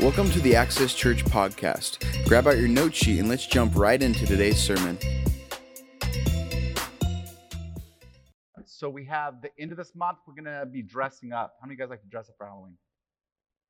Welcome 0.00 0.30
to 0.30 0.40
the 0.40 0.56
Access 0.56 0.94
Church 0.94 1.24
podcast. 1.24 2.26
Grab 2.26 2.48
out 2.48 2.58
your 2.58 2.66
note 2.66 2.92
sheet 2.92 3.20
and 3.20 3.28
let's 3.28 3.46
jump 3.46 3.76
right 3.76 4.02
into 4.02 4.26
today's 4.26 4.60
sermon. 4.60 4.98
So 8.64 8.88
we 8.90 9.04
have 9.04 9.40
the 9.42 9.50
end 9.60 9.70
of 9.70 9.78
this 9.78 9.94
month. 9.94 10.18
We're 10.26 10.34
gonna 10.34 10.66
be 10.66 10.82
dressing 10.82 11.32
up. 11.32 11.54
How 11.60 11.66
many 11.66 11.74
of 11.74 11.78
you 11.78 11.84
guys 11.84 11.90
like 11.90 12.02
to 12.02 12.08
dress 12.08 12.28
up 12.28 12.34
for 12.36 12.46
Halloween? 12.46 12.76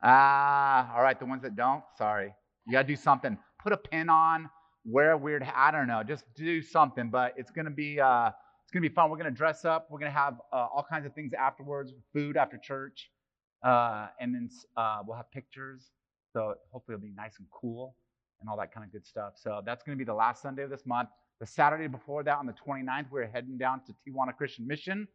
Ah, 0.03 0.97
all 0.97 1.03
right. 1.03 1.19
The 1.19 1.27
ones 1.27 1.43
that 1.43 1.55
don't, 1.55 1.85
sorry. 1.99 2.35
You 2.67 2.73
gotta 2.73 2.89
do 2.89 2.97
something. 2.97 3.37
Put 3.63 3.75
a 3.75 3.77
pin 3.77 4.09
on. 4.09 4.49
Wear 4.87 5.11
a 5.11 5.19
weird. 5.19 5.47
I 5.55 5.71
don't 5.71 5.87
know. 5.87 6.03
Just 6.03 6.25
do 6.35 6.63
something. 6.63 7.11
But 7.11 7.35
it's 7.37 7.51
gonna 7.51 7.71
be. 7.71 8.01
Uh, 8.01 8.31
it's 8.73 8.79
gonna 8.79 8.89
be 8.89 8.95
fun. 8.95 9.11
We're 9.11 9.19
gonna 9.19 9.31
dress 9.31 9.67
up. 9.67 9.89
We're 9.91 9.99
gonna 9.99 10.11
have 10.13 10.41
uh, 10.51 10.67
all 10.75 10.87
kinds 10.89 11.05
of 11.05 11.15
things 11.15 11.35
afterwards. 11.39 11.93
Food 12.15 12.39
after 12.39 12.57
church, 12.57 13.11
uh, 13.63 14.07
and 14.19 14.35
then 14.35 14.49
uh, 14.79 15.01
we'll 15.07 15.19
have 15.19 15.31
pictures. 15.31 15.91
So 16.33 16.55
hopefully 16.71 16.95
it'll 16.95 17.05
be 17.05 17.13
nice 17.15 17.35
and 17.39 17.47
cool 17.51 17.95
and 18.41 18.49
all 18.49 18.57
that 18.57 18.73
kind 18.73 18.87
of 18.87 18.91
good 18.91 19.05
stuff. 19.05 19.35
So 19.37 19.61
that's 19.67 19.83
gonna 19.83 19.99
be 19.99 20.05
the 20.05 20.15
last 20.15 20.41
Sunday 20.41 20.63
of 20.63 20.71
this 20.71 20.87
month. 20.87 21.11
The 21.39 21.47
Saturday 21.47 21.87
before 21.87 22.23
that, 22.23 22.39
on 22.39 22.47
the 22.47 22.55
29th, 22.55 23.11
we're 23.11 23.27
heading 23.27 23.59
down 23.59 23.83
to 23.85 23.93
Tijuana 23.93 24.35
Christian 24.35 24.67
Mission. 24.67 25.07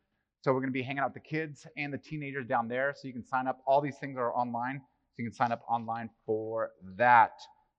So 0.41 0.51
we're 0.53 0.59
going 0.59 0.69
to 0.69 0.73
be 0.73 0.83
hanging 0.83 0.99
out 0.99 1.13
with 1.13 1.23
the 1.23 1.27
kids 1.27 1.65
and 1.77 1.91
the 1.91 1.97
teenagers 1.97 2.45
down 2.45 2.67
there. 2.67 2.93
So 2.95 3.07
you 3.07 3.13
can 3.13 3.25
sign 3.25 3.47
up. 3.47 3.59
All 3.65 3.81
these 3.81 3.97
things 3.97 4.17
are 4.17 4.35
online. 4.35 4.79
So 4.79 5.15
you 5.23 5.25
can 5.25 5.33
sign 5.33 5.51
up 5.51 5.61
online 5.67 6.09
for 6.25 6.71
that. 6.97 7.31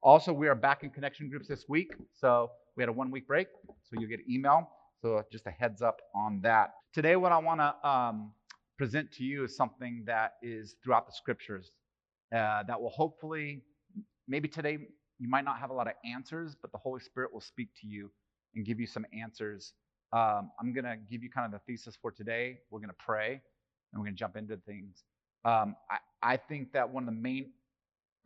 Also, 0.03 0.33
we 0.33 0.49
are 0.49 0.55
back 0.55 0.83
in 0.83 0.91
connection 0.91 1.29
groups 1.29 1.47
this 1.47 1.67
week. 1.69 1.93
So 2.15 2.51
we 2.77 2.83
had 2.83 2.89
a 2.89 2.93
one 2.93 3.11
week 3.11 3.29
break. 3.29 3.49
So 3.83 4.01
you'll 4.01 4.09
get 4.09 4.21
email. 4.29 4.69
So 5.03 5.23
just 5.31 5.47
a 5.47 5.51
heads 5.51 5.81
up 5.81 6.01
on 6.15 6.41
that. 6.43 6.75
Today, 6.93 7.15
what 7.15 7.31
I 7.31 7.39
want 7.39 7.61
to 7.61 7.89
um, 7.89 8.33
present 8.77 9.13
to 9.13 9.25
you 9.25 9.45
is 9.45 9.57
something 9.57 10.03
that 10.07 10.35
is 10.43 10.75
throughout 10.83 11.07
the 11.07 11.13
scriptures 11.13 11.71
uh, 12.35 12.65
that 12.65 12.81
will 12.81 12.91
hopefully, 12.91 13.63
maybe 14.27 14.49
today 14.49 14.79
you 15.21 15.29
might 15.29 15.45
not 15.45 15.59
have 15.59 15.71
a 15.71 15.73
lot 15.73 15.87
of 15.87 15.95
answers, 16.05 16.57
but 16.61 16.73
the 16.73 16.79
Holy 16.79 17.01
Spirit 17.01 17.33
will 17.33 17.41
speak 17.41 17.69
to 17.81 17.87
you 17.87 18.11
and 18.57 18.67
give 18.67 18.81
you 18.81 18.87
some 18.87 19.07
answers. 19.13 19.73
Um, 20.13 20.51
I'm 20.61 20.73
going 20.73 20.85
to 20.85 20.97
give 21.11 21.23
you 21.23 21.31
kind 21.31 21.47
of 21.47 21.53
the 21.53 21.61
thesis 21.73 21.97
for 22.01 22.11
today. 22.11 22.59
We're 22.71 22.81
going 22.81 22.89
to 22.89 22.97
pray 22.99 23.41
and 23.93 24.01
we're 24.01 24.07
going 24.07 24.17
to 24.17 24.19
jump 24.19 24.37
into 24.37 24.57
things. 24.57 25.05
Um, 25.45 25.77
I, 25.91 26.33
I, 26.35 26.37
think 26.37 26.73
that 26.73 26.89
one 26.89 27.05
of 27.05 27.07
the 27.07 27.21
main 27.21 27.53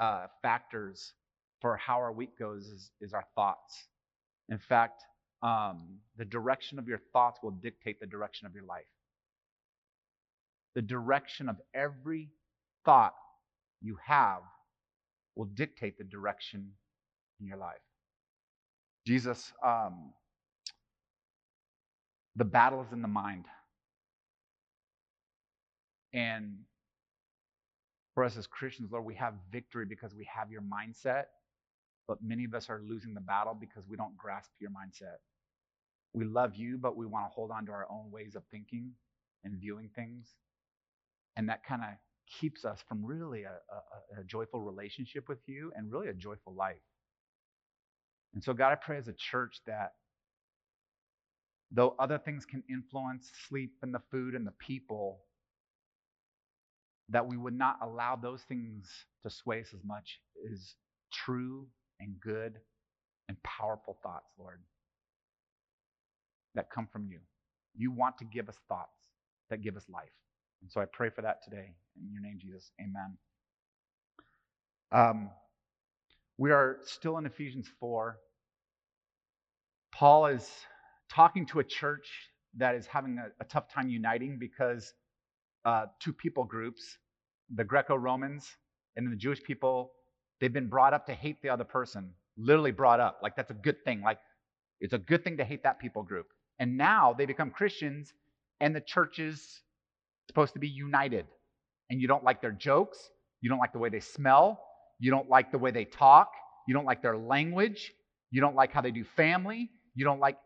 uh, 0.01 0.27
factors 0.41 1.13
for 1.61 1.77
how 1.77 1.97
our 1.97 2.13
week 2.13 2.39
goes 2.39 2.69
is, 2.69 2.91
is 3.01 3.13
our 3.13 3.25
thoughts. 3.35 3.89
In 4.49 4.59
fact, 4.59 5.05
um, 5.43 5.99
the 6.17 6.25
direction 6.25 6.79
of 6.79 6.89
your 6.89 7.01
thoughts 7.13 7.41
will 7.43 7.51
dictate 7.51 8.01
the 8.01 8.07
direction 8.07 8.47
of 8.47 8.55
your 8.55 8.65
life. 8.65 8.85
The 10.75 10.83
direction 10.83 11.49
of 11.49 11.57
every 11.75 12.31
thought 12.85 13.15
you 13.81 13.99
have 14.05 14.43
will 15.37 15.47
dictate 15.47 15.99
the 15.99 16.05
direction 16.05 16.71
in 17.41 17.47
your 17.47 17.57
life. 17.57 17.81
Jesus, 19.07 19.53
um, 19.65 20.13
the 22.37 22.45
battle 22.45 22.83
is 22.83 22.93
in 22.93 23.03
the 23.03 23.09
mind. 23.09 23.47
And 26.15 26.59
for 28.15 28.25
us 28.25 28.37
as 28.37 28.47
Christians, 28.47 28.91
Lord, 28.93 29.05
we 29.05 29.15
have 29.15 29.35
victory 29.51 29.87
because 29.87 30.15
we 30.15 30.29
have 30.35 30.51
your 30.51 30.63
mindset, 30.63 31.25
but 32.07 32.19
many 32.23 32.45
of 32.45 32.55
us 32.55 32.69
are 32.69 32.81
losing 32.87 33.15
the 33.15 33.21
battle 33.21 33.57
because 33.59 33.85
we 33.89 33.97
don't 33.97 34.17
grasp 34.17 34.51
your 34.61 34.71
mindset. 34.71 35.17
We 36.15 36.25
love 36.25 36.55
you, 36.57 36.79
but 36.79 36.97
we 36.97 37.07
want 37.07 37.27
to 37.27 37.35
hold 37.35 37.51
on 37.51 37.67
to 37.67 37.73
our 37.73 37.87
own 37.91 38.11
ways 38.11 38.35
of 38.35 38.43
thinking 38.51 38.93
and 39.45 39.59
viewing 39.59 39.91
things. 39.95 40.29
And 41.37 41.49
that 41.49 41.65
kind 41.65 41.83
of 41.83 41.89
keeps 42.41 42.65
us 42.65 42.83
from 42.89 43.05
really 43.05 43.45
a, 43.45 43.53
a, 44.17 44.21
a, 44.21 44.25
joyful 44.25 44.61
relationship 44.61 45.29
with 45.29 45.39
you 45.47 45.73
and 45.75 45.91
really 45.91 46.09
a 46.09 46.15
joyful 46.15 46.55
life. 46.55 46.77
And 48.35 48.43
so, 48.43 48.53
God, 48.53 48.73
I 48.73 48.75
pray 48.77 48.99
as 48.99 49.09
a 49.09 49.13
church 49.13 49.61
that 49.67 49.93
though 51.71 51.95
other 51.99 52.19
things 52.19 52.45
can 52.45 52.63
influence 52.69 53.31
sleep 53.49 53.73
and 53.83 53.95
the 53.95 54.03
food 54.11 54.35
and 54.35 54.47
the 54.47 54.53
people, 54.53 55.21
that 57.09 57.27
we 57.27 57.37
would 57.37 57.57
not 57.57 57.77
allow 57.83 58.17
those 58.17 58.43
things 58.43 58.89
to 59.23 59.31
sway 59.31 59.61
us 59.61 59.69
as 59.75 59.85
much 59.85 60.21
as 60.51 60.75
true 61.13 61.67
and 62.01 62.19
good 62.21 62.59
and 63.29 63.43
powerful 63.43 63.99
thoughts, 64.03 64.31
Lord, 64.39 64.61
that 66.55 66.71
come 66.71 66.89
from 66.93 67.07
you. 67.07 67.19
You 67.75 67.91
want 67.91 68.19
to 68.19 68.25
give 68.25 68.49
us 68.49 68.57
thoughts 68.69 69.09
that 69.51 69.63
give 69.63 69.77
us 69.77 69.85
life. 69.93 70.13
And 70.63 70.71
so 70.71 70.81
I 70.81 70.85
pray 70.85 71.11
for 71.11 71.23
that 71.23 71.43
today. 71.43 71.75
In 71.97 72.13
your 72.13 72.23
name, 72.23 72.39
Jesus. 72.41 72.71
Amen. 72.81 73.17
Um, 74.93 75.31
we 76.39 76.51
are 76.51 76.79
still 76.85 77.19
in 77.19 77.27
Ephesians 77.27 77.69
4. 77.81 78.19
Paul 79.93 80.27
is 80.27 80.49
talking 81.11 81.47
to 81.47 81.61
a 81.61 81.65
church 81.65 82.09
that 82.57 82.75
is 82.75 82.87
having 82.87 83.19
a, 83.19 83.29
a 83.41 83.45
tough 83.45 83.73
time 83.73 83.89
uniting 83.89 84.39
because 84.39 84.93
uh, 85.65 85.87
two 86.01 86.13
people 86.13 86.45
groups, 86.45 86.83
the 87.55 87.65
Greco 87.65 87.95
Romans 87.97 88.47
and 88.97 89.11
the 89.11 89.17
Jewish 89.17 89.43
people, 89.43 89.93
they've 90.41 90.53
been 90.53 90.69
brought 90.69 90.95
up 90.95 91.07
to 91.07 91.15
hate 91.15 91.41
the 91.43 91.49
other 91.49 91.65
person, 91.65 92.11
literally 92.37 92.73
brought 92.73 93.01
up. 93.01 93.21
Like 93.23 93.37
that's 93.37 93.51
a 93.51 93.55
good 93.55 93.83
thing. 93.85 94.03
Like 94.03 94.19
it's 94.81 94.95
a 94.95 94.99
good 94.99 95.25
thing 95.25 95.37
to 95.39 95.45
hate 95.45 95.63
that 95.63 95.79
people 95.79 96.03
group. 96.03 96.27
And 96.63 96.77
now 96.77 97.13
they 97.13 97.27
become 97.27 97.51
Christians 97.51 98.13
and 98.61 98.73
the 98.73 98.81
church 98.81 99.19
is 99.19 99.63
supposed 100.29 100.53
to 100.53 100.61
be 100.61 100.69
united. 100.69 101.27
And 101.91 102.01
you 102.01 102.07
don't 102.07 102.23
like 102.23 102.41
their 102.41 102.53
jokes, 102.53 103.11
you 103.41 103.51
don't 103.51 103.59
like 103.59 103.73
the 103.73 103.81
way 103.81 103.89
they 103.89 103.99
smell, 103.99 104.63
you 105.01 105.11
don't 105.11 105.29
like 105.29 105.51
the 105.51 105.59
way 105.59 105.73
they 105.73 105.85
talk, 105.85 106.31
you 106.69 106.73
don't 106.73 106.85
like 106.85 107.03
their 107.03 107.19
language, 107.19 107.93
you 108.31 108.41
don't 108.41 108.55
like 108.55 108.71
how 108.73 108.81
they 108.81 108.93
do 108.93 109.03
family, 109.03 109.73
you 109.97 110.05
don't 110.05 110.21
like 110.21 110.39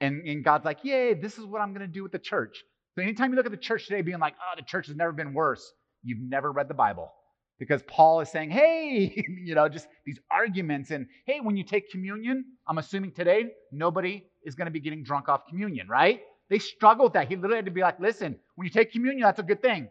and, 0.00 0.26
and 0.26 0.42
God's 0.42 0.64
like, 0.64 0.78
yay, 0.84 1.12
this 1.12 1.36
is 1.36 1.44
what 1.44 1.60
I'm 1.60 1.74
going 1.74 1.86
to 1.86 1.92
do 1.92 2.02
with 2.02 2.12
the 2.12 2.18
church. 2.18 2.64
So 2.94 3.02
anytime 3.02 3.30
you 3.30 3.36
look 3.36 3.44
at 3.44 3.52
the 3.52 3.58
church 3.58 3.88
today 3.88 4.00
being 4.00 4.20
like, 4.20 4.36
oh, 4.40 4.54
the 4.56 4.62
church 4.62 4.86
has 4.86 4.96
never 4.96 5.12
been 5.12 5.34
worse, 5.34 5.70
you've 6.02 6.22
never 6.22 6.50
read 6.50 6.68
the 6.68 6.74
Bible. 6.74 7.12
Because 7.60 7.82
Paul 7.86 8.20
is 8.20 8.30
saying, 8.30 8.50
hey, 8.50 9.14
you 9.44 9.54
know, 9.54 9.68
just 9.68 9.86
these 10.04 10.18
arguments. 10.32 10.90
And 10.90 11.06
hey, 11.26 11.38
when 11.40 11.56
you 11.56 11.62
take 11.62 11.90
communion, 11.90 12.44
I'm 12.66 12.78
assuming 12.78 13.12
today 13.12 13.50
nobody 13.70 14.24
is 14.44 14.56
going 14.56 14.66
to 14.66 14.72
be 14.72 14.80
getting 14.80 15.04
drunk 15.04 15.28
off 15.28 15.46
communion, 15.46 15.86
right? 15.86 16.22
They 16.48 16.58
struggle 16.58 17.04
with 17.04 17.12
that. 17.12 17.28
He 17.28 17.36
literally 17.36 17.56
had 17.56 17.66
to 17.66 17.70
be 17.70 17.82
like, 17.82 18.00
listen, 18.00 18.36
when 18.56 18.64
you 18.64 18.72
take 18.72 18.90
communion, 18.90 19.22
that's 19.22 19.38
a 19.38 19.44
good 19.44 19.62
thing. 19.62 19.88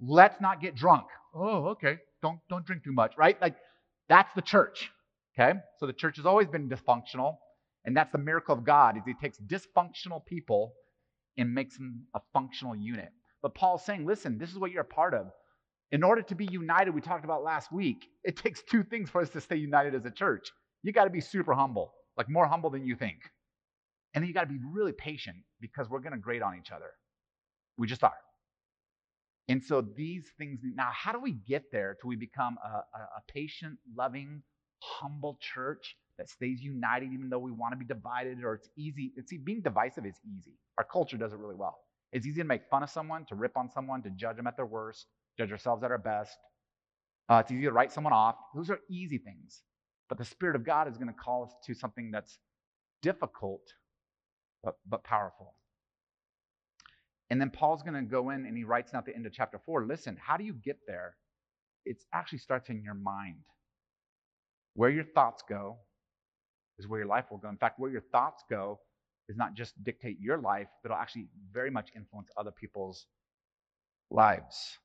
Let's 0.00 0.40
not 0.40 0.60
get 0.60 0.74
drunk. 0.74 1.04
Oh, 1.34 1.66
okay. 1.68 1.98
Don't 2.22 2.40
don't 2.48 2.66
drink 2.66 2.82
too 2.82 2.92
much, 2.92 3.14
right? 3.16 3.40
Like 3.40 3.54
that's 4.08 4.32
the 4.34 4.42
church. 4.42 4.90
Okay? 5.38 5.58
So 5.78 5.86
the 5.86 5.92
church 5.92 6.16
has 6.16 6.26
always 6.26 6.48
been 6.48 6.68
dysfunctional. 6.68 7.36
And 7.84 7.96
that's 7.96 8.12
the 8.12 8.18
miracle 8.18 8.54
of 8.54 8.64
God 8.64 8.96
is 8.96 9.04
he 9.06 9.14
takes 9.14 9.38
dysfunctional 9.38 10.24
people 10.26 10.74
and 11.38 11.54
makes 11.54 11.76
them 11.76 12.06
a 12.14 12.20
functional 12.32 12.74
unit. 12.74 13.10
But 13.42 13.54
Paul's 13.54 13.84
saying, 13.84 14.04
listen, 14.04 14.36
this 14.36 14.50
is 14.50 14.58
what 14.58 14.70
you're 14.70 14.82
a 14.82 14.84
part 14.84 15.14
of. 15.14 15.30
In 15.92 16.02
order 16.04 16.22
to 16.22 16.34
be 16.34 16.46
united, 16.46 16.94
we 16.94 17.00
talked 17.00 17.24
about 17.24 17.42
last 17.42 17.72
week, 17.72 18.08
it 18.22 18.36
takes 18.36 18.62
two 18.62 18.84
things 18.84 19.10
for 19.10 19.20
us 19.20 19.30
to 19.30 19.40
stay 19.40 19.56
united 19.56 19.94
as 19.94 20.04
a 20.04 20.10
church. 20.10 20.52
You 20.82 20.92
got 20.92 21.04
to 21.04 21.10
be 21.10 21.20
super 21.20 21.52
humble, 21.52 21.92
like 22.16 22.28
more 22.28 22.46
humble 22.46 22.70
than 22.70 22.84
you 22.84 22.94
think. 22.94 23.18
And 24.14 24.22
then 24.22 24.28
you 24.28 24.34
got 24.34 24.42
to 24.42 24.52
be 24.52 24.60
really 24.72 24.92
patient 24.92 25.36
because 25.60 25.88
we're 25.88 26.00
going 26.00 26.12
to 26.12 26.18
grade 26.18 26.42
on 26.42 26.56
each 26.56 26.70
other. 26.70 26.90
We 27.76 27.86
just 27.86 28.04
are. 28.04 28.12
And 29.48 29.62
so 29.62 29.80
these 29.80 30.26
things, 30.38 30.60
now, 30.62 30.90
how 30.92 31.12
do 31.12 31.20
we 31.20 31.32
get 31.32 31.72
there 31.72 31.96
till 32.00 32.08
we 32.08 32.16
become 32.16 32.56
a, 32.64 32.68
a, 32.68 33.00
a 33.18 33.22
patient, 33.32 33.78
loving, 33.96 34.42
humble 34.80 35.38
church 35.40 35.96
that 36.18 36.28
stays 36.28 36.60
united 36.60 37.12
even 37.12 37.28
though 37.28 37.38
we 37.38 37.50
want 37.50 37.72
to 37.72 37.76
be 37.76 37.84
divided 37.84 38.44
or 38.44 38.54
it's 38.54 38.68
easy. 38.76 39.12
It's 39.16 39.32
being 39.44 39.60
divisive 39.60 40.06
is 40.06 40.20
easy. 40.36 40.52
Our 40.78 40.84
culture 40.84 41.16
does 41.16 41.32
it 41.32 41.38
really 41.38 41.54
well. 41.54 41.78
It's 42.12 42.26
easy 42.26 42.42
to 42.42 42.46
make 42.46 42.62
fun 42.70 42.82
of 42.82 42.90
someone, 42.90 43.24
to 43.26 43.34
rip 43.34 43.56
on 43.56 43.70
someone, 43.70 44.02
to 44.02 44.10
judge 44.10 44.36
them 44.36 44.46
at 44.46 44.56
their 44.56 44.66
worst, 44.66 45.06
judge 45.38 45.52
ourselves 45.52 45.82
at 45.82 45.90
our 45.90 45.98
best. 45.98 46.36
Uh, 47.28 47.42
it's 47.44 47.50
easy 47.52 47.62
to 47.62 47.72
write 47.72 47.92
someone 47.92 48.12
off. 48.12 48.36
Those 48.54 48.70
are 48.70 48.80
easy 48.90 49.18
things. 49.18 49.62
But 50.08 50.18
the 50.18 50.24
Spirit 50.24 50.56
of 50.56 50.64
God 50.64 50.88
is 50.88 50.96
going 50.96 51.08
to 51.08 51.14
call 51.14 51.44
us 51.44 51.52
to 51.66 51.74
something 51.74 52.10
that's 52.10 52.38
difficult 53.02 53.62
but, 54.62 54.74
but 54.88 55.04
powerful. 55.04 55.54
And 57.30 57.40
then 57.40 57.50
Paul's 57.50 57.82
going 57.82 57.94
to 57.94 58.02
go 58.02 58.30
in 58.30 58.44
and 58.44 58.56
he 58.56 58.64
writes 58.64 58.92
at 58.92 59.06
the 59.06 59.14
end 59.14 59.24
of 59.24 59.32
chapter 59.32 59.60
four 59.64 59.86
listen, 59.86 60.16
how 60.20 60.36
do 60.36 60.44
you 60.44 60.52
get 60.52 60.78
there? 60.86 61.14
It 61.86 61.98
actually 62.12 62.38
starts 62.38 62.68
in 62.68 62.82
your 62.82 62.94
mind. 62.94 63.36
Where 64.74 64.90
your 64.90 65.04
thoughts 65.04 65.42
go, 65.48 65.78
is 66.78 66.88
where 66.88 67.00
your 67.00 67.08
life 67.08 67.26
will 67.30 67.38
go. 67.38 67.48
In 67.48 67.56
fact, 67.56 67.78
where 67.78 67.90
your 67.90 68.00
thoughts 68.00 68.42
go 68.50 68.80
is 69.28 69.36
not 69.36 69.54
just 69.54 69.82
dictate 69.84 70.18
your 70.20 70.38
life, 70.38 70.68
but 70.82 70.90
it'll 70.90 71.00
actually 71.00 71.28
very 71.52 71.70
much 71.70 71.90
influence 71.94 72.28
other 72.36 72.50
people's 72.50 73.06
lives. 74.10 74.78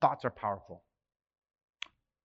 Thoughts 0.00 0.24
are 0.24 0.30
powerful. 0.30 0.82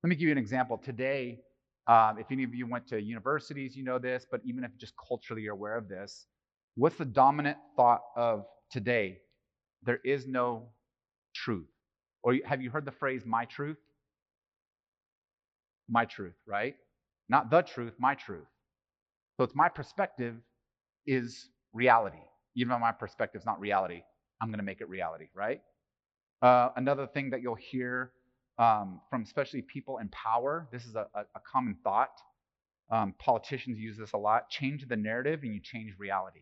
Let 0.03 0.09
me 0.09 0.15
give 0.15 0.27
you 0.27 0.31
an 0.31 0.37
example. 0.37 0.77
Today, 0.77 1.39
um, 1.87 2.17
if 2.19 2.27
any 2.31 2.43
of 2.43 2.53
you 2.55 2.67
went 2.67 2.87
to 2.87 3.01
universities, 3.01 3.75
you 3.75 3.83
know 3.83 3.99
this, 3.99 4.25
but 4.29 4.41
even 4.45 4.63
if 4.63 4.71
just 4.77 4.93
culturally 5.07 5.43
you're 5.43 5.53
aware 5.53 5.77
of 5.77 5.87
this, 5.87 6.27
what's 6.75 6.97
the 6.97 7.05
dominant 7.05 7.57
thought 7.77 8.01
of 8.15 8.45
today? 8.71 9.19
there 9.83 9.99
is 10.05 10.27
no 10.27 10.67
truth. 11.33 11.67
Or 12.23 12.35
have 12.45 12.61
you 12.61 12.69
heard 12.69 12.85
the 12.85 12.91
phrase, 12.91 13.23
my 13.25 13.45
truth? 13.45 13.77
My 15.89 16.05
truth, 16.05 16.35
right? 16.47 16.75
Not 17.29 17.49
the 17.49 17.61
truth, 17.61 17.93
my 17.99 18.15
truth. 18.15 18.47
So 19.37 19.43
it's 19.43 19.55
my 19.55 19.69
perspective 19.69 20.35
is 21.07 21.49
reality. 21.73 22.17
Even 22.55 22.69
though 22.69 22.79
my 22.79 22.91
perspective 22.91 23.41
is 23.41 23.45
not 23.45 23.59
reality, 23.59 24.01
I'm 24.41 24.49
going 24.49 24.59
to 24.59 24.65
make 24.65 24.81
it 24.81 24.89
reality, 24.89 25.27
right? 25.35 25.61
Uh, 26.41 26.69
another 26.75 27.07
thing 27.07 27.29
that 27.29 27.41
you'll 27.41 27.55
hear 27.55 28.11
um, 28.57 29.01
from 29.09 29.23
especially 29.23 29.61
people 29.61 29.97
in 29.99 30.09
power, 30.09 30.67
this 30.71 30.85
is 30.85 30.95
a, 30.95 31.07
a, 31.15 31.39
common 31.51 31.75
thought. 31.83 32.19
Um, 32.89 33.13
politicians 33.19 33.79
use 33.79 33.97
this 33.97 34.13
a 34.13 34.17
lot. 34.17 34.49
Change 34.49 34.87
the 34.87 34.97
narrative 34.97 35.41
and 35.43 35.53
you 35.53 35.61
change 35.61 35.93
reality. 35.97 36.41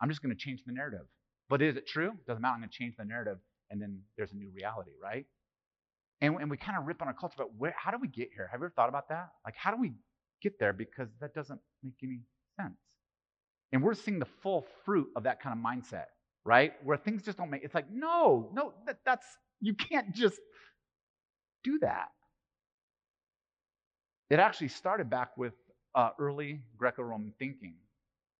I'm 0.00 0.08
just 0.08 0.22
going 0.22 0.34
to 0.34 0.38
change 0.38 0.62
the 0.66 0.72
narrative. 0.72 1.06
But 1.48 1.62
is 1.62 1.76
it 1.76 1.86
true? 1.86 2.12
Doesn't 2.26 2.42
matter. 2.42 2.54
I'm 2.54 2.60
going 2.60 2.70
to 2.70 2.76
change 2.76 2.94
the 2.98 3.04
narrative, 3.04 3.38
and 3.70 3.80
then 3.80 4.00
there's 4.16 4.32
a 4.32 4.36
new 4.36 4.50
reality, 4.54 4.92
right? 5.02 5.26
And, 6.20 6.36
and 6.40 6.50
we 6.50 6.56
kind 6.56 6.78
of 6.78 6.86
rip 6.86 7.02
on 7.02 7.08
our 7.08 7.14
culture, 7.14 7.34
but 7.38 7.54
where, 7.56 7.74
how 7.76 7.90
do 7.90 7.98
we 8.00 8.08
get 8.08 8.30
here? 8.34 8.48
Have 8.50 8.60
you 8.60 8.66
ever 8.66 8.72
thought 8.74 8.88
about 8.88 9.08
that? 9.08 9.30
Like, 9.44 9.54
how 9.56 9.70
do 9.70 9.80
we 9.80 9.92
get 10.42 10.58
there? 10.58 10.72
Because 10.72 11.08
that 11.20 11.34
doesn't 11.34 11.60
make 11.82 11.94
any 12.02 12.20
sense. 12.60 12.76
And 13.72 13.82
we're 13.82 13.94
seeing 13.94 14.18
the 14.18 14.28
full 14.42 14.66
fruit 14.84 15.08
of 15.16 15.24
that 15.24 15.42
kind 15.42 15.58
of 15.58 15.64
mindset, 15.64 16.06
right? 16.44 16.72
Where 16.84 16.96
things 16.96 17.22
just 17.22 17.38
don't 17.38 17.50
make. 17.50 17.64
It's 17.64 17.74
like, 17.74 17.90
no, 17.92 18.50
no, 18.54 18.74
that, 18.86 18.98
that's 19.04 19.26
you 19.60 19.74
can't 19.74 20.14
just 20.14 20.40
do 21.62 21.78
that. 21.80 22.08
It 24.30 24.38
actually 24.38 24.68
started 24.68 25.08
back 25.10 25.36
with 25.36 25.54
uh, 25.94 26.10
early 26.18 26.60
Greco-Roman 26.76 27.32
thinking. 27.38 27.74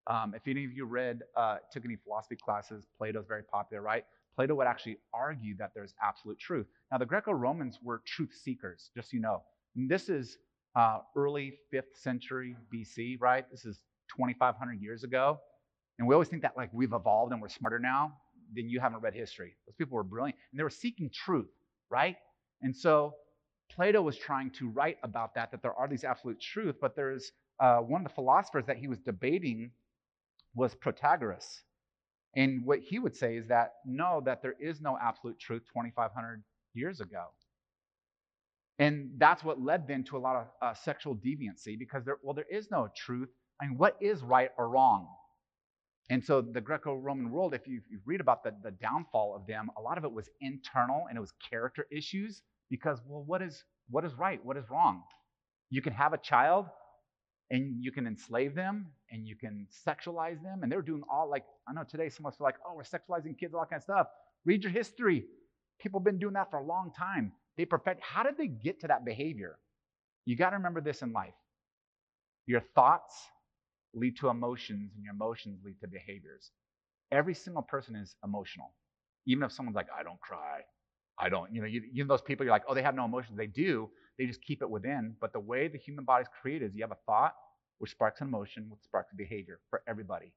Um, 0.06 0.34
if 0.34 0.46
any 0.46 0.64
of 0.64 0.72
you 0.72 0.84
read, 0.84 1.22
uh, 1.36 1.56
took 1.72 1.84
any 1.84 1.96
philosophy 1.96 2.36
classes, 2.36 2.86
Plato's 2.98 3.26
very 3.26 3.42
popular, 3.42 3.82
right? 3.82 4.04
Plato 4.36 4.54
would 4.54 4.66
actually 4.66 4.98
argue 5.14 5.56
that 5.56 5.70
there's 5.74 5.94
absolute 6.02 6.38
truth. 6.38 6.66
Now, 6.90 6.98
the 6.98 7.06
Greco 7.06 7.32
Romans 7.32 7.78
were 7.82 8.02
truth 8.04 8.34
seekers, 8.42 8.90
just 8.94 9.10
so 9.10 9.14
you 9.16 9.20
know. 9.22 9.42
And 9.76 9.88
this 9.88 10.08
is 10.08 10.38
uh, 10.74 10.98
early 11.16 11.54
5th 11.72 11.96
century 11.96 12.56
BC, 12.74 13.20
right? 13.20 13.48
This 13.50 13.64
is 13.64 13.80
2,500 14.16 14.80
years 14.82 15.04
ago. 15.04 15.38
And 15.98 16.08
we 16.08 16.14
always 16.14 16.28
think 16.28 16.42
that 16.42 16.56
like 16.56 16.70
we've 16.72 16.92
evolved 16.92 17.32
and 17.32 17.40
we're 17.40 17.48
smarter 17.48 17.78
now. 17.78 18.14
Then 18.54 18.68
you 18.68 18.80
haven't 18.80 19.00
read 19.00 19.14
history. 19.14 19.56
Those 19.66 19.74
people 19.76 19.96
were 19.96 20.04
brilliant. 20.04 20.38
And 20.52 20.58
they 20.58 20.64
were 20.64 20.70
seeking 20.70 21.10
truth, 21.10 21.50
right? 21.90 22.16
And 22.62 22.76
so 22.76 23.14
Plato 23.70 24.02
was 24.02 24.16
trying 24.16 24.50
to 24.52 24.68
write 24.68 24.98
about 25.02 25.34
that, 25.34 25.50
that 25.50 25.62
there 25.62 25.74
are 25.74 25.88
these 25.88 26.04
absolute 26.04 26.40
truths, 26.40 26.78
but 26.80 26.94
there's 26.94 27.32
uh, 27.60 27.78
one 27.78 28.02
of 28.02 28.08
the 28.08 28.14
philosophers 28.14 28.64
that 28.66 28.76
he 28.76 28.88
was 28.88 28.98
debating 28.98 29.70
was 30.54 30.74
Protagoras. 30.74 31.62
And 32.36 32.64
what 32.64 32.80
he 32.80 32.98
would 32.98 33.16
say 33.16 33.36
is 33.36 33.46
that 33.48 33.74
no, 33.86 34.20
that 34.24 34.42
there 34.42 34.54
is 34.60 34.80
no 34.80 34.98
absolute 35.00 35.38
truth 35.38 35.62
2,500 35.72 36.42
years 36.74 37.00
ago. 37.00 37.26
And 38.78 39.10
that's 39.18 39.44
what 39.44 39.60
led 39.60 39.86
then 39.86 40.02
to 40.04 40.16
a 40.16 40.18
lot 40.18 40.36
of 40.36 40.46
uh, 40.60 40.74
sexual 40.74 41.14
deviancy 41.14 41.78
because 41.78 42.04
there, 42.04 42.18
well, 42.22 42.34
there 42.34 42.46
is 42.50 42.70
no 42.70 42.88
truth. 42.96 43.28
I 43.60 43.66
mean, 43.66 43.78
what 43.78 43.96
is 44.00 44.22
right 44.22 44.50
or 44.58 44.68
wrong? 44.68 45.06
And 46.10 46.22
so 46.22 46.42
the 46.42 46.60
Greco 46.60 46.94
Roman 46.94 47.30
world, 47.30 47.54
if 47.54 47.66
you, 47.66 47.80
you 47.90 47.98
read 48.04 48.20
about 48.20 48.44
the, 48.44 48.54
the 48.62 48.70
downfall 48.72 49.34
of 49.34 49.46
them, 49.46 49.70
a 49.78 49.80
lot 49.80 49.96
of 49.96 50.04
it 50.04 50.12
was 50.12 50.28
internal 50.40 51.06
and 51.08 51.16
it 51.16 51.20
was 51.20 51.32
character 51.50 51.86
issues 51.90 52.42
because, 52.70 53.00
well, 53.06 53.24
what 53.26 53.40
is, 53.40 53.64
what 53.88 54.04
is 54.04 54.12
right? 54.14 54.44
What 54.44 54.56
is 54.56 54.64
wrong? 54.70 55.02
You 55.70 55.80
can 55.80 55.94
have 55.94 56.12
a 56.12 56.18
child 56.18 56.66
and 57.50 57.82
you 57.82 57.90
can 57.90 58.06
enslave 58.06 58.54
them 58.54 58.86
and 59.10 59.26
you 59.26 59.34
can 59.36 59.66
sexualize 59.86 60.42
them. 60.42 60.60
And 60.62 60.70
they're 60.70 60.82
doing 60.82 61.02
all 61.10 61.30
like, 61.30 61.44
I 61.66 61.72
know 61.72 61.84
today 61.88 62.10
some 62.10 62.26
of 62.26 62.34
us 62.34 62.40
are 62.40 62.44
like, 62.44 62.56
oh, 62.66 62.74
we're 62.74 62.82
sexualizing 62.82 63.38
kids, 63.38 63.54
all 63.54 63.60
that 63.60 63.70
kind 63.70 63.80
of 63.80 63.84
stuff. 63.84 64.06
Read 64.44 64.62
your 64.62 64.72
history. 64.72 65.24
People 65.80 66.00
have 66.00 66.04
been 66.04 66.18
doing 66.18 66.34
that 66.34 66.50
for 66.50 66.58
a 66.58 66.64
long 66.64 66.92
time. 66.96 67.32
They 67.56 67.64
perfect. 67.64 68.02
How 68.02 68.22
did 68.22 68.36
they 68.36 68.48
get 68.48 68.80
to 68.80 68.88
that 68.88 69.04
behavior? 69.04 69.58
You 70.26 70.36
got 70.36 70.50
to 70.50 70.56
remember 70.56 70.80
this 70.80 71.02
in 71.02 71.12
life. 71.12 71.34
Your 72.46 72.62
thoughts 72.74 73.14
lead 73.94 74.16
to 74.18 74.28
emotions, 74.28 74.92
and 74.94 75.04
your 75.04 75.14
emotions 75.14 75.60
lead 75.64 75.80
to 75.80 75.88
behaviors. 75.88 76.50
Every 77.12 77.34
single 77.34 77.62
person 77.62 77.96
is 77.96 78.16
emotional. 78.24 78.74
Even 79.26 79.44
if 79.44 79.52
someone's 79.52 79.76
like, 79.76 79.86
I 79.98 80.02
don't 80.02 80.20
cry, 80.20 80.60
I 81.18 81.28
don't, 81.28 81.52
you 81.54 81.60
know, 81.60 81.66
you, 81.66 81.82
know 81.94 82.08
those 82.08 82.22
people, 82.22 82.44
you're 82.44 82.52
like, 82.52 82.64
oh, 82.68 82.74
they 82.74 82.82
have 82.82 82.94
no 82.94 83.04
emotions. 83.04 83.38
They 83.38 83.46
do. 83.46 83.88
They 84.18 84.26
just 84.26 84.42
keep 84.42 84.62
it 84.62 84.68
within. 84.68 85.14
But 85.20 85.32
the 85.32 85.40
way 85.40 85.68
the 85.68 85.78
human 85.78 86.04
body 86.04 86.22
is 86.22 86.28
created 86.40 86.70
is 86.70 86.74
you 86.74 86.82
have 86.82 86.90
a 86.90 86.98
thought, 87.06 87.34
which 87.78 87.92
sparks 87.92 88.20
an 88.20 88.28
emotion, 88.28 88.66
which 88.68 88.80
sparks 88.82 89.12
a 89.12 89.16
behavior 89.16 89.60
for 89.70 89.82
everybody. 89.88 90.32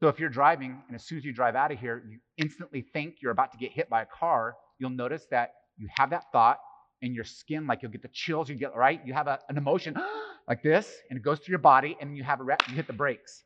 So 0.00 0.08
if 0.08 0.18
you're 0.18 0.28
driving, 0.30 0.82
and 0.88 0.94
as 0.94 1.04
soon 1.04 1.18
as 1.18 1.24
you 1.24 1.32
drive 1.32 1.56
out 1.56 1.72
of 1.72 1.78
here, 1.78 2.02
you 2.08 2.18
instantly 2.36 2.82
think 2.92 3.16
you're 3.22 3.32
about 3.32 3.52
to 3.52 3.58
get 3.58 3.72
hit 3.72 3.88
by 3.88 4.02
a 4.02 4.06
car, 4.06 4.54
you'll 4.78 4.90
notice 4.90 5.26
that 5.30 5.52
you 5.78 5.88
have 5.96 6.10
that 6.10 6.24
thought, 6.32 6.58
and 7.02 7.14
your 7.14 7.24
skin, 7.24 7.66
like 7.66 7.82
you'll 7.82 7.90
get 7.90 8.02
the 8.02 8.10
chills, 8.12 8.48
you 8.48 8.54
get 8.54 8.74
right, 8.74 9.00
you 9.04 9.12
have 9.12 9.26
a, 9.26 9.38
an 9.48 9.56
emotion 9.56 9.96
like 10.48 10.62
this, 10.62 10.90
and 11.10 11.18
it 11.18 11.22
goes 11.22 11.38
through 11.38 11.52
your 11.52 11.58
body, 11.58 11.96
and 12.00 12.16
you 12.16 12.24
have 12.24 12.40
a 12.40 12.44
rep, 12.44 12.62
you 12.68 12.74
hit 12.74 12.86
the 12.86 12.92
brakes. 12.92 13.44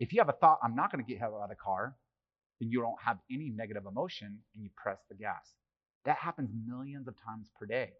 If 0.00 0.12
you 0.12 0.20
have 0.20 0.28
a 0.28 0.32
thought, 0.32 0.58
I'm 0.62 0.74
not 0.74 0.92
going 0.92 1.04
to 1.04 1.08
get 1.08 1.20
hit 1.20 1.30
by 1.30 1.46
the 1.48 1.54
car, 1.54 1.96
then 2.60 2.70
you 2.70 2.80
don't 2.80 3.00
have 3.04 3.18
any 3.30 3.50
negative 3.50 3.84
emotion, 3.86 4.38
and 4.54 4.64
you 4.64 4.70
press 4.76 4.98
the 5.08 5.14
gas. 5.14 5.54
That 6.04 6.16
happens 6.18 6.50
millions 6.66 7.08
of 7.08 7.14
times 7.24 7.50
per 7.58 7.66
day. 7.66 7.92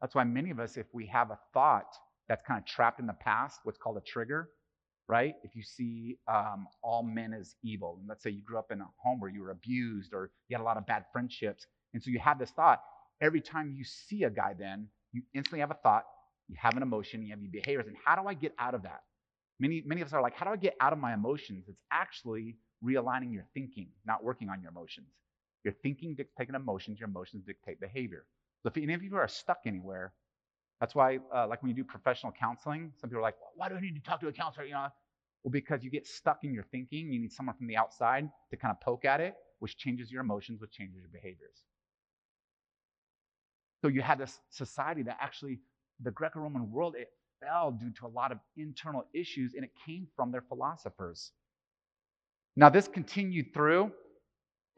That's 0.00 0.14
why 0.14 0.24
many 0.24 0.50
of 0.50 0.60
us, 0.60 0.76
if 0.76 0.86
we 0.92 1.06
have 1.06 1.30
a 1.30 1.38
thought 1.52 1.94
that's 2.28 2.42
kind 2.46 2.58
of 2.58 2.66
trapped 2.66 3.00
in 3.00 3.06
the 3.06 3.12
past, 3.14 3.60
what's 3.64 3.78
called 3.78 3.96
a 3.96 4.00
trigger, 4.00 4.50
right? 5.08 5.34
If 5.42 5.54
you 5.54 5.62
see 5.62 6.18
um, 6.28 6.66
all 6.82 7.02
men 7.02 7.32
as 7.32 7.54
evil, 7.62 7.98
and 8.00 8.08
let's 8.08 8.22
say 8.22 8.30
you 8.30 8.42
grew 8.42 8.58
up 8.58 8.70
in 8.70 8.80
a 8.80 8.86
home 8.96 9.20
where 9.20 9.30
you 9.30 9.42
were 9.42 9.50
abused 9.50 10.12
or 10.12 10.30
you 10.48 10.56
had 10.56 10.62
a 10.62 10.64
lot 10.64 10.76
of 10.76 10.86
bad 10.86 11.04
friendships, 11.12 11.66
and 11.92 12.02
so 12.02 12.10
you 12.10 12.18
have 12.18 12.38
this 12.38 12.50
thought, 12.50 12.80
every 13.22 13.40
time 13.40 13.72
you 13.74 13.84
see 13.84 14.24
a 14.24 14.30
guy, 14.30 14.54
then 14.58 14.88
you 15.12 15.22
instantly 15.32 15.60
have 15.60 15.70
a 15.70 15.78
thought, 15.82 16.04
you 16.48 16.56
have 16.58 16.76
an 16.76 16.82
emotion, 16.82 17.22
you 17.22 17.30
have 17.30 17.40
your 17.40 17.52
behaviors, 17.52 17.86
and 17.86 17.96
how 18.04 18.20
do 18.20 18.28
I 18.28 18.34
get 18.34 18.52
out 18.58 18.74
of 18.74 18.82
that? 18.82 19.02
Many, 19.60 19.82
many 19.86 20.00
of 20.00 20.08
us 20.08 20.12
are 20.12 20.20
like, 20.20 20.34
how 20.34 20.44
do 20.44 20.52
I 20.52 20.56
get 20.56 20.74
out 20.80 20.92
of 20.92 20.98
my 20.98 21.14
emotions? 21.14 21.66
It's 21.68 21.80
actually 21.90 22.56
realigning 22.84 23.32
your 23.32 23.46
thinking, 23.54 23.88
not 24.04 24.24
working 24.24 24.48
on 24.50 24.60
your 24.60 24.70
emotions. 24.70 25.06
Your 25.64 25.72
thinking 25.72 26.16
dictates 26.16 26.50
emotions, 26.52 26.98
your 26.98 27.08
emotions 27.08 27.44
dictate 27.46 27.80
behavior. 27.80 28.26
So 28.62 28.68
if 28.68 28.76
any 28.76 28.92
of 28.92 29.02
you 29.02 29.14
are 29.16 29.28
stuck 29.28 29.60
anywhere, 29.66 30.12
that's 30.80 30.96
why, 30.96 31.20
uh, 31.32 31.46
like 31.46 31.62
when 31.62 31.68
you 31.70 31.76
do 31.76 31.84
professional 31.84 32.32
counseling, 32.32 32.92
some 33.00 33.08
people 33.08 33.20
are 33.20 33.22
like, 33.22 33.36
well, 33.40 33.52
why 33.54 33.68
do 33.68 33.76
I 33.76 33.80
need 33.80 33.94
to 33.94 34.00
talk 34.00 34.20
to 34.20 34.28
a 34.28 34.32
counselor? 34.32 34.66
You 34.66 34.72
know, 34.72 34.88
well, 35.44 35.52
because 35.52 35.84
you 35.84 35.90
get 35.90 36.08
stuck 36.08 36.42
in 36.42 36.52
your 36.52 36.64
thinking. 36.64 37.12
You 37.12 37.20
need 37.20 37.32
someone 37.32 37.54
from 37.56 37.68
the 37.68 37.76
outside 37.76 38.28
to 38.50 38.56
kind 38.56 38.72
of 38.72 38.80
poke 38.80 39.04
at 39.04 39.20
it, 39.20 39.34
which 39.60 39.76
changes 39.76 40.10
your 40.10 40.22
emotions, 40.22 40.60
which 40.60 40.72
changes 40.72 40.96
your 41.00 41.10
behaviors. 41.12 41.62
So 43.82 43.88
you 43.88 44.00
had 44.00 44.18
this 44.18 44.40
society 44.50 45.02
that 45.02 45.18
actually, 45.20 45.58
the 46.00 46.12
Greco-Roman 46.12 46.70
world, 46.70 46.94
it 46.96 47.08
fell 47.40 47.72
due 47.72 47.90
to 47.98 48.06
a 48.06 48.08
lot 48.08 48.32
of 48.32 48.38
internal 48.56 49.04
issues, 49.12 49.54
and 49.54 49.64
it 49.64 49.72
came 49.84 50.06
from 50.16 50.30
their 50.30 50.42
philosophers. 50.42 51.32
Now, 52.56 52.68
this 52.68 52.86
continued 52.86 53.52
through 53.52 53.92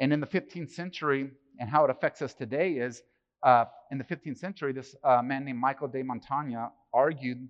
and 0.00 0.12
in 0.12 0.20
the 0.20 0.26
15th 0.26 0.70
century, 0.70 1.30
and 1.60 1.68
how 1.68 1.84
it 1.84 1.90
affects 1.90 2.20
us 2.20 2.34
today 2.34 2.72
is 2.72 3.02
uh, 3.44 3.66
in 3.92 3.98
the 3.98 4.04
15th 4.04 4.38
century, 4.38 4.72
this 4.72 4.96
uh, 5.04 5.22
man 5.22 5.44
named 5.44 5.58
Michael 5.58 5.86
de 5.86 6.02
Montaigne 6.02 6.56
argued 6.92 7.46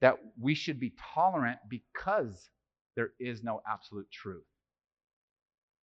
that 0.00 0.16
we 0.40 0.54
should 0.54 0.78
be 0.80 0.94
tolerant 1.14 1.58
because 1.68 2.50
there 2.96 3.10
is 3.18 3.42
no 3.42 3.60
absolute 3.68 4.10
truth. 4.10 4.44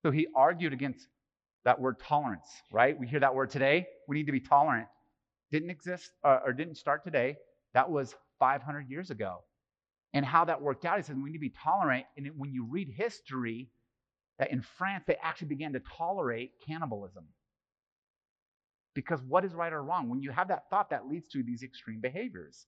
So 0.03 0.11
he 0.11 0.27
argued 0.35 0.73
against 0.73 1.07
that 1.65 1.79
word 1.79 1.99
tolerance, 1.99 2.47
right? 2.71 2.97
We 2.99 3.07
hear 3.07 3.19
that 3.19 3.35
word 3.35 3.51
today. 3.51 3.85
We 4.07 4.15
need 4.15 4.25
to 4.25 4.31
be 4.31 4.39
tolerant. 4.39 4.87
Didn't 5.51 5.69
exist 5.69 6.11
uh, 6.23 6.39
or 6.45 6.53
didn't 6.53 6.75
start 6.75 7.03
today. 7.03 7.37
That 7.73 7.89
was 7.89 8.15
500 8.39 8.89
years 8.89 9.09
ago. 9.11 9.43
And 10.13 10.25
how 10.25 10.45
that 10.45 10.61
worked 10.61 10.85
out, 10.85 10.97
he 10.97 11.03
said 11.03 11.17
we 11.17 11.29
need 11.29 11.37
to 11.37 11.39
be 11.39 11.53
tolerant. 11.63 12.05
And 12.17 12.29
when 12.37 12.51
you 12.51 12.65
read 12.65 12.89
history, 12.89 13.69
that 14.39 14.51
in 14.51 14.61
France 14.61 15.03
they 15.07 15.17
actually 15.21 15.47
began 15.49 15.73
to 15.73 15.81
tolerate 15.97 16.51
cannibalism. 16.65 17.25
Because 18.93 19.21
what 19.21 19.45
is 19.45 19.53
right 19.53 19.71
or 19.71 19.81
wrong? 19.81 20.09
When 20.09 20.21
you 20.21 20.31
have 20.31 20.49
that 20.49 20.69
thought, 20.69 20.89
that 20.89 21.07
leads 21.07 21.27
to 21.29 21.43
these 21.43 21.63
extreme 21.63 22.01
behaviors. 22.01 22.65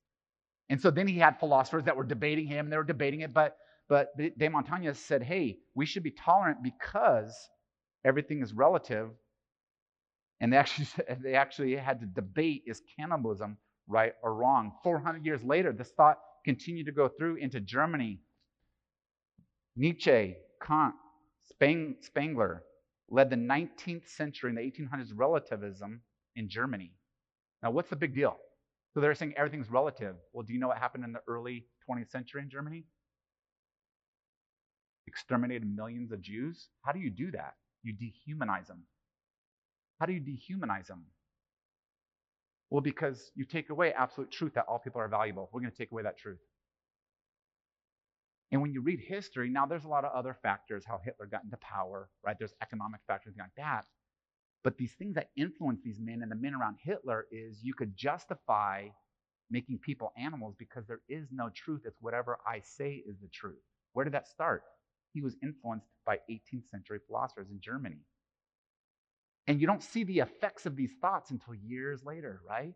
And 0.69 0.79
so 0.79 0.89
then 0.89 1.07
he 1.07 1.17
had 1.17 1.39
philosophers 1.39 1.83
that 1.83 1.97
were 1.97 2.05
debating 2.05 2.47
him, 2.47 2.65
and 2.65 2.71
they 2.71 2.77
were 2.77 2.83
debating 2.83 3.21
it, 3.21 3.33
but 3.33 3.57
but 3.89 4.17
De 4.17 4.47
Montaigne 4.47 4.91
said, 4.93 5.23
hey, 5.23 5.59
we 5.75 5.85
should 5.85 6.03
be 6.03 6.11
tolerant 6.11 6.63
because 6.63 7.35
everything 8.05 8.41
is 8.41 8.53
relative. 8.53 9.09
And 10.41 10.51
they 10.51 10.57
actually, 10.57 10.87
they 11.23 11.35
actually 11.35 11.75
had 11.75 11.99
to 12.01 12.05
debate 12.05 12.63
is 12.65 12.81
cannibalism 12.97 13.57
right 13.87 14.13
or 14.21 14.33
wrong? 14.33 14.73
400 14.83 15.25
years 15.25 15.43
later, 15.43 15.71
this 15.71 15.91
thought 15.91 16.19
continued 16.45 16.85
to 16.85 16.91
go 16.91 17.07
through 17.07 17.37
into 17.37 17.59
Germany. 17.59 18.19
Nietzsche, 19.75 20.35
Kant, 20.61 20.93
Spang, 21.49 21.95
Spengler 22.01 22.63
led 23.09 23.29
the 23.29 23.35
19th 23.35 24.07
century 24.07 24.49
in 24.49 24.55
the 24.55 24.61
1800s 24.61 25.11
relativism 25.15 26.01
in 26.35 26.49
Germany. 26.49 26.91
Now, 27.61 27.71
what's 27.71 27.89
the 27.89 27.95
big 27.95 28.13
deal? 28.13 28.37
So 28.93 28.99
they're 28.99 29.15
saying 29.15 29.33
everything's 29.35 29.69
relative. 29.71 30.15
Well, 30.33 30.43
do 30.43 30.53
you 30.53 30.59
know 30.59 30.67
what 30.67 30.77
happened 30.77 31.03
in 31.03 31.13
the 31.13 31.21
early 31.27 31.65
20th 31.89 32.11
century 32.11 32.41
in 32.41 32.49
Germany? 32.49 32.85
exterminated 35.07 35.63
millions 35.65 36.11
of 36.11 36.21
Jews. 36.21 36.69
How 36.81 36.91
do 36.91 36.99
you 36.99 37.09
do 37.09 37.31
that? 37.31 37.53
You 37.83 37.93
dehumanize 37.93 38.67
them. 38.67 38.83
How 39.99 40.05
do 40.05 40.13
you 40.13 40.21
dehumanize 40.21 40.87
them? 40.87 41.05
Well, 42.69 42.81
because 42.81 43.31
you 43.35 43.45
take 43.45 43.69
away 43.69 43.93
absolute 43.93 44.31
truth 44.31 44.53
that 44.55 44.65
all 44.67 44.79
people 44.79 44.99
are 44.99 45.07
valuable. 45.07 45.49
We're 45.53 45.61
going 45.61 45.71
to 45.71 45.77
take 45.77 45.91
away 45.91 46.03
that 46.03 46.17
truth. 46.17 46.39
And 48.51 48.61
when 48.61 48.71
you 48.73 48.81
read 48.81 48.99
history, 48.99 49.49
now 49.49 49.65
there's 49.65 49.85
a 49.85 49.89
lot 49.89 50.05
of 50.05 50.11
other 50.13 50.35
factors, 50.41 50.83
how 50.85 50.99
Hitler 51.03 51.25
got 51.25 51.43
into 51.43 51.57
power, 51.57 52.09
right? 52.23 52.37
There's 52.37 52.53
economic 52.61 53.01
factors 53.07 53.35
like 53.37 53.49
that. 53.57 53.85
But 54.63 54.77
these 54.77 54.93
things 54.93 55.15
that 55.15 55.29
influence 55.35 55.81
these 55.83 55.99
men 55.99 56.21
and 56.21 56.31
the 56.31 56.35
men 56.35 56.53
around 56.53 56.77
Hitler 56.81 57.25
is 57.31 57.63
you 57.63 57.73
could 57.73 57.95
justify 57.97 58.87
making 59.49 59.79
people 59.79 60.13
animals 60.17 60.55
because 60.57 60.85
there 60.87 61.01
is 61.09 61.27
no 61.31 61.49
truth. 61.49 61.81
It's 61.85 62.01
whatever 62.01 62.37
I 62.47 62.61
say 62.61 63.03
is 63.07 63.17
the 63.21 63.27
truth. 63.27 63.61
Where 63.93 64.05
did 64.05 64.13
that 64.13 64.27
start? 64.27 64.63
He 65.13 65.21
was 65.21 65.35
influenced 65.43 65.87
by 66.05 66.19
18th 66.29 66.69
century 66.69 66.99
philosophers 67.07 67.49
in 67.51 67.59
Germany. 67.59 67.99
And 69.47 69.59
you 69.59 69.67
don't 69.67 69.83
see 69.83 70.03
the 70.03 70.19
effects 70.19 70.65
of 70.65 70.75
these 70.75 70.93
thoughts 71.01 71.31
until 71.31 71.53
years 71.55 72.03
later, 72.03 72.41
right? 72.47 72.73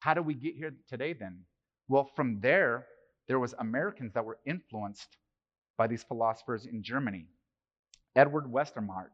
How 0.00 0.14
do 0.14 0.22
we 0.22 0.34
get 0.34 0.54
here 0.54 0.74
today 0.88 1.12
then? 1.12 1.40
Well, 1.88 2.10
from 2.16 2.40
there, 2.40 2.86
there 3.28 3.38
was 3.38 3.54
Americans 3.58 4.14
that 4.14 4.24
were 4.24 4.38
influenced 4.46 5.16
by 5.76 5.86
these 5.86 6.02
philosophers 6.02 6.66
in 6.66 6.82
Germany. 6.82 7.26
Edward 8.16 8.44
Westermarck 8.44 9.10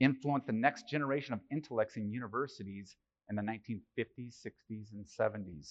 influenced 0.00 0.46
the 0.46 0.52
next 0.52 0.88
generation 0.88 1.34
of 1.34 1.40
intellects 1.50 1.96
in 1.96 2.10
universities 2.10 2.96
in 3.28 3.36
the 3.36 3.42
1950s, 3.42 4.34
60s, 4.46 4.92
and 4.92 5.06
70s. 5.06 5.70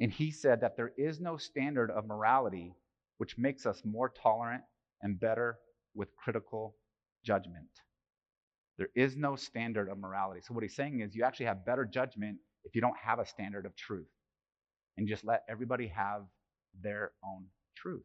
And 0.00 0.10
he 0.10 0.30
said 0.30 0.60
that 0.60 0.76
there 0.76 0.92
is 0.96 1.20
no 1.20 1.36
standard 1.36 1.90
of 1.90 2.06
morality 2.06 2.74
which 3.18 3.38
makes 3.38 3.64
us 3.64 3.82
more 3.84 4.08
tolerant 4.08 4.62
and 5.02 5.20
better 5.20 5.58
with 5.94 6.14
critical 6.16 6.74
judgment. 7.24 7.68
There 8.78 8.88
is 8.96 9.16
no 9.16 9.36
standard 9.36 9.88
of 9.88 9.98
morality. 9.98 10.40
So, 10.42 10.54
what 10.54 10.62
he's 10.62 10.74
saying 10.74 11.00
is 11.00 11.14
you 11.14 11.24
actually 11.24 11.46
have 11.46 11.64
better 11.64 11.84
judgment 11.84 12.38
if 12.64 12.74
you 12.74 12.80
don't 12.80 12.96
have 12.96 13.18
a 13.18 13.26
standard 13.26 13.66
of 13.66 13.76
truth 13.76 14.08
and 14.96 15.06
just 15.06 15.24
let 15.24 15.44
everybody 15.48 15.86
have 15.88 16.22
their 16.82 17.12
own 17.24 17.44
truth. 17.76 18.04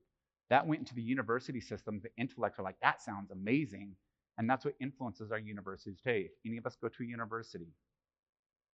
That 0.49 0.65
went 0.65 0.79
into 0.79 0.95
the 0.95 1.01
university 1.01 1.61
system. 1.61 2.01
The 2.03 2.09
intellects 2.17 2.59
are 2.59 2.63
like, 2.63 2.79
that 2.81 3.01
sounds 3.01 3.31
amazing. 3.31 3.95
And 4.37 4.49
that's 4.49 4.65
what 4.65 4.75
influences 4.81 5.31
our 5.31 5.39
universities 5.39 5.97
today. 6.03 6.21
If 6.21 6.31
any 6.45 6.57
of 6.57 6.65
us 6.65 6.77
go 6.81 6.87
to 6.87 7.03
a 7.03 7.05
university, 7.05 7.67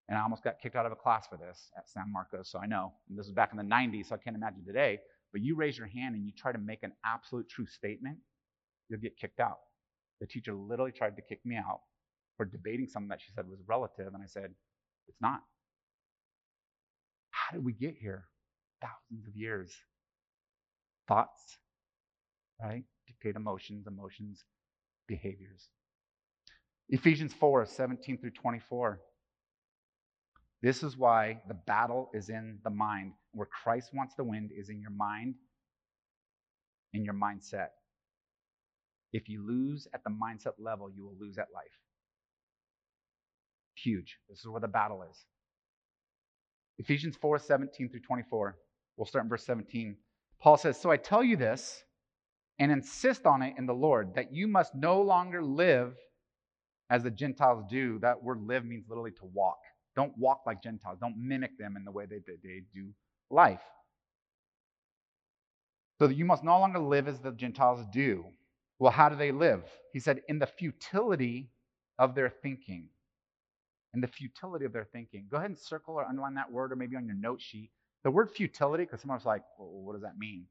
and 0.08 0.18
I 0.18 0.22
almost 0.22 0.44
got 0.44 0.60
kicked 0.62 0.76
out 0.76 0.86
of 0.86 0.92
a 0.92 0.96
class 0.96 1.28
for 1.28 1.38
this 1.38 1.72
at 1.78 1.90
San 1.90 2.12
Marcos, 2.12 2.50
so 2.52 2.60
I 2.60 2.68
know. 2.68 2.94
And 3.10 3.18
this 3.18 3.26
was 3.26 3.34
back 3.34 3.52
in 3.52 3.58
the 3.58 3.64
90s, 3.64 4.08
so 4.08 4.16
I 4.16 4.20
can't 4.20 4.36
imagine 4.36 4.64
today. 4.66 5.00
But 5.32 5.42
you 5.42 5.56
raise 5.56 5.78
your 5.78 5.88
hand 5.88 6.16
and 6.16 6.26
you 6.26 6.32
try 6.32 6.52
to 6.52 6.60
make 6.60 6.84
an 6.84 6.94
absolute 7.04 7.50
true 7.50 7.66
statement, 7.66 8.18
you'll 8.88 9.00
get 9.00 9.18
kicked 9.18 9.40
out. 9.40 9.58
The 10.22 10.28
teacher 10.28 10.54
literally 10.54 10.92
tried 10.92 11.16
to 11.18 11.22
kick 11.22 11.40
me 11.46 11.56
out 11.58 11.82
for 12.38 12.46
debating 12.46 12.88
something 12.88 13.10
that 13.10 13.22
she 13.22 13.32
said 13.36 13.48
was 13.50 13.60
relative, 13.68 14.14
and 14.14 14.24
I 14.24 14.28
said, 14.28 14.52
it's 15.08 15.22
not. 15.22 15.42
How 17.32 17.56
did 17.56 17.64
we 17.66 17.74
get 17.74 17.96
here? 18.00 18.26
Thousands 18.82 19.28
of 19.28 19.36
years. 19.36 19.76
Thoughts, 21.08 21.58
right? 22.62 22.84
Dictate 23.08 23.36
emotions, 23.36 23.88
emotions 23.88 24.44
behaviors. 25.08 25.70
Ephesians 26.90 27.34
4 27.34 27.66
17 27.66 28.18
through 28.18 28.32
24. 28.32 29.00
This 30.62 30.82
is 30.84 30.98
why 30.98 31.42
the 31.48 31.54
battle 31.54 32.10
is 32.14 32.30
in 32.30 32.60
the 32.64 32.70
mind. 32.70 33.14
Where 33.34 33.48
Christ 33.48 33.92
wants 33.94 34.16
to 34.16 34.24
win 34.24 34.50
is 34.56 34.70
in 34.70 34.82
your 34.82 34.92
mind, 34.92 35.36
in 36.94 37.04
your 37.04 37.14
mindset. 37.14 37.70
If 39.16 39.30
you 39.30 39.48
lose 39.48 39.88
at 39.94 40.04
the 40.04 40.10
mindset 40.10 40.56
level, 40.60 40.90
you 40.94 41.06
will 41.06 41.16
lose 41.18 41.38
at 41.38 41.48
life. 41.54 41.72
Huge. 43.82 44.18
This 44.28 44.40
is 44.40 44.48
where 44.48 44.60
the 44.60 44.68
battle 44.68 45.06
is. 45.10 45.24
Ephesians 46.80 47.16
4 47.22 47.40
17 47.40 47.88
through 47.88 48.02
24. 48.02 48.58
We'll 48.98 49.06
start 49.06 49.24
in 49.24 49.30
verse 49.30 49.46
17. 49.46 49.96
Paul 50.42 50.58
says, 50.58 50.78
So 50.78 50.92
I 50.92 50.98
tell 50.98 51.24
you 51.24 51.38
this 51.38 51.86
and 52.60 52.74
insist 52.74 53.26
on 53.26 53.42
it 53.42 53.54
in 53.58 53.66
the 53.66 53.74
Lord 53.74 54.16
that 54.16 54.34
you 54.34 54.50
must 54.50 54.76
no 54.76 55.02
longer 55.02 55.42
live 55.42 55.96
as 56.90 57.04
the 57.04 57.12
Gentiles 57.12 57.64
do. 57.70 58.00
That 58.00 58.22
word 58.22 58.42
live 58.46 58.66
means 58.66 58.84
literally 58.90 59.12
to 59.12 59.26
walk. 59.34 59.60
Don't 59.96 60.12
walk 60.18 60.42
like 60.46 60.62
Gentiles. 60.62 60.98
Don't 61.00 61.16
mimic 61.18 61.58
them 61.58 61.78
in 61.78 61.86
the 61.86 61.92
way 61.92 62.06
that 62.06 62.26
they 62.26 62.64
do 62.74 62.90
life. 63.30 63.64
So 66.00 66.08
that 66.08 66.16
you 66.16 66.26
must 66.26 66.44
no 66.44 66.60
longer 66.60 66.80
live 66.80 67.08
as 67.08 67.22
the 67.22 67.32
Gentiles 67.32 67.86
do. 67.94 68.26
Well, 68.80 68.92
how 68.92 69.10
do 69.10 69.16
they 69.16 69.32
live? 69.32 69.64
He 69.94 70.00
said, 70.00 70.22
in 70.28 70.40
the 70.40 70.48
futility 70.48 71.50
of 71.98 72.16
their 72.16 72.30
thinking. 72.30 72.90
In 73.94 74.02
the 74.02 74.08
futility 74.08 74.66
of 74.66 74.74
their 74.74 74.88
thinking. 74.92 75.28
Go 75.32 75.38
ahead 75.38 75.50
and 75.50 75.58
circle 75.58 75.96
or 75.96 76.06
underline 76.06 76.36
that 76.36 76.52
word, 76.52 76.72
or 76.72 76.76
maybe 76.76 76.96
on 76.96 77.06
your 77.06 77.16
note 77.16 77.42
sheet. 77.42 77.72
The 78.04 78.12
word 78.12 78.30
futility, 78.32 78.84
because 78.84 79.02
someone's 79.02 79.26
like, 79.26 79.44
well, 79.58 79.70
what 79.70 79.94
does 79.94 80.02
that 80.02 80.18
mean? 80.18 80.46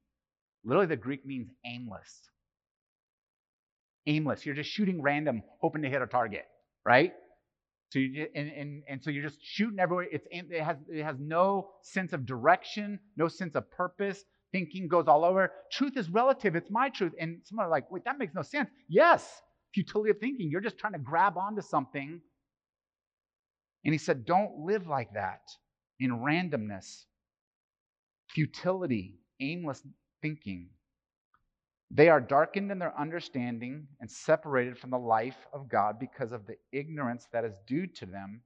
Literally, 0.64 0.86
the 0.86 0.96
Greek 0.96 1.26
means 1.26 1.50
aimless. 1.66 2.30
Aimless. 4.06 4.46
You're 4.46 4.54
just 4.54 4.70
shooting 4.70 5.02
random, 5.02 5.42
hoping 5.60 5.82
to 5.82 5.90
hit 5.90 6.00
a 6.00 6.06
target, 6.06 6.46
right? 6.84 7.12
So 7.90 7.98
you 8.00 8.26
and, 8.34 8.50
and, 8.50 8.82
and 8.88 9.02
so 9.02 9.10
you're 9.10 9.22
just 9.22 9.38
shooting 9.40 9.78
everywhere. 9.78 10.06
It's 10.10 10.26
it 10.30 10.62
has 10.62 10.78
it 10.88 11.04
has 11.04 11.16
no 11.20 11.70
sense 11.82 12.12
of 12.12 12.26
direction, 12.26 12.98
no 13.16 13.28
sense 13.28 13.54
of 13.54 13.70
purpose. 13.70 14.24
Thinking 14.54 14.86
goes 14.86 15.08
all 15.08 15.24
over. 15.24 15.50
Truth 15.72 15.96
is 15.96 16.08
relative. 16.08 16.54
It's 16.54 16.70
my 16.70 16.88
truth. 16.88 17.12
And 17.18 17.40
someone 17.42 17.66
are 17.66 17.70
like, 17.70 17.90
wait, 17.90 18.04
that 18.04 18.18
makes 18.18 18.34
no 18.34 18.42
sense. 18.42 18.70
Yes, 18.88 19.42
futility 19.74 20.10
of 20.10 20.18
thinking. 20.18 20.48
You're 20.48 20.60
just 20.60 20.78
trying 20.78 20.92
to 20.92 21.00
grab 21.00 21.36
onto 21.36 21.60
something. 21.60 22.20
And 23.84 23.92
he 23.92 23.98
said, 23.98 24.24
don't 24.24 24.60
live 24.60 24.86
like 24.86 25.12
that 25.14 25.40
in 25.98 26.12
randomness, 26.20 27.06
futility, 28.30 29.18
aimless 29.40 29.82
thinking. 30.22 30.68
They 31.90 32.08
are 32.08 32.20
darkened 32.20 32.70
in 32.70 32.78
their 32.78 32.96
understanding 32.96 33.88
and 34.00 34.08
separated 34.08 34.78
from 34.78 34.90
the 34.90 34.98
life 34.98 35.48
of 35.52 35.68
God 35.68 35.98
because 35.98 36.30
of 36.30 36.46
the 36.46 36.54
ignorance 36.70 37.26
that 37.32 37.44
is 37.44 37.54
due 37.66 37.88
to 37.88 38.06
them, 38.06 38.42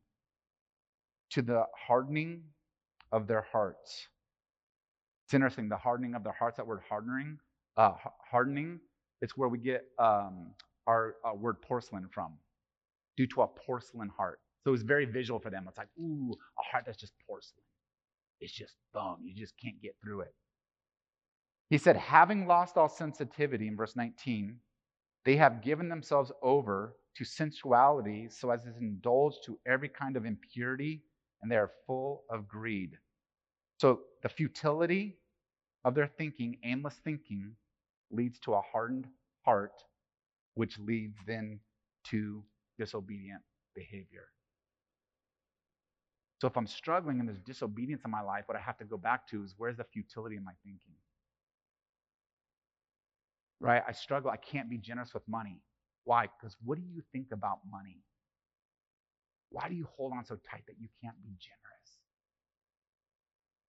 to 1.33 1.43
the 1.43 1.65
hardening 1.87 2.45
of 3.13 3.27
their 3.27 3.47
hearts. 3.53 4.07
It's 5.29 5.35
interesting, 5.35 5.69
the 5.69 5.77
hardening 5.77 6.15
of 6.15 6.25
their 6.25 6.33
hearts, 6.33 6.57
that 6.57 6.67
word 6.67 6.81
hardening, 6.89 7.39
uh, 7.77 7.93
hardening, 8.31 8.81
it's 9.21 9.37
where 9.37 9.51
we 9.51 9.59
get 9.59 9.85
um, 9.99 10.53
our 10.87 11.17
uh, 11.23 11.35
word 11.35 11.61
porcelain 11.61 12.09
from, 12.11 12.33
due 13.15 13.27
to 13.27 13.43
a 13.43 13.47
porcelain 13.47 14.09
heart. 14.09 14.41
So 14.65 14.71
it 14.71 14.73
was 14.73 14.85
very 14.85 15.05
visual 15.05 15.39
for 15.39 15.51
them. 15.51 15.67
It's 15.69 15.77
like, 15.77 15.91
ooh, 16.01 16.33
a 16.59 16.63
heart 16.63 16.85
that's 16.87 16.97
just 16.97 17.13
porcelain. 17.27 17.63
It's 18.41 18.55
just 18.55 18.77
bone. 18.95 19.19
You 19.23 19.35
just 19.35 19.53
can't 19.63 19.79
get 19.83 19.97
through 20.03 20.23
it. 20.23 20.35
He 21.69 21.77
said, 21.77 21.99
having 21.99 22.47
lost 22.47 22.79
all 22.79 22.89
sensitivity 22.89 23.69
in 23.69 23.77
verse 23.77 23.97
19, 23.97 24.57
they 25.27 25.37
have 25.37 25.63
given 25.63 25.91
themselves 25.91 26.33
over 26.41 26.97
to 27.17 27.25
sensuality 27.27 28.29
so 28.31 28.49
as 28.49 28.63
to 28.63 28.73
indulge 28.81 29.35
to 29.45 29.59
every 29.67 29.91
kind 29.91 30.17
of 30.17 30.25
impurity, 30.25 31.03
and 31.43 31.53
they 31.53 31.57
are 31.57 31.71
full 31.87 32.25
of 32.31 32.49
greed. 32.49 32.97
So 33.79 34.01
the 34.23 34.29
futility 34.29 35.17
of 35.85 35.95
their 35.95 36.07
thinking, 36.07 36.59
aimless 36.65 36.97
thinking, 37.05 37.53
leads 38.11 38.39
to 38.41 38.55
a 38.55 38.61
hardened 38.61 39.07
heart, 39.45 39.73
which 40.55 40.79
leads 40.79 41.17
then 41.27 41.61
to 42.05 42.43
disobedient 42.79 43.43
behavior. 43.75 44.27
So 46.41 46.47
if 46.47 46.57
I'm 46.57 46.67
struggling 46.67 47.19
and 47.21 47.29
there's 47.29 47.41
disobedience 47.41 48.03
in 48.05 48.11
my 48.11 48.21
life, 48.21 48.45
what 48.47 48.57
I 48.57 48.61
have 48.61 48.79
to 48.79 48.85
go 48.85 48.97
back 48.97 49.29
to 49.29 49.43
is 49.43 49.55
where's 49.57 49.77
the 49.77 49.85
futility 49.85 50.37
in 50.37 50.45
my 50.45 50.53
thinking? 50.65 50.95
right? 53.61 53.83
I 53.87 53.93
struggle. 53.93 54.31
I 54.31 54.37
can't 54.37 54.71
be 54.71 54.79
generous 54.79 55.15
with 55.15 55.27
money. 55.29 55.61
Why? 56.05 56.29
Because 56.39 56.57
what 56.65 56.79
do 56.79 56.85
you 56.85 57.03
think 57.13 57.29
about 57.33 57.59
money? 57.71 57.99
Why 59.51 59.69
do 59.69 59.75
you 59.75 59.87
hold 59.97 60.13
on 60.13 60.25
so 60.25 60.39
tight 60.49 60.65
that 60.67 60.77
you 60.79 60.89
can't 61.03 61.21
be 61.23 61.31
generous? 61.39 61.78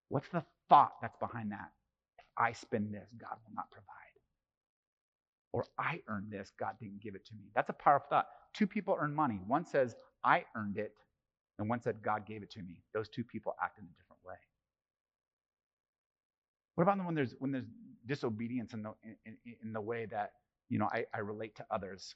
What's 0.09 0.29
the 0.29 0.43
thought 0.69 0.93
that's 1.01 1.17
behind 1.17 1.51
that? 1.51 1.71
If 2.19 2.25
I 2.37 2.51
spend 2.53 2.93
this, 2.93 3.09
God 3.17 3.37
will 3.45 3.55
not 3.55 3.71
provide. 3.71 3.85
Or 5.53 5.65
I 5.79 6.01
earned 6.07 6.31
this, 6.31 6.51
God 6.59 6.73
didn't 6.79 7.01
give 7.01 7.15
it 7.15 7.25
to 7.27 7.33
me. 7.35 7.45
That's 7.55 7.69
a 7.69 7.73
powerful 7.73 8.07
thought. 8.09 8.27
Two 8.53 8.67
people 8.67 8.97
earn 8.99 9.15
money. 9.15 9.41
One 9.47 9.65
says, 9.65 9.95
I 10.23 10.45
earned 10.55 10.77
it, 10.77 10.93
and 11.59 11.69
one 11.69 11.81
said, 11.81 12.01
God 12.03 12.25
gave 12.27 12.43
it 12.43 12.51
to 12.51 12.61
me. 12.61 12.83
Those 12.93 13.09
two 13.09 13.23
people 13.23 13.55
act 13.63 13.79
in 13.79 13.85
a 13.85 13.93
different 13.97 14.21
way. 14.25 14.35
What 16.75 16.83
about 16.83 17.05
when 17.05 17.15
there's 17.15 17.35
when 17.39 17.51
there's 17.51 17.65
disobedience 18.05 18.73
in 18.73 18.83
the 18.83 18.93
in, 19.25 19.37
in 19.63 19.73
the 19.73 19.81
way 19.81 20.05
that 20.07 20.33
you 20.69 20.79
know 20.79 20.89
I, 20.93 21.05
I 21.13 21.19
relate 21.19 21.55
to 21.57 21.65
others? 21.71 22.15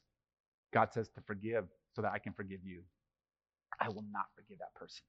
God 0.74 0.94
says 0.94 1.10
to 1.10 1.22
forgive 1.22 1.66
so 1.96 2.02
that 2.02 2.12
I 2.14 2.20
can 2.20 2.34
forgive 2.34 2.62
you. 2.64 2.82
I 3.80 3.90
will 3.90 4.06
not 4.12 4.26
forgive 4.36 4.60
that 4.60 4.74
person. 4.76 5.04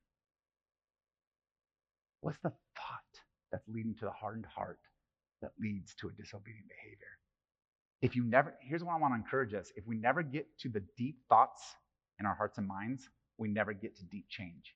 What's 2.25 2.38
the 2.43 2.52
thought 2.75 3.21
that's 3.52 3.69
leading 3.69 3.95
to 3.97 4.07
the 4.07 4.11
hardened 4.11 4.47
heart 4.47 4.81
that 5.43 5.52
leads 5.61 5.95
to 5.97 6.09
a 6.09 6.12
disobedient 6.12 6.69
behavior? 6.69 7.19
if 8.04 8.14
you 8.14 8.23
never, 8.23 8.54
here's 8.61 8.85
what 8.85 8.93
I 8.93 8.99
want 8.99 9.14
to 9.14 9.16
encourage 9.16 9.54
us 9.54 9.73
if 9.76 9.87
we 9.87 9.97
never 9.97 10.23
get 10.23 10.47
to 10.59 10.69
the 10.69 10.83
deep 10.95 11.16
thoughts 11.31 11.62
in 12.21 12.26
our 12.26 12.35
hearts 12.35 12.59
and 12.59 12.66
minds, 12.66 13.09
we 13.38 13.49
never 13.49 13.73
get 13.73 13.97
to 13.97 14.04
deep 14.04 14.26
change. 14.28 14.75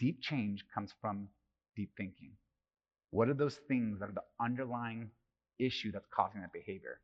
Deep 0.00 0.20
change 0.20 0.64
comes 0.74 0.92
from 1.00 1.28
deep 1.76 1.90
thinking. 1.96 2.32
What 3.10 3.28
are 3.28 3.34
those 3.34 3.60
things 3.68 4.00
that 4.00 4.08
are 4.08 4.12
the 4.12 4.24
underlying 4.40 5.10
issue 5.60 5.92
that's 5.92 6.08
causing 6.12 6.40
that 6.40 6.52
behavior? 6.52 6.98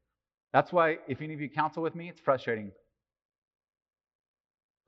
That's 0.52 0.72
why, 0.72 0.98
if 1.06 1.22
any 1.22 1.32
of 1.32 1.40
you 1.40 1.48
counsel 1.48 1.82
with 1.82 1.94
me, 1.94 2.08
it's 2.08 2.20
frustrating. 2.20 2.72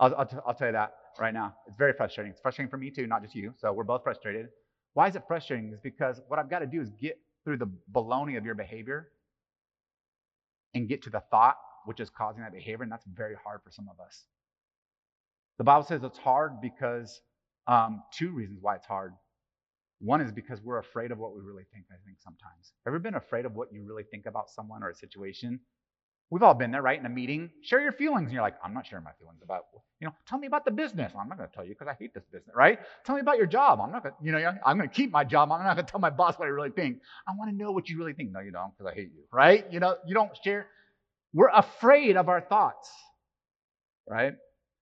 I'll, 0.00 0.12
I'll, 0.16 0.26
t- 0.26 0.37
I'll 0.45 0.54
tell 0.54 0.69
you 0.69 0.73
that 0.73 0.95
right 1.21 1.35
now. 1.35 1.54
It's 1.66 1.76
very 1.76 1.92
frustrating. 1.92 2.33
It's 2.33 2.40
frustrating 2.40 2.71
for 2.71 2.78
me 2.78 2.90
too, 2.90 3.07
not 3.07 3.23
just 3.23 3.35
you. 3.35 3.54
So 3.59 3.73
we're 3.73 3.85
both 3.85 4.02
frustrated. 4.02 4.49
Why 4.95 5.09
is 5.09 5.16
it 5.16 5.23
frustrating? 5.26 5.73
Is 5.73 5.81
because 5.81 6.21
what 6.28 6.38
I've 6.38 6.50
got 6.50 6.61
to 6.61 6.66
do 6.66 6.81
is 6.81 6.90
get 7.00 7.19
through 7.45 7.59
the 7.59 7.71
baloney 7.92 8.37
of 8.37 8.45
your 8.45 8.54
behavior 8.54 9.09
and 10.75 10.88
get 10.88 11.02
to 11.02 11.11
the 11.11 11.23
thought 11.31 11.57
which 11.85 12.00
is 12.00 12.11
causing 12.11 12.42
that 12.42 12.52
behavior, 12.52 12.83
and 12.83 12.92
that's 12.92 13.07
very 13.12 13.35
hard 13.42 13.61
for 13.64 13.71
some 13.71 13.88
of 13.88 14.04
us. 14.04 14.25
The 15.59 15.64
Bible 15.64 15.85
says 15.85 16.02
it's 16.02 16.19
hard 16.19 16.61
because 16.61 17.21
um, 17.66 18.02
two 18.12 18.31
reasons 18.31 18.59
why 18.61 18.76
it's 18.76 18.87
hard. 18.87 19.14
One 20.00 20.21
is 20.21 20.33
because 20.33 20.61
we're 20.61 20.78
afraid 20.78 21.12
of 21.12 21.19
what 21.19 21.35
we 21.35 21.40
really 21.40 21.64
think, 21.73 21.87
I 21.90 21.97
think, 22.04 22.19
sometimes. 22.21 22.73
Ever 22.87 22.99
been 22.99 23.14
afraid 23.14 23.47
of 23.47 23.54
what 23.54 23.73
you 23.73 23.85
really 23.85 24.02
think 24.04 24.26
about 24.26 24.50
someone 24.50 24.83
or 24.83 24.90
a 24.90 24.95
situation? 24.95 25.61
We've 26.32 26.42
all 26.42 26.54
been 26.54 26.70
there, 26.70 26.80
right? 26.80 26.98
In 26.98 27.04
a 27.04 27.10
meeting, 27.10 27.50
share 27.60 27.82
your 27.82 27.92
feelings. 27.92 28.28
And 28.28 28.32
you're 28.32 28.40
like, 28.40 28.54
I'm 28.64 28.72
not 28.72 28.86
sharing 28.86 29.04
my 29.04 29.10
feelings 29.20 29.42
about, 29.44 29.66
you 30.00 30.06
know, 30.06 30.14
tell 30.26 30.38
me 30.38 30.46
about 30.46 30.64
the 30.64 30.70
business. 30.70 31.12
I'm 31.14 31.28
not 31.28 31.36
going 31.36 31.50
to 31.50 31.54
tell 31.54 31.62
you 31.62 31.72
because 31.72 31.88
I 31.88 31.94
hate 31.98 32.14
this 32.14 32.24
business, 32.32 32.56
right? 32.56 32.78
Tell 33.04 33.16
me 33.16 33.20
about 33.20 33.36
your 33.36 33.44
job. 33.44 33.80
I'm 33.82 33.92
not 33.92 34.02
going 34.02 34.14
to, 34.18 34.24
you 34.24 34.32
know, 34.32 34.54
I'm 34.64 34.78
going 34.78 34.88
to 34.88 34.94
keep 34.94 35.12
my 35.12 35.24
job. 35.24 35.52
I'm 35.52 35.62
not 35.62 35.74
going 35.74 35.84
to 35.84 35.90
tell 35.92 36.00
my 36.00 36.08
boss 36.08 36.38
what 36.38 36.46
I 36.46 36.48
really 36.48 36.70
think. 36.70 37.00
I 37.28 37.32
want 37.36 37.50
to 37.50 37.56
know 37.56 37.70
what 37.70 37.90
you 37.90 37.98
really 37.98 38.14
think. 38.14 38.32
No, 38.32 38.40
you 38.40 38.50
don't 38.50 38.72
because 38.78 38.90
I 38.90 38.94
hate 38.94 39.10
you, 39.14 39.24
right? 39.30 39.70
You 39.70 39.78
know, 39.78 39.96
you 40.06 40.14
don't 40.14 40.30
share. 40.42 40.68
We're 41.34 41.50
afraid 41.52 42.16
of 42.16 42.30
our 42.30 42.40
thoughts, 42.40 42.90
right? 44.08 44.32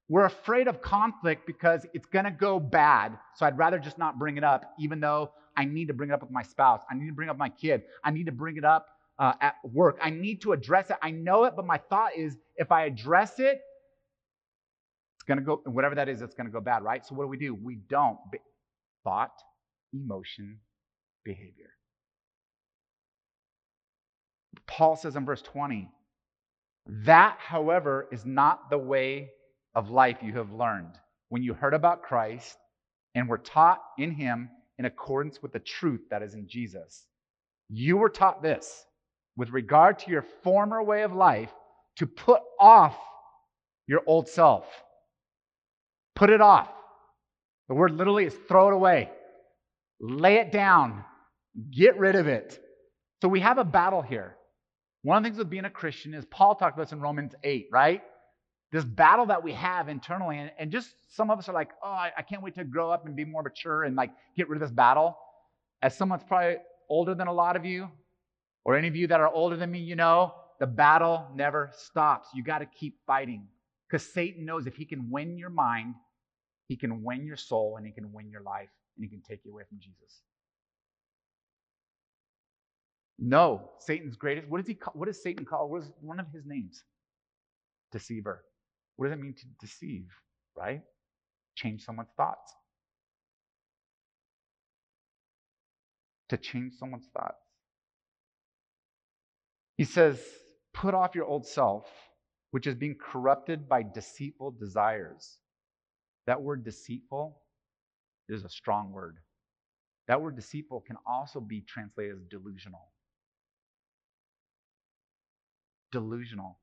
We're 0.08 0.26
afraid 0.26 0.68
of 0.68 0.80
conflict 0.80 1.48
because 1.48 1.84
it's 1.94 2.06
going 2.06 2.26
to 2.26 2.30
go 2.30 2.60
bad. 2.60 3.18
So 3.34 3.44
I'd 3.44 3.58
rather 3.58 3.80
just 3.80 3.98
not 3.98 4.20
bring 4.20 4.36
it 4.36 4.44
up, 4.44 4.72
even 4.78 5.00
though 5.00 5.32
I 5.56 5.64
need 5.64 5.88
to 5.88 5.94
bring 5.94 6.10
it 6.10 6.12
up 6.12 6.22
with 6.22 6.30
my 6.30 6.44
spouse. 6.44 6.82
I 6.88 6.94
need 6.94 7.08
to 7.08 7.12
bring 7.12 7.28
up 7.28 7.36
my 7.36 7.48
kid. 7.48 7.82
I 8.04 8.12
need 8.12 8.26
to 8.26 8.32
bring 8.32 8.56
it 8.56 8.64
up 8.64 8.86
uh, 9.20 9.34
at 9.42 9.56
work. 9.62 9.98
I 10.02 10.08
need 10.10 10.40
to 10.42 10.52
address 10.52 10.88
it. 10.88 10.96
I 11.02 11.10
know 11.10 11.44
it, 11.44 11.52
but 11.54 11.66
my 11.66 11.76
thought 11.76 12.16
is 12.16 12.38
if 12.56 12.72
I 12.72 12.86
address 12.86 13.38
it, 13.38 13.60
it's 15.16 15.24
going 15.28 15.38
to 15.38 15.44
go, 15.44 15.62
whatever 15.66 15.94
that 15.94 16.08
is, 16.08 16.22
it's 16.22 16.34
going 16.34 16.46
to 16.46 16.52
go 16.52 16.60
bad, 16.60 16.82
right? 16.82 17.06
So 17.06 17.14
what 17.14 17.24
do 17.24 17.28
we 17.28 17.36
do? 17.36 17.54
We 17.54 17.76
don't. 17.76 18.16
Thought, 19.04 19.32
emotion, 19.92 20.58
behavior. 21.24 21.70
Paul 24.66 24.96
says 24.96 25.16
in 25.16 25.26
verse 25.26 25.42
20, 25.42 25.88
that, 27.04 27.36
however, 27.38 28.08
is 28.10 28.24
not 28.24 28.70
the 28.70 28.78
way 28.78 29.30
of 29.74 29.90
life 29.90 30.18
you 30.22 30.32
have 30.34 30.52
learned 30.52 30.94
when 31.28 31.42
you 31.42 31.52
heard 31.52 31.74
about 31.74 32.02
Christ 32.02 32.56
and 33.14 33.28
were 33.28 33.38
taught 33.38 33.80
in 33.98 34.12
him 34.12 34.48
in 34.78 34.86
accordance 34.86 35.42
with 35.42 35.52
the 35.52 35.58
truth 35.58 36.00
that 36.10 36.22
is 36.22 36.34
in 36.34 36.48
Jesus. 36.48 37.04
You 37.68 37.98
were 37.98 38.08
taught 38.08 38.42
this 38.42 38.86
with 39.40 39.48
regard 39.48 39.98
to 39.98 40.10
your 40.10 40.20
former 40.44 40.82
way 40.82 41.02
of 41.02 41.14
life 41.14 41.48
to 41.96 42.06
put 42.06 42.42
off 42.60 42.94
your 43.86 44.02
old 44.06 44.28
self. 44.28 44.66
Put 46.14 46.28
it 46.28 46.42
off. 46.42 46.68
The 47.68 47.74
word 47.74 47.92
literally 47.92 48.26
is 48.26 48.34
throw 48.48 48.68
it 48.68 48.74
away, 48.74 49.08
lay 49.98 50.36
it 50.36 50.52
down, 50.52 51.04
get 51.70 51.98
rid 51.98 52.16
of 52.16 52.26
it. 52.26 52.62
So 53.22 53.28
we 53.28 53.40
have 53.40 53.56
a 53.56 53.64
battle 53.64 54.02
here. 54.02 54.36
One 55.04 55.16
of 55.16 55.22
the 55.22 55.30
things 55.30 55.38
with 55.38 55.48
being 55.48 55.64
a 55.64 55.70
Christian 55.70 56.12
is 56.12 56.26
Paul 56.26 56.54
talked 56.54 56.76
about 56.76 56.88
this 56.88 56.92
in 56.92 57.00
Romans 57.00 57.32
8, 57.42 57.68
right? 57.72 58.02
This 58.72 58.84
battle 58.84 59.24
that 59.26 59.42
we 59.42 59.54
have 59.54 59.88
internally. 59.88 60.36
And, 60.36 60.52
and 60.58 60.70
just 60.70 60.90
some 61.16 61.30
of 61.30 61.38
us 61.38 61.48
are 61.48 61.54
like, 61.54 61.70
oh, 61.82 61.88
I, 61.88 62.10
I 62.18 62.20
can't 62.20 62.42
wait 62.42 62.56
to 62.56 62.64
grow 62.64 62.90
up 62.90 63.06
and 63.06 63.16
be 63.16 63.24
more 63.24 63.42
mature 63.42 63.84
and 63.84 63.96
like 63.96 64.10
get 64.36 64.50
rid 64.50 64.60
of 64.60 64.68
this 64.68 64.74
battle. 64.74 65.16
As 65.80 65.96
someone 65.96 66.18
that's 66.18 66.28
probably 66.28 66.56
older 66.90 67.14
than 67.14 67.26
a 67.26 67.32
lot 67.32 67.56
of 67.56 67.64
you, 67.64 67.88
or 68.64 68.76
any 68.76 68.88
of 68.88 68.96
you 68.96 69.06
that 69.06 69.20
are 69.20 69.32
older 69.32 69.56
than 69.56 69.70
me, 69.70 69.78
you 69.78 69.96
know, 69.96 70.34
the 70.58 70.66
battle 70.66 71.26
never 71.34 71.70
stops. 71.74 72.28
You 72.34 72.42
got 72.44 72.58
to 72.58 72.66
keep 72.66 72.98
fighting 73.06 73.46
because 73.88 74.06
Satan 74.12 74.44
knows 74.44 74.66
if 74.66 74.76
he 74.76 74.84
can 74.84 75.10
win 75.10 75.38
your 75.38 75.50
mind, 75.50 75.94
he 76.68 76.76
can 76.76 77.02
win 77.02 77.26
your 77.26 77.36
soul 77.36 77.76
and 77.76 77.86
he 77.86 77.92
can 77.92 78.12
win 78.12 78.30
your 78.30 78.42
life 78.42 78.68
and 78.96 79.04
he 79.04 79.08
can 79.08 79.22
take 79.22 79.40
you 79.44 79.52
away 79.52 79.62
from 79.68 79.78
Jesus. 79.78 80.20
No, 83.18 83.70
Satan's 83.78 84.16
greatest. 84.16 84.48
What 84.48 84.58
does 84.58 84.66
he 84.66 84.74
call, 84.74 84.94
what 84.94 85.06
does 85.06 85.22
Satan 85.22 85.44
call? 85.44 85.68
What 85.68 85.82
is 85.82 85.90
one 86.00 86.20
of 86.20 86.26
his 86.32 86.46
names? 86.46 86.84
Deceiver. 87.92 88.44
What 88.96 89.06
does 89.06 89.12
it 89.12 89.20
mean 89.20 89.34
to 89.34 89.46
deceive? 89.60 90.06
Right? 90.56 90.82
Change 91.54 91.84
someone's 91.84 92.10
thoughts. 92.16 92.52
To 96.28 96.36
change 96.36 96.74
someone's 96.78 97.08
thoughts. 97.12 97.49
He 99.80 99.84
says, 99.84 100.20
put 100.74 100.92
off 100.92 101.14
your 101.14 101.24
old 101.24 101.46
self, 101.46 101.86
which 102.50 102.66
is 102.66 102.74
being 102.74 102.96
corrupted 103.00 103.66
by 103.66 103.82
deceitful 103.82 104.50
desires. 104.60 105.38
That 106.26 106.42
word 106.42 106.66
deceitful 106.66 107.40
is 108.28 108.44
a 108.44 108.50
strong 108.50 108.92
word. 108.92 109.16
That 110.06 110.20
word 110.20 110.36
deceitful 110.36 110.84
can 110.86 110.96
also 111.06 111.40
be 111.40 111.62
translated 111.62 112.16
as 112.16 112.26
delusional 112.28 112.90
delusional. 115.90 116.58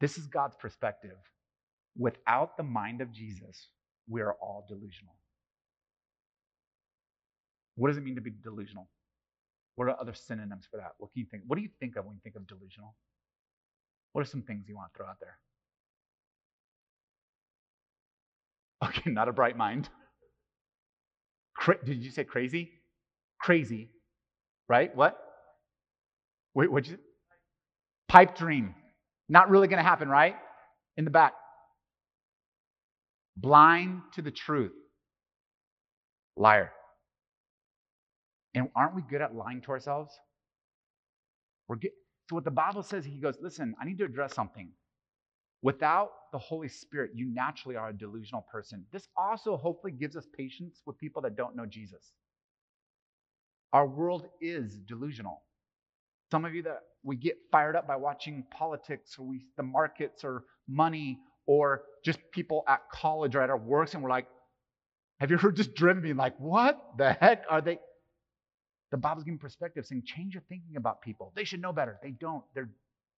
This 0.00 0.18
is 0.18 0.26
God's 0.26 0.56
perspective. 0.56 1.16
Without 1.96 2.56
the 2.56 2.64
mind 2.64 3.02
of 3.02 3.12
Jesus, 3.12 3.68
we 4.08 4.20
are 4.20 4.34
all 4.42 4.66
delusional. 4.68 5.14
What 7.76 7.86
does 7.86 7.98
it 7.98 8.02
mean 8.02 8.16
to 8.16 8.20
be 8.20 8.32
delusional? 8.42 8.88
What 9.78 9.86
are 9.86 10.00
other 10.00 10.12
synonyms 10.12 10.66
for 10.68 10.78
that? 10.78 10.94
What 10.98 11.12
can 11.12 11.20
you 11.20 11.26
think? 11.30 11.44
What 11.46 11.54
do 11.54 11.62
you 11.62 11.68
think 11.78 11.94
of 11.94 12.04
when 12.04 12.16
you 12.16 12.20
think 12.24 12.34
of 12.34 12.48
delusional? 12.48 12.96
What 14.12 14.22
are 14.22 14.28
some 14.28 14.42
things 14.42 14.64
you 14.68 14.74
want 14.74 14.92
to 14.92 14.98
throw 14.98 15.06
out 15.06 15.20
there? 15.20 15.38
Okay, 18.84 19.10
not 19.12 19.28
a 19.28 19.32
bright 19.32 19.56
mind. 19.56 19.88
Cra- 21.54 21.84
did 21.84 22.02
you 22.02 22.10
say 22.10 22.24
crazy? 22.24 22.72
Crazy, 23.40 23.90
right? 24.68 24.94
What? 24.96 25.16
Wait, 26.54 26.72
what'd 26.72 26.90
you? 26.90 26.98
Pipe 28.08 28.36
dream. 28.36 28.74
Not 29.28 29.48
really 29.48 29.68
going 29.68 29.78
to 29.78 29.88
happen, 29.88 30.08
right? 30.08 30.34
In 30.96 31.04
the 31.04 31.12
back. 31.12 31.34
Blind 33.36 34.00
to 34.14 34.22
the 34.22 34.32
truth. 34.32 34.72
Liar. 36.36 36.72
And 38.54 38.68
aren't 38.74 38.94
we 38.94 39.02
good 39.02 39.20
at 39.20 39.34
lying 39.34 39.60
to 39.62 39.70
ourselves? 39.70 40.12
We're 41.68 41.76
good. 41.76 41.90
So 42.28 42.34
what 42.34 42.44
the 42.44 42.50
Bible 42.50 42.82
says, 42.82 43.04
he 43.04 43.18
goes, 43.18 43.36
listen, 43.40 43.74
I 43.80 43.84
need 43.84 43.98
to 43.98 44.04
address 44.04 44.34
something. 44.34 44.70
Without 45.62 46.10
the 46.32 46.38
Holy 46.38 46.68
Spirit, 46.68 47.12
you 47.14 47.26
naturally 47.32 47.76
are 47.76 47.88
a 47.88 47.92
delusional 47.92 48.46
person. 48.52 48.84
This 48.92 49.08
also 49.16 49.56
hopefully 49.56 49.92
gives 49.92 50.16
us 50.16 50.26
patience 50.36 50.82
with 50.86 50.98
people 50.98 51.22
that 51.22 51.36
don't 51.36 51.56
know 51.56 51.66
Jesus. 51.66 52.12
Our 53.72 53.86
world 53.86 54.26
is 54.40 54.78
delusional. 54.86 55.42
Some 56.30 56.44
of 56.44 56.54
you 56.54 56.62
that 56.62 56.80
we 57.02 57.16
get 57.16 57.38
fired 57.50 57.76
up 57.76 57.86
by 57.86 57.96
watching 57.96 58.44
politics 58.50 59.16
or 59.18 59.26
we, 59.26 59.46
the 59.56 59.62
markets 59.62 60.22
or 60.24 60.44
money 60.68 61.18
or 61.46 61.82
just 62.04 62.18
people 62.32 62.62
at 62.68 62.80
college 62.92 63.34
or 63.34 63.40
at 63.40 63.50
our 63.50 63.58
works, 63.58 63.94
and 63.94 64.02
we're 64.02 64.10
like, 64.10 64.26
have 65.18 65.30
you 65.30 65.36
ever 65.36 65.50
just 65.50 65.74
driven 65.74 66.02
me 66.02 66.12
like, 66.12 66.38
what 66.38 66.78
the 66.98 67.14
heck 67.14 67.44
are 67.50 67.60
they? 67.60 67.78
The 68.90 68.96
Bible's 68.96 69.24
giving 69.24 69.38
perspective 69.38 69.86
saying, 69.86 70.04
change 70.06 70.34
your 70.34 70.42
thinking 70.48 70.76
about 70.76 71.02
people. 71.02 71.32
They 71.36 71.44
should 71.44 71.60
know 71.60 71.72
better. 71.72 71.98
They 72.02 72.10
don't. 72.10 72.42
They're 72.54 72.70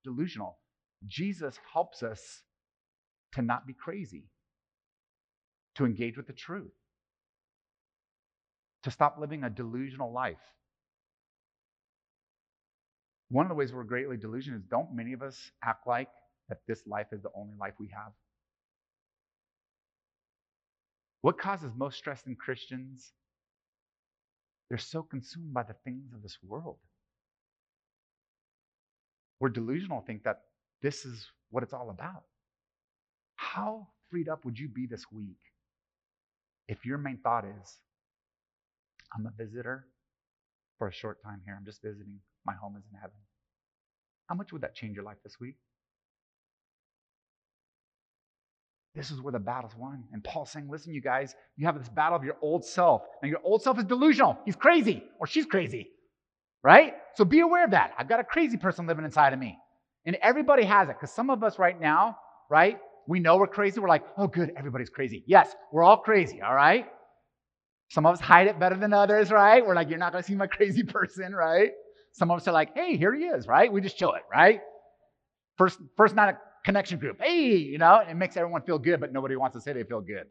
delusional. 0.05 0.59
Jesus 1.07 1.59
helps 1.73 2.03
us 2.03 2.43
to 3.35 3.43
not 3.43 3.67
be 3.67 3.73
crazy, 3.73 4.25
to 5.77 5.85
engage 5.85 6.17
with 6.17 6.27
the 6.27 6.33
truth, 6.33 6.73
to 8.83 8.91
stop 8.91 9.17
living 9.19 9.45
a 9.45 9.51
delusional 9.51 10.13
life. 10.13 10.37
One 13.31 13.47
of 13.47 13.49
the 13.49 13.55
ways 13.55 13.73
we're 13.73 13.85
greatly 13.85 14.17
delusional 14.17 14.59
is 14.59 14.65
don't 14.69 14.93
many 14.93 15.13
of 15.13 15.23
us 15.23 15.39
act 15.65 15.87
like 15.87 16.09
that 16.49 16.59
this 16.67 16.83
life 16.87 17.07
is 17.13 17.23
the 17.23 17.31
only 17.35 17.55
life 17.59 17.75
we 17.79 17.89
have? 17.95 18.13
What 21.21 21.39
causes 21.39 21.71
most 21.77 21.97
stress 21.97 22.27
in 22.27 22.35
Christians? 22.35 23.13
They're 24.71 24.79
so 24.79 25.03
consumed 25.03 25.53
by 25.53 25.65
the 25.65 25.75
things 25.85 26.15
of 26.15 26.23
this 26.23 26.39
world. 26.43 26.79
We're 29.41 29.51
delusional, 29.51 30.01
think 30.01 30.23
that 30.23 30.43
this 30.81 31.05
is 31.05 31.27
what 31.51 31.63
it's 31.63 31.73
all 31.73 31.91
about. 31.91 32.23
How 33.37 33.89
freed 34.11 34.29
up 34.29 34.45
would 34.45 34.59
you 34.59 34.69
be 34.69 34.87
this 34.87 35.05
week 35.13 35.39
if 36.71 36.87
your 36.87 36.99
main 36.99 37.19
thought 37.19 37.45
is, 37.45 37.79
I'm 39.13 39.27
a 39.27 39.33
visitor 39.37 39.87
for 40.79 40.87
a 40.87 40.93
short 40.93 41.21
time 41.21 41.43
here. 41.45 41.57
I'm 41.59 41.65
just 41.65 41.83
visiting. 41.83 42.21
My 42.47 42.55
home 42.55 42.77
is 42.79 42.85
in 42.93 42.97
heaven. 42.97 43.17
How 44.29 44.37
much 44.37 44.53
would 44.53 44.63
that 44.63 44.77
change 44.77 44.95
your 44.95 45.05
life 45.05 45.17
this 45.25 45.41
week? 45.41 45.57
This 48.95 49.11
is 49.11 49.21
where 49.21 49.33
the 49.33 49.39
battle's 49.39 49.77
won. 49.77 50.05
And 50.13 50.23
Paul's 50.25 50.51
saying, 50.51 50.69
listen, 50.69 50.93
you 50.93 51.01
guys, 51.01 51.35
you 51.57 51.67
have 51.67 51.79
this 51.79 51.89
battle 51.89 52.17
of 52.17 52.25
your 52.25 52.37
old 52.43 52.65
self. 52.65 53.03
Now, 53.23 53.29
your 53.29 53.41
old 53.45 53.63
self 53.63 53.79
is 53.79 53.85
delusional. 53.85 54.39
He's 54.45 54.57
crazy, 54.57 55.05
or 55.21 55.27
she's 55.27 55.47
crazy, 55.47 55.89
right? 56.65 56.95
So 57.15 57.25
be 57.25 57.41
aware 57.41 57.65
of 57.65 57.71
that. 57.71 57.93
I've 57.97 58.09
got 58.09 58.21
a 58.21 58.25
crazy 58.25 58.57
person 58.57 58.87
living 58.87 59.05
inside 59.05 59.33
of 59.33 59.39
me. 59.39 59.57
And 60.07 60.17
everybody 60.23 60.65
has 60.65 60.89
it, 60.89 60.97
because 60.99 61.15
some 61.15 61.31
of 61.31 61.45
us 61.45 61.59
right 61.59 61.79
now, 61.81 62.17
right, 62.51 62.79
we 63.07 63.21
know 63.21 63.37
we're 63.37 63.47
crazy. 63.47 63.79
We're 63.79 63.89
like, 63.89 64.05
oh, 64.17 64.27
good, 64.27 64.53
everybody's 64.57 64.91
crazy. 64.91 65.23
Yes, 65.27 65.55
we're 65.73 65.85
all 65.85 65.99
crazy, 65.99 66.43
all 66.43 66.55
right? 66.55 66.87
Some 67.91 68.07
of 68.07 68.15
us 68.15 68.21
hide 68.21 68.47
it 68.49 68.59
better 68.59 68.77
than 68.77 68.93
others, 68.93 69.31
right? 69.31 69.65
We're 69.65 69.75
like, 69.75 69.89
you're 69.89 69.99
not 69.99 70.13
going 70.13 70.23
to 70.23 70.29
see 70.29 70.35
my 70.35 70.47
crazy 70.49 70.83
person, 70.83 71.33
right? 71.33 71.71
Some 72.13 72.31
of 72.31 72.39
us 72.39 72.49
are 72.49 72.53
like, 72.53 72.75
hey, 72.75 72.97
here 72.97 73.15
he 73.15 73.23
is, 73.23 73.47
right? 73.47 73.73
We 73.73 73.81
just 73.81 73.99
show 73.99 74.15
it, 74.15 74.23
right? 74.33 74.61
First, 75.59 75.79
first 75.97 76.15
night 76.17 76.37
connection 76.65 76.99
group. 76.99 77.21
Hey, 77.21 77.57
you 77.57 77.79
know, 77.79 78.01
it 78.09 78.15
makes 78.15 78.37
everyone 78.37 78.63
feel 78.63 78.79
good, 78.79 79.01
but 79.01 79.13
nobody 79.13 79.37
wants 79.37 79.57
to 79.57 79.61
say 79.61 79.73
they 79.73 79.85
feel 79.85 80.01
good. 80.01 80.27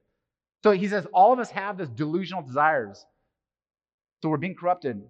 So 0.63 0.72
he 0.72 0.88
says, 0.88 1.08
all 1.13 1.34
of 1.34 1.39
us 1.39 1.50
have 1.52 1.78
this 1.78 1.89
delusional 1.89 2.44
desires. 2.44 3.06
So 4.22 4.30
we're 4.30 4.38
being 4.38 4.56
corrupted. 4.56 5.02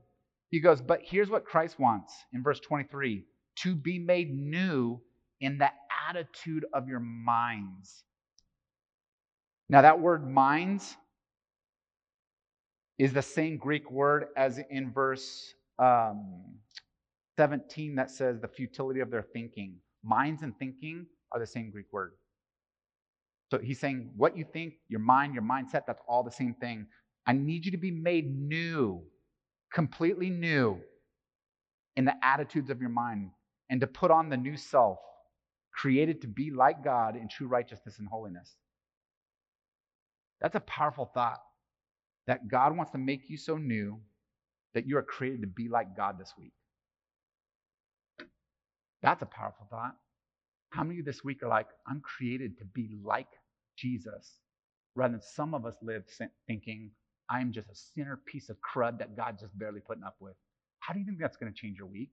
He 0.50 0.60
goes, 0.60 0.82
but 0.82 1.02
here's 1.04 1.30
what 1.30 1.46
Christ 1.46 1.80
wants 1.80 2.14
in 2.34 2.44
verse 2.44 2.60
23 2.60 3.24
to 3.64 3.76
be 3.76 4.00
made 4.00 4.32
new 4.32 5.02
in 5.42 5.58
the 5.58 5.70
attitude 6.08 6.66
of 6.74 6.88
your 6.88 7.00
minds. 7.00 8.04
Now, 9.70 9.82
that 9.82 10.00
word 10.00 10.30
minds 10.30 10.96
is 12.98 13.14
the 13.14 13.22
same 13.22 13.58
Greek 13.58 13.90
word 13.92 14.26
as 14.36 14.60
in 14.70 14.92
verse 14.92 15.54
um, 15.78 16.44
17 17.38 17.96
that 17.96 18.12
says 18.12 18.42
the 18.42 18.48
futility 18.48 19.00
of 19.00 19.10
their 19.10 19.22
thinking. 19.22 19.76
Minds 20.04 20.42
and 20.44 20.58
thinking 20.58 21.06
are 21.32 21.40
the 21.40 21.48
same 21.48 21.72
Greek 21.72 21.92
word. 21.92 22.14
So 23.52 23.58
he's 23.58 23.80
saying 23.80 24.12
what 24.16 24.38
you 24.38 24.46
think, 24.52 24.76
your 24.88 25.00
mind, 25.00 25.34
your 25.34 25.44
mindset, 25.44 25.84
that's 25.88 26.02
all 26.08 26.24
the 26.24 26.32
same 26.32 26.54
thing. 26.54 26.86
I 27.26 27.34
need 27.34 27.66
you 27.66 27.72
to 27.72 27.78
be 27.78 27.92
made 27.92 28.30
new, 28.30 29.02
completely 29.74 30.30
new 30.30 30.80
in 31.96 32.06
the 32.06 32.14
attitudes 32.24 32.70
of 32.70 32.80
your 32.80 32.90
mind 32.90 33.32
and 33.70 33.82
to 33.82 33.88
put 33.88 34.12
on 34.12 34.30
the 34.30 34.38
new 34.38 34.56
self, 34.56 35.00
created 35.74 36.22
to 36.22 36.28
be 36.28 36.52
like 36.52 36.84
God 36.84 37.16
in 37.16 37.28
true 37.28 37.48
righteousness 37.48 38.00
and 38.00 38.08
holiness. 38.08 38.56
That's 40.42 40.56
a 40.56 40.62
powerful 40.62 41.10
thought 41.14 41.40
that 42.28 42.48
God 42.48 42.76
wants 42.76 42.92
to 42.92 42.98
make 42.98 43.30
you 43.30 43.38
so 43.38 43.58
new 43.58 44.00
that 44.74 44.88
you 44.88 44.98
are 44.98 45.04
created 45.04 45.42
to 45.42 45.48
be 45.48 45.68
like 45.68 45.96
God 45.98 46.20
this 46.20 46.34
week. 46.38 46.54
That's 49.02 49.22
a 49.22 49.26
powerful 49.26 49.68
thought. 49.70 49.96
How 50.72 50.84
many 50.84 50.96
of 50.96 50.98
you 50.98 51.04
this 51.04 51.24
week 51.24 51.42
are 51.44 51.48
like, 51.50 51.68
I'm 51.88 52.02
created 52.02 52.58
to 52.60 52.66
be 52.66 52.98
like 53.04 53.28
Jesus? 53.78 54.36
Rather 54.96 55.14
than 55.14 55.22
some 55.22 55.54
of 55.54 55.66
us 55.66 55.76
live 55.82 56.04
thinking, 56.48 56.92
I'm 57.30 57.52
just 57.52 57.70
a 57.70 57.76
sinner 57.76 58.20
piece 58.26 58.50
of 58.50 58.58
crud 58.58 59.00
that 59.00 59.16
God's 59.16 59.42
just 59.42 59.58
barely 59.58 59.80
putting 59.80 60.04
up 60.04 60.16
with. 60.20 60.36
How 60.80 60.94
do 60.94 61.00
you 61.00 61.06
think 61.06 61.20
that's 61.20 61.38
going 61.38 61.52
to 61.52 61.58
change 61.58 61.78
your 61.78 61.88
week? 61.88 62.12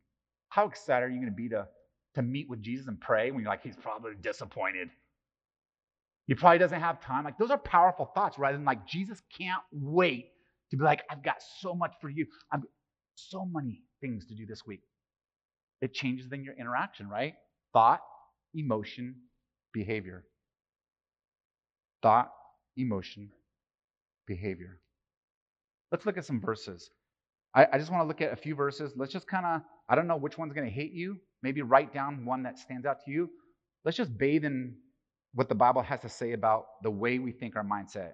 How 0.49 0.66
excited 0.66 1.07
are 1.07 1.09
you 1.09 1.16
going 1.16 1.31
to 1.31 1.37
be 1.37 1.49
to, 1.51 1.66
to 2.14 2.22
meet 2.22 2.49
with 2.49 2.62
Jesus 2.62 2.87
and 2.87 3.01
pray 3.01 3.31
when 3.31 3.42
you're 3.42 3.51
like, 3.51 3.62
he's 3.62 3.77
probably 3.77 4.12
disappointed? 4.20 4.88
He 6.27 6.35
probably 6.35 6.59
doesn't 6.59 6.81
have 6.81 7.01
time. 7.01 7.25
Like, 7.25 7.38
those 7.38 7.51
are 7.51 7.59
powerful 7.59 8.11
thoughts 8.14 8.38
rather 8.38 8.57
than 8.57 8.66
like, 8.66 8.87
Jesus 8.87 9.22
can't 9.37 9.62
wait 9.72 10.27
to 10.70 10.77
be 10.77 10.85
like, 10.85 11.03
I've 11.11 11.22
got 11.22 11.37
so 11.61 11.75
much 11.75 11.94
for 12.01 12.09
you. 12.09 12.27
I've 12.53 12.62
so 13.14 13.46
many 13.51 13.83
things 14.01 14.27
to 14.27 14.35
do 14.35 14.46
this 14.46 14.66
week. 14.66 14.83
It 15.80 15.92
changes 15.92 16.28
then 16.28 16.42
your 16.42 16.54
interaction, 16.58 17.08
right? 17.08 17.34
Thought, 17.72 18.00
emotion, 18.54 19.16
behavior. 19.72 20.24
Thought, 22.02 22.30
emotion, 22.76 23.30
behavior. 24.26 24.80
Let's 25.92 26.06
look 26.06 26.18
at 26.18 26.24
some 26.24 26.40
verses. 26.40 26.90
I, 27.54 27.66
I 27.72 27.78
just 27.78 27.90
want 27.90 28.02
to 28.02 28.06
look 28.06 28.20
at 28.20 28.32
a 28.32 28.36
few 28.36 28.54
verses. 28.54 28.92
Let's 28.96 29.12
just 29.12 29.26
kind 29.26 29.46
of, 29.46 29.62
I 29.88 29.94
don't 29.94 30.06
know 30.06 30.16
which 30.16 30.38
one's 30.38 30.52
going 30.52 30.66
to 30.66 30.72
hit 30.72 30.90
you. 30.92 31.18
Maybe 31.42 31.62
write 31.62 31.92
down 31.92 32.24
one 32.24 32.42
that 32.42 32.58
stands 32.58 32.86
out 32.86 32.98
to 33.04 33.10
you. 33.10 33.30
Let's 33.84 33.96
just 33.96 34.16
bathe 34.16 34.44
in 34.44 34.76
what 35.34 35.48
the 35.48 35.54
Bible 35.54 35.82
has 35.82 36.00
to 36.00 36.08
say 36.08 36.32
about 36.32 36.64
the 36.82 36.90
way 36.90 37.18
we 37.18 37.32
think 37.32 37.56
our 37.56 37.64
mindset. 37.64 38.12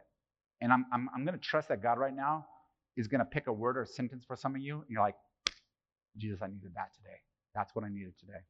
And 0.61 0.73
I'm, 0.73 0.85
I'm, 0.93 1.09
I'm 1.15 1.25
going 1.25 1.39
to 1.39 1.45
trust 1.45 1.69
that 1.69 1.83
God 1.83 1.99
right 1.99 2.15
now 2.15 2.47
is 2.97 3.09
going 3.09 3.21
to 3.21 3.25
pick 3.25 3.47
a 3.47 3.53
word 3.53 3.77
or 3.77 3.83
a 3.83 3.87
sentence 3.87 4.25
for 4.27 4.37
some 4.37 4.55
of 4.55 4.61
you. 4.61 4.77
And 4.77 4.87
you're 4.89 5.03
like, 5.03 5.17
Jesus, 6.17 6.41
I 6.43 6.47
needed 6.49 6.73
that 6.75 6.93
today. 6.95 7.19
That's 7.55 7.75
what 7.75 7.85
I 7.85 7.89
needed 7.89 8.15
today. 8.19 8.41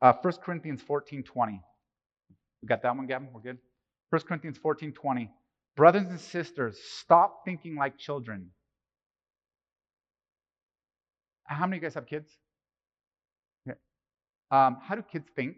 Uh, 0.00 0.12
1 0.20 0.34
Corinthians 0.44 0.82
14 0.82 1.22
20. 1.22 1.62
We 2.62 2.68
got 2.68 2.82
that 2.82 2.96
one, 2.96 3.06
Gavin? 3.06 3.28
We're 3.32 3.40
good? 3.40 3.58
1 4.10 4.22
Corinthians 4.22 4.58
14 4.58 4.92
20. 4.92 5.30
Brothers 5.76 6.06
and 6.08 6.20
sisters, 6.20 6.78
stop 6.98 7.44
thinking 7.44 7.76
like 7.76 7.96
children. 7.98 8.50
How 11.44 11.66
many 11.66 11.78
of 11.78 11.82
you 11.82 11.88
guys 11.88 11.94
have 11.94 12.06
kids? 12.06 12.30
Okay. 13.66 13.78
Um, 14.50 14.78
how 14.82 14.94
do 14.94 15.02
kids 15.02 15.28
think? 15.34 15.56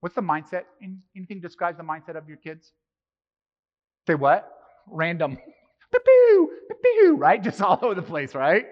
What's 0.00 0.14
the 0.14 0.22
mindset? 0.22 0.64
Anything 1.16 1.40
describes 1.40 1.78
the 1.78 1.84
mindset 1.84 2.16
of 2.16 2.28
your 2.28 2.36
kids? 2.38 2.72
Say 4.06 4.14
what? 4.14 4.50
Random. 4.86 5.38
Right? 7.14 7.42
Just 7.42 7.60
all 7.62 7.78
over 7.82 7.94
the 7.94 8.02
place, 8.02 8.34
right? 8.34 8.66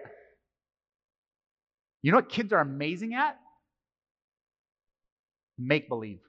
You 2.07 2.13
know 2.13 2.19
what 2.19 2.29
kids 2.29 2.53
are 2.53 2.61
amazing 2.61 3.15
at? 3.15 3.37
make 5.59 5.89
believe. 5.89 6.21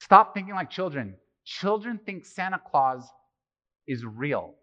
Stop 0.00 0.32
thinking 0.32 0.54
like 0.54 0.70
children. 0.70 1.16
Children 1.44 1.98
think 2.06 2.24
Santa 2.24 2.60
Claus 2.70 3.02
is 3.88 4.04
real. 4.04 4.54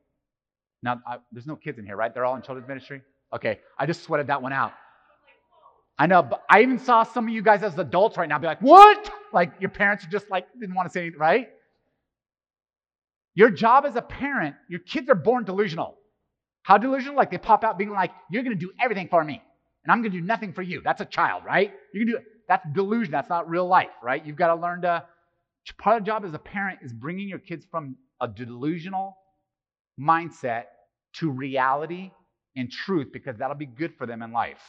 Now, 0.81 1.01
I, 1.05 1.17
there's 1.33 1.45
no 1.45 1.57
kids 1.57 1.77
in 1.77 1.85
here, 1.85 1.97
right? 1.97 2.13
They're 2.13 2.23
all 2.23 2.37
in 2.37 2.41
children's 2.41 2.69
ministry? 2.69 3.01
Okay, 3.35 3.59
I 3.77 3.85
just 3.85 4.03
sweated 4.03 4.27
that 4.27 4.41
one 4.41 4.53
out. 4.53 4.71
I 5.99 6.07
know, 6.07 6.23
but 6.23 6.43
I 6.49 6.61
even 6.61 6.79
saw 6.79 7.03
some 7.03 7.27
of 7.27 7.33
you 7.33 7.41
guys 7.41 7.63
as 7.63 7.77
adults 7.77 8.15
right 8.15 8.29
now 8.29 8.39
be 8.39 8.47
like, 8.47 8.61
what? 8.61 9.11
Like 9.33 9.51
your 9.59 9.71
parents 9.71 10.05
are 10.05 10.09
just 10.09 10.29
like, 10.29 10.45
didn't 10.57 10.73
want 10.73 10.87
to 10.87 10.93
say 10.93 11.01
anything, 11.01 11.19
right? 11.19 11.49
Your 13.35 13.49
job 13.49 13.83
as 13.85 13.97
a 13.97 14.01
parent, 14.01 14.55
your 14.69 14.79
kids 14.79 15.09
are 15.09 15.15
born 15.15 15.43
delusional. 15.43 15.97
How 16.63 16.77
delusional? 16.77 17.15
Like 17.15 17.31
they 17.31 17.37
pop 17.37 17.63
out 17.63 17.77
being 17.77 17.91
like, 17.91 18.11
you're 18.31 18.43
going 18.43 18.57
to 18.57 18.59
do 18.59 18.71
everything 18.81 19.07
for 19.09 19.23
me, 19.23 19.41
and 19.83 19.91
I'm 19.91 20.01
going 20.01 20.11
to 20.11 20.19
do 20.19 20.25
nothing 20.25 20.53
for 20.53 20.61
you. 20.61 20.81
That's 20.83 21.01
a 21.01 21.05
child, 21.05 21.43
right? 21.45 21.71
You 21.93 22.05
can 22.05 22.13
do 22.13 22.19
that's 22.47 22.65
delusion. 22.73 23.11
That's 23.11 23.29
not 23.29 23.49
real 23.49 23.67
life, 23.67 23.91
right? 24.01 24.25
You've 24.25 24.35
got 24.35 24.53
to 24.53 24.61
learn 24.61 24.81
to. 24.81 25.03
Part 25.77 25.97
of 25.97 26.03
the 26.03 26.07
job 26.07 26.25
as 26.25 26.33
a 26.33 26.39
parent 26.39 26.79
is 26.81 26.91
bringing 26.91 27.29
your 27.29 27.39
kids 27.39 27.65
from 27.71 27.95
a 28.19 28.27
delusional 28.27 29.15
mindset 29.99 30.63
to 31.13 31.29
reality 31.29 32.11
and 32.55 32.69
truth 32.69 33.07
because 33.13 33.37
that'll 33.37 33.55
be 33.55 33.65
good 33.65 33.93
for 33.97 34.05
them 34.05 34.21
in 34.21 34.31
life. 34.33 34.61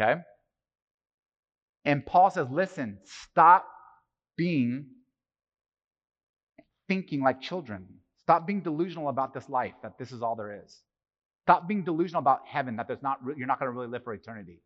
Okay? 0.00 0.20
And 1.84 2.04
Paul 2.04 2.30
says, 2.30 2.46
listen, 2.50 2.98
stop 3.04 3.66
being 4.36 4.86
thinking 6.88 7.22
like 7.22 7.40
children. 7.40 7.86
Stop 8.24 8.46
being 8.46 8.62
delusional 8.62 9.08
about 9.08 9.34
this 9.34 9.48
life, 9.48 9.74
that 9.82 9.98
this 9.98 10.12
is 10.12 10.22
all 10.22 10.34
there 10.34 10.60
is. 10.64 10.80
Stop 11.44 11.68
being 11.68 11.84
delusional 11.84 12.20
about 12.20 12.40
heaven, 12.46 12.76
that 12.76 12.88
there's 12.88 13.02
not, 13.02 13.18
you're 13.36 13.46
not 13.46 13.58
going 13.58 13.70
to 13.70 13.76
really 13.76 13.90
live 13.90 14.02
for 14.02 14.14
eternity. 14.14 14.60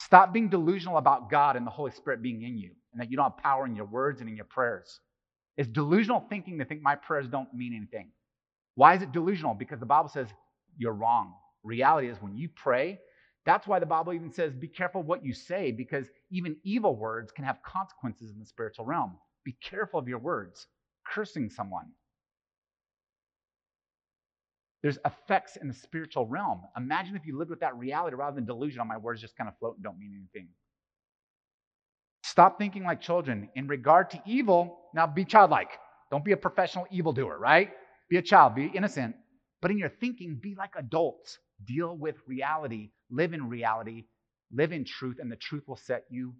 Stop 0.00 0.32
being 0.32 0.48
delusional 0.48 0.98
about 0.98 1.30
God 1.30 1.56
and 1.56 1.66
the 1.66 1.70
Holy 1.72 1.90
Spirit 1.90 2.22
being 2.22 2.42
in 2.42 2.56
you 2.56 2.70
and 2.92 3.00
that 3.00 3.10
you 3.10 3.16
don't 3.16 3.32
have 3.32 3.38
power 3.42 3.66
in 3.66 3.74
your 3.74 3.86
words 3.86 4.20
and 4.20 4.28
in 4.28 4.36
your 4.36 4.44
prayers. 4.44 5.00
It's 5.56 5.68
delusional 5.68 6.24
thinking 6.28 6.58
to 6.58 6.64
think 6.64 6.82
my 6.82 6.94
prayers 6.94 7.26
don't 7.26 7.52
mean 7.52 7.74
anything. 7.74 8.10
Why 8.76 8.94
is 8.94 9.02
it 9.02 9.12
delusional? 9.12 9.54
Because 9.54 9.80
the 9.80 9.86
Bible 9.86 10.08
says 10.08 10.28
you're 10.76 10.92
wrong. 10.92 11.34
Reality 11.62 12.08
is 12.08 12.18
when 12.20 12.36
you 12.36 12.48
pray, 12.54 13.00
that's 13.46 13.66
why 13.66 13.78
the 13.78 13.86
Bible 13.86 14.12
even 14.12 14.32
says 14.32 14.52
be 14.52 14.68
careful 14.68 15.02
what 15.02 15.24
you 15.24 15.32
say 15.32 15.70
because 15.70 16.06
even 16.30 16.56
evil 16.64 16.96
words 16.96 17.32
can 17.32 17.44
have 17.44 17.62
consequences 17.62 18.30
in 18.30 18.38
the 18.38 18.46
spiritual 18.46 18.84
realm. 18.84 19.16
Be 19.44 19.56
careful 19.62 20.00
of 20.00 20.08
your 20.08 20.18
words. 20.18 20.66
Cursing 21.06 21.50
someone, 21.50 21.86
there's 24.84 24.98
effects 25.06 25.56
in 25.56 25.66
the 25.66 25.72
spiritual 25.72 26.26
realm. 26.26 26.60
Imagine 26.76 27.16
if 27.16 27.24
you 27.24 27.38
lived 27.38 27.48
with 27.48 27.60
that 27.60 27.74
reality 27.74 28.16
rather 28.16 28.34
than 28.34 28.44
delusion 28.44 28.82
on 28.82 28.86
my 28.86 28.98
words 28.98 29.18
just 29.18 29.34
kind 29.34 29.48
of 29.48 29.58
float 29.58 29.76
and 29.76 29.82
don't 29.82 29.98
mean 29.98 30.12
anything. 30.14 30.50
Stop 32.22 32.58
thinking 32.58 32.84
like 32.84 33.00
children. 33.00 33.48
In 33.56 33.66
regard 33.66 34.10
to 34.10 34.20
evil, 34.26 34.80
now 34.94 35.06
be 35.06 35.24
childlike. 35.24 35.70
Don't 36.10 36.22
be 36.22 36.32
a 36.32 36.36
professional 36.36 36.86
evildoer, 36.90 37.38
right? 37.38 37.70
Be 38.10 38.18
a 38.18 38.22
child, 38.22 38.56
be 38.56 38.66
innocent. 38.66 39.16
But 39.62 39.70
in 39.70 39.78
your 39.78 39.88
thinking, 39.88 40.38
be 40.42 40.54
like 40.54 40.74
adults. 40.76 41.38
Deal 41.64 41.96
with 41.96 42.16
reality, 42.26 42.90
live 43.10 43.32
in 43.32 43.48
reality, 43.48 44.04
live 44.52 44.70
in 44.70 44.84
truth, 44.84 45.16
and 45.18 45.32
the 45.32 45.36
truth 45.36 45.62
will 45.66 45.76
set 45.76 46.04
you 46.10 46.34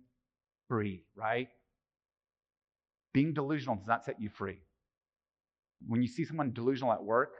free, 0.68 1.02
right? 1.16 1.48
Being 3.14 3.32
delusional 3.32 3.76
does 3.76 3.86
not 3.86 4.04
set 4.04 4.20
you 4.20 4.28
free. 4.28 4.58
When 5.86 6.02
you 6.02 6.08
see 6.08 6.26
someone 6.26 6.52
delusional 6.52 6.92
at 6.92 7.02
work, 7.02 7.30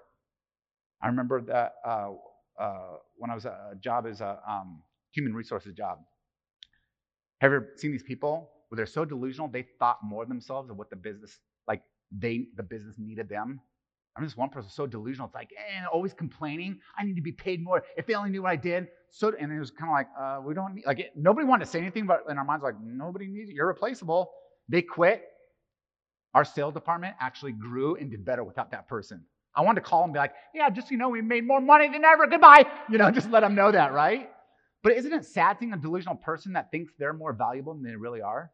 I 1.03 1.09
remember 1.09 1.41
that 1.43 1.75
uh, 1.85 2.13
uh, 2.59 2.97
when 3.17 3.31
I 3.31 3.35
was 3.35 3.45
a 3.45 3.75
job 3.81 4.07
as 4.07 4.21
a 4.21 4.39
um, 4.49 4.83
human 5.13 5.35
resources 5.35 5.75
job. 5.75 5.99
Have 7.41 7.51
you 7.51 7.57
ever 7.57 7.69
seen 7.77 7.93
these 7.93 8.03
people 8.03 8.51
where 8.69 8.77
they're 8.77 8.87
so 8.87 9.05
delusional 9.05 9.49
they 9.49 9.67
thought 9.79 9.99
more 10.03 10.23
of 10.23 10.29
themselves 10.29 10.71
of 10.71 10.77
what 10.77 10.89
the 10.91 10.97
business 10.97 11.39
like 11.69 11.83
they 12.11 12.47
the 12.57 12.63
business 12.63 12.97
needed 12.99 13.29
them? 13.29 13.61
I'm 14.17 14.25
just 14.25 14.37
one 14.37 14.49
person 14.49 14.71
so 14.71 14.87
delusional. 14.87 15.27
It's 15.27 15.35
like, 15.35 15.51
eh, 15.57 15.85
always 15.93 16.13
complaining. 16.13 16.79
I 16.97 17.05
need 17.05 17.17
to 17.17 17.21
be 17.21 17.33
paid 17.33 17.63
more. 17.63 17.83
If 17.97 18.07
they 18.07 18.15
only 18.15 18.31
knew 18.31 18.43
what 18.43 18.53
I 18.53 18.57
did. 18.57 18.87
So, 19.11 19.33
and 19.39 19.53
it 19.53 19.59
was 19.59 19.71
kind 19.73 19.91
of 19.91 19.95
like, 19.95 20.09
uh, 20.19 20.41
we 20.47 20.55
don't 20.55 20.75
need, 20.75 20.87
like, 20.87 21.01
it, 21.01 21.13
nobody 21.17 21.47
wanted 21.47 21.65
to 21.65 21.71
say 21.71 21.81
anything, 21.81 22.07
but 22.07 22.21
in 22.29 22.39
our 22.39 22.45
minds, 22.45 22.63
like, 22.63 22.77
nobody 22.81 23.27
needs 23.27 23.51
you. 23.51 23.57
You're 23.57 23.67
replaceable. 23.67 24.31
They 24.69 24.83
quit. 24.83 25.25
Our 26.33 26.45
sales 26.45 26.75
department 26.75 27.17
actually 27.21 27.53
grew 27.53 27.97
and 27.97 28.11
did 28.11 28.25
better 28.25 28.45
without 28.45 28.71
that 28.71 28.89
person. 28.89 29.25
I 29.57 29.63
wanted 29.63 29.81
to 29.83 29.87
call 29.87 30.05
and 30.05 30.13
be 30.13 30.19
like, 30.19 30.33
yeah, 30.55 30.69
just, 30.71 30.91
you 30.91 30.97
know, 30.97 31.09
we 31.09 31.23
made 31.23 31.47
more 31.47 31.61
money 31.61 31.89
than 31.89 32.05
ever. 32.05 32.27
Goodbye. 32.27 32.67
You 32.89 32.99
know, 32.99 33.11
just 33.13 33.31
let 33.31 33.41
them 33.41 33.55
know 33.55 33.71
that, 33.71 33.93
right? 33.93 34.31
But 34.83 34.93
isn't 34.93 35.13
it 35.13 35.25
sad 35.25 35.59
seeing 35.59 35.73
a 35.73 35.77
delusional 35.77 36.17
person 36.17 36.53
that 36.55 36.71
thinks 36.71 36.93
they're 36.99 37.13
more 37.13 37.33
valuable 37.33 37.75
than 37.75 37.83
they 37.83 37.97
really 37.97 38.21
are? 38.21 38.51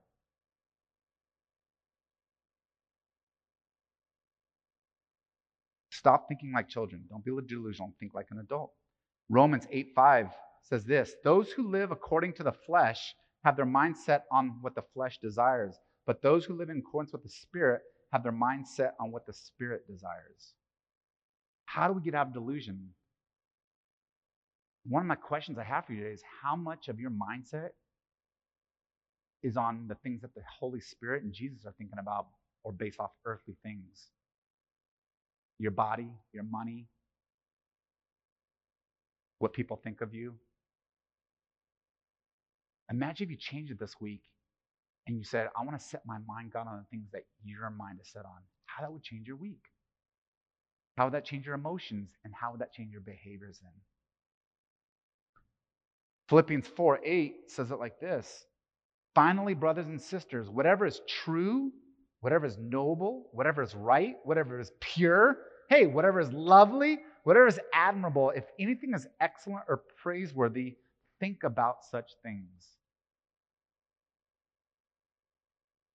Stop 5.91 6.29
thinking 6.29 6.53
like 6.53 6.69
children. 6.69 7.05
Don't 7.11 7.25
be 7.25 7.33
delusional. 7.47 7.93
Think 7.99 8.15
like 8.15 8.29
an 8.31 8.39
adult. 8.39 8.73
Romans 9.29 9.67
8 9.71 9.89
5 9.95 10.29
says 10.63 10.85
this 10.85 11.15
Those 11.25 11.51
who 11.51 11.71
live 11.71 11.91
according 11.91 12.33
to 12.35 12.43
the 12.43 12.53
flesh 12.53 13.15
have 13.45 13.57
their 13.57 13.67
mind 13.67 13.97
set 13.97 14.25
on 14.31 14.59
what 14.61 14.75
the 14.75 14.85
flesh 14.95 15.19
desires, 15.19 15.77
but 16.07 16.23
those 16.23 16.45
who 16.45 16.57
live 16.57 16.71
in 16.71 16.79
accordance 16.79 17.13
with 17.13 17.23
the 17.23 17.29
Spirit 17.29 17.83
have 18.13 18.23
their 18.23 18.33
mind 18.33 18.67
set 18.67 18.95
on 19.01 19.11
what 19.11 19.27
the 19.27 19.33
Spirit 19.33 19.87
desires. 19.87 20.55
How 21.75 21.89
do 21.89 21.95
we 21.95 22.03
get 22.03 22.15
out 22.15 22.29
of 22.29 22.35
delusion? 22.35 22.91
One 24.85 25.03
of 25.03 25.07
my 25.07 25.15
questions 25.15 25.59
I 25.59 25.65
have 25.65 25.87
for 25.87 25.93
you 25.93 26.01
today 26.03 26.15
is 26.15 26.23
how 26.43 26.57
much 26.57 26.89
of 26.89 26.99
your 26.99 27.11
mindset 27.11 27.71
is 29.43 29.57
on 29.57 29.87
the 29.89 29.95
things 29.97 30.23
that 30.23 30.35
the 30.35 30.43
Holy 30.59 30.81
Spirit 30.81 31.23
and 31.23 31.33
Jesus 31.33 31.67
are 31.67 31.75
thinking 31.79 31.99
about 32.01 32.27
or 32.65 32.73
based 32.73 32.99
off 32.99 33.13
earthly 33.25 33.57
things? 33.63 34.11
your 35.61 35.71
body, 35.71 36.09
your 36.33 36.43
money, 36.45 36.87
what 39.39 39.53
people 39.53 39.79
think 39.85 40.01
of 40.01 40.15
you. 40.15 40.35
Imagine 42.91 43.27
if 43.27 43.31
you 43.31 43.37
changed 43.37 43.71
it 43.71 43.79
this 43.79 43.95
week 44.01 44.23
and 45.07 45.17
you 45.17 45.23
said, 45.23 45.49
I 45.59 45.65
want 45.65 45.79
to 45.79 45.85
set 45.85 46.03
my 46.07 46.19
mind, 46.27 46.53
God, 46.53 46.67
on 46.67 46.79
the 46.79 46.87
things 46.91 47.09
that 47.13 47.23
your 47.45 47.71
mind 47.71 47.99
is 48.01 48.11
set 48.11 48.25
on. 48.25 48.41
How 48.67 48.83
that 48.83 48.93
would 48.93 49.03
change 49.03 49.29
your 49.29 49.37
week. 49.37 49.63
How 51.01 51.07
would 51.07 51.15
that 51.15 51.25
change 51.25 51.47
your 51.47 51.55
emotions 51.55 52.11
and 52.25 52.35
how 52.39 52.51
would 52.51 52.61
that 52.61 52.75
change 52.75 52.93
your 52.93 53.01
behaviors 53.01 53.59
then? 53.63 53.73
Philippians 56.29 56.67
4 56.67 57.01
8 57.03 57.35
says 57.47 57.71
it 57.71 57.79
like 57.79 57.99
this 58.01 58.45
Finally, 59.15 59.55
brothers 59.55 59.87
and 59.87 59.99
sisters, 59.99 60.51
whatever 60.51 60.85
is 60.85 61.01
true, 61.09 61.73
whatever 62.21 62.45
is 62.45 62.59
noble, 62.59 63.31
whatever 63.33 63.63
is 63.63 63.75
right, 63.75 64.17
whatever 64.25 64.61
is 64.61 64.73
pure, 64.81 65.39
hey, 65.71 65.87
whatever 65.87 66.21
is 66.21 66.31
lovely, 66.35 66.99
whatever 67.23 67.47
is 67.47 67.59
admirable, 67.73 68.29
if 68.37 68.45
anything 68.59 68.93
is 68.93 69.09
excellent 69.23 69.65
or 69.69 69.85
praiseworthy, 70.03 70.77
think 71.19 71.45
about 71.45 71.83
such 71.83 72.11
things. 72.23 72.67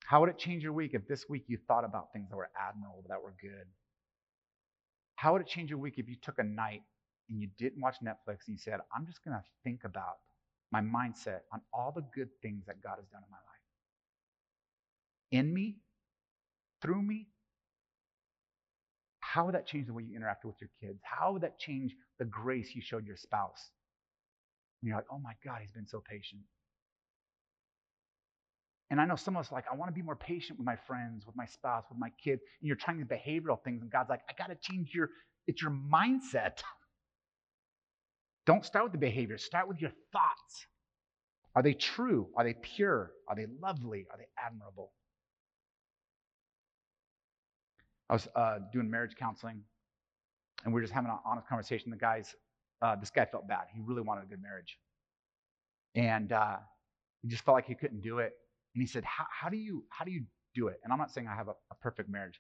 How 0.04 0.20
would 0.22 0.30
it 0.30 0.40
change 0.40 0.64
your 0.64 0.74
week 0.74 0.96
if 0.96 1.08
this 1.08 1.30
week 1.30 1.44
you 1.46 1.60
thought 1.68 1.86
about 1.86 2.12
things 2.12 2.28
that 2.32 2.36
were 2.36 2.50
admirable, 2.60 3.04
that 3.08 3.22
were 3.22 3.36
good? 3.40 3.68
How 5.16 5.34
would 5.34 5.42
it 5.42 5.48
change 5.48 5.70
your 5.70 5.80
week 5.80 5.96
if 5.98 6.10
you 6.10 6.16
took 6.22 6.40
a 6.40 6.44
night 6.44 6.84
and 7.30 7.42
you 7.42 7.50
didn't 7.58 7.82
watch 7.82 7.98
Netflix 8.04 8.48
and 8.48 8.56
you 8.56 8.58
said, 8.58 8.80
I'm 8.96 9.06
just 9.06 9.24
going 9.24 9.36
to 9.36 9.44
think 9.64 9.84
about 9.84 10.18
my 10.72 10.82
mindset 10.82 11.42
on 11.54 11.62
all 11.74 11.92
the 11.96 12.04
good 12.14 12.30
things 12.42 12.66
that 12.68 12.82
God 12.82 12.96
has 12.98 13.08
done 13.08 13.22
in 13.24 13.32
my 13.32 13.38
life? 13.38 13.44
In 15.32 15.54
me, 15.54 15.78
through 16.82 17.02
me, 17.02 17.28
how 19.20 19.46
would 19.46 19.56
that 19.56 19.68
change 19.68 19.88
the 19.88 19.94
way 19.94 20.04
you 20.04 20.16
interact 20.16 20.46
with 20.46 20.56
your 20.62 20.70
kids? 20.80 21.00
How 21.04 21.34
would 21.34 21.42
that 21.42 21.60
change 21.60 21.96
the 22.20 22.26
grace 22.26 22.76
you 22.76 22.82
showed 22.82 23.06
your 23.06 23.18
spouse? 23.18 23.70
And 24.82 24.90
you're 24.90 24.98
like, 24.98 25.08
oh 25.12 25.20
my 25.20 25.34
God, 25.44 25.60
he's 25.62 25.72
been 25.72 25.88
so 25.88 26.02
patient. 26.08 26.42
And 28.92 29.02
I 29.02 29.06
know 29.06 29.16
some 29.16 29.36
of 29.36 29.40
us 29.40 29.52
like, 29.52 29.66
I 29.72 29.76
want 29.76 29.90
to 29.90 29.94
be 29.94 30.04
more 30.04 30.16
patient 30.16 30.60
with 30.60 30.66
my 30.66 30.76
friends, 30.76 31.26
with 31.26 31.36
my 31.36 31.46
spouse, 31.46 31.86
with 31.90 31.98
my 31.98 32.12
kids. 32.24 32.42
And 32.62 32.68
you're 32.68 32.76
trying 32.76 32.98
these 32.98 33.08
behavioral 33.08 33.62
things, 33.64 33.82
and 33.82 33.92
God's 33.92 34.10
like, 34.10 34.22
I 34.30 34.34
got 34.38 34.50
to 34.50 34.56
change 34.62 34.92
your, 34.94 35.10
it's 35.48 35.62
your 35.62 35.72
mindset. 35.72 36.60
Don't 38.46 38.64
start 38.64 38.86
with 38.86 38.92
the 38.92 39.00
behavior, 39.00 39.40
start 39.40 39.68
with 39.68 39.82
your 39.82 39.92
thoughts. 40.12 40.68
Are 41.56 41.64
they 41.64 41.74
true? 41.74 42.28
Are 42.38 42.44
they 42.44 42.54
pure? 42.54 43.12
Are 43.28 43.36
they 43.36 43.48
lovely? 43.60 44.06
Are 44.12 44.18
they 44.18 44.28
admirable? 44.38 44.92
I 48.08 48.14
was 48.14 48.28
uh, 48.36 48.60
doing 48.72 48.92
marriage 48.92 49.16
counseling, 49.18 49.62
and 50.64 50.74
we 50.74 50.80
were 50.80 50.84
just 50.84 50.94
having 50.94 51.10
an 51.10 51.18
honest 51.26 51.48
conversation. 51.48 51.90
The 51.90 51.98
guys, 51.98 52.36
uh, 52.84 52.96
this 52.98 53.10
guy 53.10 53.26
felt 53.26 53.48
bad. 53.48 53.64
He 53.74 53.82
really 53.84 54.04
wanted 54.04 54.26
a 54.26 54.28
good 54.28 54.44
marriage, 54.44 54.78
and 55.96 56.32
uh, 56.32 56.58
he 57.24 57.30
just 57.30 57.44
felt 57.44 57.56
like 57.56 57.66
he 57.66 57.74
couldn't 57.74 58.02
do 58.02 58.20
it. 58.20 58.34
And 58.76 58.82
he 58.82 58.88
said, 58.88 59.06
"How 59.06 59.50
do 59.50 59.58
you 59.58 59.86
how 59.90 60.06
do 60.06 60.12
you 60.12 60.26
do 60.54 60.68
it?" 60.68 60.80
And 60.84 60.94
I'm 60.94 61.00
not 61.00 61.12
saying 61.12 61.28
I 61.28 61.36
have 61.36 61.48
a, 61.48 61.56
a 61.72 61.76
perfect 61.82 62.10
marriage, 62.10 62.40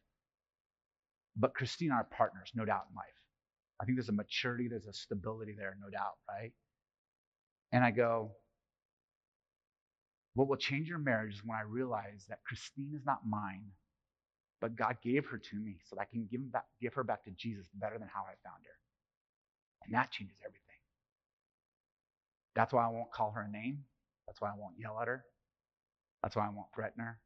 but 1.36 1.54
Christine 1.56 1.90
and 1.92 1.98
I 1.98 2.02
are 2.02 2.04
partners, 2.04 2.52
no 2.54 2.66
doubt 2.66 2.88
in 2.90 2.96
life. 2.96 3.06
I 3.82 3.86
think 3.86 3.98
there's 3.98 4.10
a 4.10 4.14
maturity, 4.14 4.68
there's 4.70 4.88
a 4.88 4.94
stability 4.94 5.56
there, 5.58 5.76
no 5.82 5.90
doubt, 5.90 6.16
right? 6.30 6.52
And 7.72 7.84
I 7.84 7.92
go, 7.92 8.32
what 10.34 10.48
will 10.48 10.58
change 10.58 10.88
your 10.88 11.00
marriage 11.00 11.36
is 11.36 11.42
when 11.44 11.58
I 11.58 11.62
realize 11.62 12.26
that 12.30 12.44
Christine 12.46 12.94
is 12.96 13.06
not 13.06 13.28
mine, 13.28 13.66
but 14.62 14.76
God 14.76 14.98
gave 15.04 15.26
her 15.28 15.38
to 15.38 15.56
me 15.58 15.80
so 15.90 15.96
that 15.96 16.04
I 16.04 16.06
can 16.06 16.28
give, 16.32 16.52
back, 16.52 16.66
give 16.82 16.94
her 16.94 17.04
back 17.04 17.24
to 17.26 17.32
Jesus 17.32 17.68
better 17.74 17.98
than 17.98 18.08
how 18.14 18.22
I 18.22 18.36
found 18.48 18.64
her. 18.66 18.78
And 19.86 19.94
that 19.94 20.12
changes 20.12 20.38
everything. 20.42 20.62
That's 22.56 22.74
why 22.74 22.86
I 22.86 22.90
won't 22.90 23.12
call 23.12 23.32
her 23.32 23.42
a 23.42 23.52
name. 23.52 23.84
That's 24.28 24.40
why 24.40 24.50
I 24.50 24.58
won't 24.58 24.76
yell 24.80 25.00
at 25.02 25.08
her. 25.08 25.26
That's 26.26 26.36
why 26.36 26.48
I 26.48 26.50
won't 26.50 26.74
threaten 26.74 27.04
her. 27.04 27.20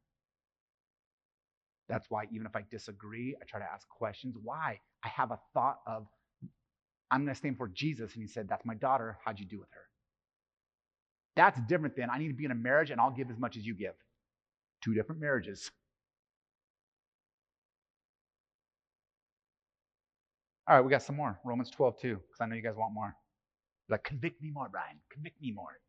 That's 1.88 2.10
why, 2.10 2.24
even 2.30 2.46
if 2.46 2.54
I 2.54 2.64
disagree, 2.70 3.34
I 3.40 3.46
try 3.46 3.60
to 3.60 3.66
ask 3.66 3.88
questions. 3.88 4.36
Why? 4.42 4.78
I 5.02 5.08
have 5.08 5.30
a 5.30 5.38
thought 5.54 5.78
of, 5.86 6.06
I'm 7.10 7.24
going 7.24 7.34
to 7.34 7.38
stand 7.38 7.56
for 7.56 7.66
Jesus. 7.66 8.12
And 8.12 8.20
he 8.22 8.28
said, 8.28 8.46
That's 8.46 8.66
my 8.66 8.74
daughter. 8.74 9.16
How'd 9.24 9.40
you 9.40 9.46
do 9.46 9.58
with 9.58 9.70
her? 9.72 9.80
That's 11.34 11.58
different 11.62 11.96
than 11.96 12.10
I 12.10 12.18
need 12.18 12.28
to 12.28 12.34
be 12.34 12.44
in 12.44 12.50
a 12.50 12.54
marriage 12.54 12.90
and 12.90 13.00
I'll 13.00 13.10
give 13.10 13.30
as 13.30 13.38
much 13.38 13.56
as 13.56 13.64
you 13.64 13.74
give. 13.74 13.94
Two 14.82 14.92
different 14.92 15.22
marriages. 15.22 15.70
All 20.68 20.76
right, 20.76 20.84
we 20.84 20.90
got 20.90 21.02
some 21.02 21.16
more. 21.16 21.40
Romans 21.42 21.70
12, 21.70 21.98
too, 22.00 22.16
because 22.16 22.40
I 22.42 22.46
know 22.46 22.54
you 22.54 22.62
guys 22.62 22.76
want 22.76 22.92
more. 22.92 23.16
Like, 23.88 24.04
convict 24.04 24.42
me 24.42 24.50
more, 24.50 24.68
Brian. 24.70 24.98
Convict 25.10 25.40
me 25.40 25.52
more. 25.52 25.80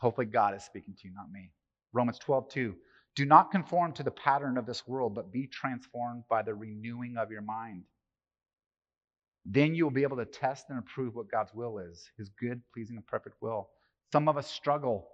Hopefully, 0.00 0.26
God 0.26 0.56
is 0.56 0.64
speaking 0.64 0.94
to 1.00 1.08
you, 1.08 1.14
not 1.14 1.30
me. 1.30 1.52
Romans 1.92 2.18
12, 2.18 2.48
2. 2.48 2.74
Do 3.16 3.24
not 3.24 3.50
conform 3.50 3.92
to 3.94 4.02
the 4.02 4.10
pattern 4.10 4.56
of 4.56 4.66
this 4.66 4.86
world, 4.86 5.14
but 5.14 5.32
be 5.32 5.46
transformed 5.46 6.24
by 6.30 6.42
the 6.42 6.54
renewing 6.54 7.16
of 7.16 7.30
your 7.30 7.42
mind. 7.42 7.82
Then 9.44 9.74
you 9.74 9.84
will 9.84 9.90
be 9.90 10.02
able 10.02 10.18
to 10.18 10.24
test 10.24 10.66
and 10.68 10.78
approve 10.78 11.14
what 11.14 11.30
God's 11.30 11.52
will 11.54 11.78
is, 11.78 12.08
his 12.16 12.28
good, 12.40 12.62
pleasing, 12.72 12.96
and 12.96 13.06
perfect 13.06 13.36
will. 13.40 13.68
Some 14.12 14.28
of 14.28 14.36
us 14.36 14.46
struggle 14.46 15.08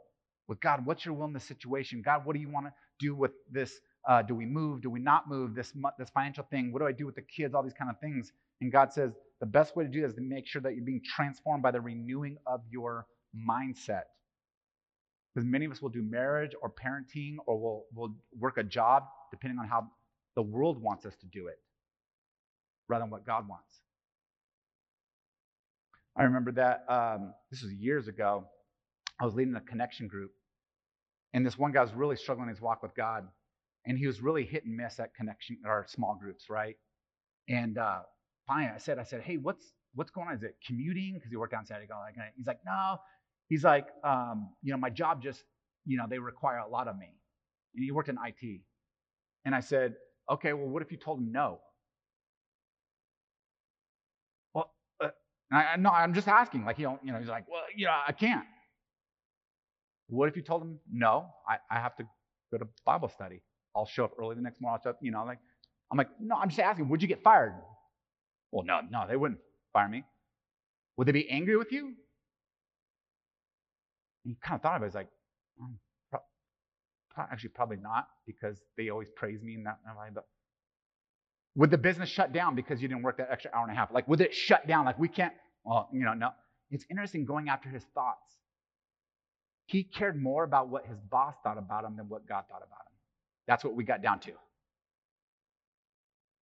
with 0.48 0.60
God, 0.60 0.84
what's 0.84 1.04
your 1.04 1.14
will 1.14 1.26
in 1.26 1.32
this 1.32 1.44
situation? 1.44 2.02
God, 2.04 2.24
what 2.24 2.34
do 2.34 2.40
you 2.40 2.48
want 2.48 2.66
to 2.66 2.72
do 2.98 3.14
with 3.14 3.32
this 3.50 3.80
uh, 4.08 4.22
do 4.22 4.34
we 4.34 4.46
move? 4.46 4.82
Do 4.82 4.90
we 4.90 5.00
not 5.00 5.28
move? 5.28 5.54
This, 5.54 5.72
this 5.98 6.10
financial 6.10 6.44
thing. 6.44 6.72
What 6.72 6.78
do 6.78 6.86
I 6.86 6.92
do 6.92 7.06
with 7.06 7.16
the 7.16 7.22
kids? 7.22 7.54
All 7.54 7.62
these 7.62 7.74
kind 7.74 7.90
of 7.90 7.98
things. 7.98 8.32
And 8.60 8.70
God 8.70 8.92
says 8.92 9.12
the 9.40 9.46
best 9.46 9.74
way 9.74 9.84
to 9.84 9.90
do 9.90 10.00
that 10.02 10.08
is 10.08 10.14
to 10.14 10.20
make 10.20 10.46
sure 10.46 10.62
that 10.62 10.76
you're 10.76 10.84
being 10.84 11.02
transformed 11.04 11.62
by 11.62 11.72
the 11.72 11.80
renewing 11.80 12.36
of 12.46 12.60
your 12.70 13.06
mindset. 13.36 14.02
Because 15.36 15.46
many 15.46 15.66
of 15.66 15.72
us 15.72 15.82
will 15.82 15.90
do 15.90 16.02
marriage 16.02 16.52
or 16.62 16.72
parenting 16.72 17.36
or 17.44 17.60
we'll, 17.60 17.84
we'll 17.94 18.14
work 18.38 18.56
a 18.56 18.62
job 18.62 19.02
depending 19.30 19.58
on 19.58 19.68
how 19.68 19.86
the 20.34 20.40
world 20.40 20.82
wants 20.82 21.04
us 21.04 21.14
to 21.16 21.26
do 21.26 21.48
it 21.48 21.58
rather 22.88 23.02
than 23.02 23.10
what 23.10 23.26
God 23.26 23.46
wants. 23.46 23.68
I 26.16 26.22
remember 26.22 26.52
that 26.52 26.86
um, 26.88 27.34
this 27.50 27.62
was 27.62 27.70
years 27.74 28.08
ago. 28.08 28.46
I 29.20 29.26
was 29.26 29.34
leading 29.34 29.54
a 29.56 29.60
connection 29.60 30.08
group, 30.08 30.30
and 31.34 31.44
this 31.44 31.58
one 31.58 31.70
guy 31.70 31.82
was 31.82 31.92
really 31.92 32.16
struggling 32.16 32.48
in 32.48 32.54
his 32.54 32.62
walk 32.62 32.82
with 32.82 32.94
God 32.94 33.28
and 33.86 33.96
he 33.96 34.06
was 34.06 34.20
really 34.20 34.44
hit 34.44 34.64
and 34.64 34.76
miss 34.76 34.98
at 34.98 35.14
connection 35.14 35.58
or 35.64 35.86
small 35.88 36.18
groups, 36.20 36.50
right? 36.50 36.76
And 37.48 37.78
uh, 37.78 38.00
finally, 38.46 38.72
I 38.74 38.78
said, 38.78 38.98
I 38.98 39.04
said, 39.04 39.22
hey, 39.22 39.36
what's 39.36 39.72
what's 39.94 40.10
going 40.10 40.28
on? 40.28 40.34
Is 40.34 40.42
it 40.42 40.56
commuting? 40.66 41.14
Because 41.14 41.30
he 41.30 41.36
worked 41.36 41.54
on 41.54 41.64
Saturday. 41.64 41.88
He's 42.36 42.46
like, 42.46 42.58
no. 42.66 42.96
He's 43.48 43.64
like, 43.64 43.88
um, 44.04 44.50
you 44.62 44.72
know, 44.72 44.78
my 44.78 44.90
job 44.90 45.22
just, 45.22 45.44
you 45.84 45.96
know, 45.96 46.06
they 46.08 46.18
require 46.18 46.58
a 46.58 46.68
lot 46.68 46.88
of 46.88 46.96
me. 46.98 47.08
And 47.74 47.84
he 47.84 47.92
worked 47.92 48.08
in 48.08 48.16
IT. 48.24 48.60
And 49.44 49.54
I 49.54 49.60
said, 49.60 49.94
okay, 50.30 50.52
well, 50.52 50.68
what 50.68 50.82
if 50.82 50.90
you 50.90 50.98
told 50.98 51.20
him 51.20 51.32
no? 51.32 51.60
Well, 54.54 54.72
uh, 55.02 55.08
And 55.50 55.60
I, 55.60 55.76
no, 55.76 55.90
I'm 55.90 56.14
just 56.14 56.28
asking. 56.28 56.64
Like, 56.64 56.78
you 56.78 56.86
know, 56.86 56.98
you 57.02 57.12
know, 57.12 57.18
he's 57.18 57.28
like, 57.28 57.48
well, 57.48 57.62
you 57.74 57.86
know, 57.86 57.96
I 58.06 58.12
can't. 58.12 58.44
What 60.08 60.28
if 60.28 60.36
you 60.36 60.42
told 60.42 60.62
him, 60.62 60.78
no, 60.90 61.28
I, 61.48 61.58
I 61.70 61.80
have 61.80 61.96
to 61.96 62.04
go 62.52 62.58
to 62.58 62.66
Bible 62.84 63.08
study. 63.08 63.42
I'll 63.74 63.86
show 63.86 64.04
up 64.04 64.12
early 64.18 64.34
the 64.36 64.40
next 64.42 64.60
morning. 64.60 64.78
I'll 64.78 64.82
show 64.82 64.90
up, 64.90 64.98
you 65.02 65.10
know, 65.10 65.24
like, 65.24 65.38
I'm 65.90 65.98
like, 65.98 66.08
no, 66.20 66.36
I'm 66.36 66.48
just 66.48 66.60
asking, 66.60 66.88
would 66.88 67.02
you 67.02 67.08
get 67.08 67.22
fired? 67.22 67.54
Well, 68.52 68.64
no, 68.64 68.80
no, 68.90 69.06
they 69.08 69.16
wouldn't 69.16 69.40
fire 69.72 69.88
me. 69.88 70.04
Would 70.96 71.08
they 71.08 71.12
be 71.12 71.28
angry 71.30 71.56
with 71.56 71.72
you? 71.72 71.94
And 74.26 74.34
he 74.34 74.38
kind 74.46 74.56
of 74.56 74.62
thought 74.62 74.76
of 74.76 74.82
it. 74.82 74.86
He's 74.86 74.94
like, 74.96 75.08
mm, 75.62 75.72
pro- 76.10 76.20
pro- 77.14 77.24
actually, 77.30 77.50
probably 77.50 77.76
not, 77.76 78.08
because 78.26 78.60
they 78.76 78.88
always 78.88 79.08
praise 79.14 79.40
me 79.40 79.54
in 79.54 79.62
that. 79.62 79.78
But 80.12 80.26
would 81.54 81.70
the 81.70 81.78
business 81.78 82.08
shut 82.08 82.32
down 82.32 82.56
because 82.56 82.82
you 82.82 82.88
didn't 82.88 83.04
work 83.04 83.18
that 83.18 83.28
extra 83.30 83.52
hour 83.54 83.62
and 83.62 83.70
a 83.70 83.74
half? 83.76 83.92
Like, 83.92 84.08
would 84.08 84.20
it 84.20 84.34
shut 84.34 84.66
down? 84.66 84.84
Like, 84.84 84.98
we 84.98 85.06
can't, 85.06 85.32
well, 85.64 85.88
you 85.92 86.04
know, 86.04 86.12
no. 86.12 86.30
It's 86.72 86.84
interesting 86.90 87.24
going 87.24 87.48
after 87.48 87.68
his 87.68 87.84
thoughts. 87.94 88.34
He 89.66 89.84
cared 89.84 90.20
more 90.20 90.42
about 90.42 90.68
what 90.68 90.86
his 90.86 90.98
boss 90.98 91.34
thought 91.44 91.58
about 91.58 91.84
him 91.84 91.96
than 91.96 92.08
what 92.08 92.26
God 92.26 92.44
thought 92.48 92.62
about 92.66 92.86
him. 92.86 92.96
That's 93.46 93.62
what 93.62 93.76
we 93.76 93.84
got 93.84 94.02
down 94.02 94.18
to. 94.20 94.32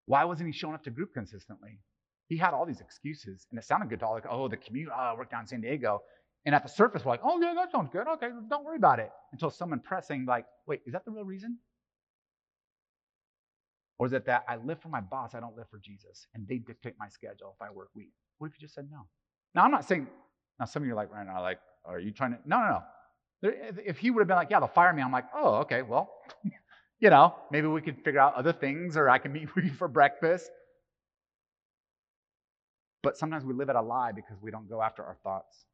Why 0.07 0.25
wasn't 0.25 0.47
he 0.47 0.53
showing 0.53 0.75
up 0.75 0.85
to 0.85 0.91
group 0.91 1.13
consistently? 1.13 1.81
He 2.29 2.39
had 2.39 2.55
all 2.55 2.65
these 2.65 2.81
excuses, 2.81 3.47
and 3.51 3.59
it 3.59 3.65
sounded 3.65 3.91
good 3.91 4.01
to 4.01 4.07
all 4.07 4.15
like, 4.15 4.25
oh, 4.29 4.49
the 4.49 4.57
commute, 4.57 4.89
oh, 4.91 4.99
I 4.99 5.15
work 5.15 5.31
down 5.31 5.43
in 5.43 5.47
San 5.47 5.61
Diego. 5.61 6.01
And 6.47 6.55
at 6.55 6.63
the 6.63 6.69
surface, 6.69 7.05
we're 7.05 7.13
like, 7.13 7.21
oh, 7.25 7.41
yeah, 7.41 7.55
that 7.55 7.73
sounds 7.73 7.89
good. 7.91 8.07
Okay, 8.07 8.29
don't 8.51 8.65
worry 8.65 8.77
about 8.77 8.99
it. 8.99 9.11
Until 9.33 9.51
someone 9.51 9.81
pressing, 9.81 10.27
like, 10.27 10.45
wait, 10.67 10.83
is 10.87 10.93
that 10.93 11.05
the 11.05 11.11
real 11.11 11.25
reason? 11.25 11.59
Or 13.99 14.07
is 14.07 14.13
it 14.13 14.27
that 14.27 14.45
I 14.49 14.57
live 14.57 14.81
for 14.81 14.89
my 14.89 15.01
boss, 15.01 15.35
I 15.35 15.41
don't 15.41 15.57
live 15.57 15.69
for 15.71 15.79
Jesus, 15.79 16.27
and 16.35 16.47
they 16.47 16.59
dictate 16.59 16.95
my 16.99 17.09
schedule 17.09 17.55
if 17.59 17.63
I 17.63 17.71
work 17.71 17.91
week? 17.95 18.11
What 18.39 18.49
if 18.49 18.55
you 18.55 18.61
just 18.61 18.75
said 18.75 18.89
no? 18.91 19.07
Now, 19.55 19.63
I'm 19.63 19.71
not 19.71 19.87
saying, 19.87 20.09
now 20.59 20.67
some 20.67 20.83
of 20.83 20.87
you 20.87 20.93
are 20.93 20.97
like 20.97 21.13
right 21.13 21.27
now, 21.27 21.41
like, 21.41 21.61
are 21.85 22.01
you 22.01 22.11
trying 22.11 22.33
to, 22.33 22.39
no, 22.45 22.59
no, 22.59 22.83
no. 23.43 23.53
If 23.87 23.99
he 23.99 24.11
would 24.11 24.21
have 24.21 24.29
been 24.29 24.37
like, 24.37 24.51
yeah, 24.51 24.59
they'll 24.59 24.69
fire 24.69 24.93
me, 24.93 25.03
I'm 25.03 25.13
like, 25.13 25.27
oh, 25.35 25.57
okay, 25.57 25.83
well, 25.83 26.11
you 26.99 27.11
know, 27.11 27.35
maybe 27.51 27.69
we 27.69 27.81
could 27.81 28.03
figure 28.03 28.21
out 28.21 28.35
other 28.35 28.53
things, 28.53 28.97
or 28.97 29.09
I 29.09 29.19
can 29.19 29.33
meet 29.33 29.55
with 29.55 29.65
you 29.65 29.73
for 29.73 29.89
breakfast. 29.89 30.51
But 33.03 33.17
sometimes 33.17 33.45
we 33.45 33.55
live 33.55 33.71
at 33.71 33.77
a 33.77 33.83
lie 33.83 34.13
because 34.13 34.37
we 34.43 34.51
don't 34.51 34.69
go 34.69 34.83
after 34.83 35.05
our 35.05 35.17
thoughts. 35.23 35.67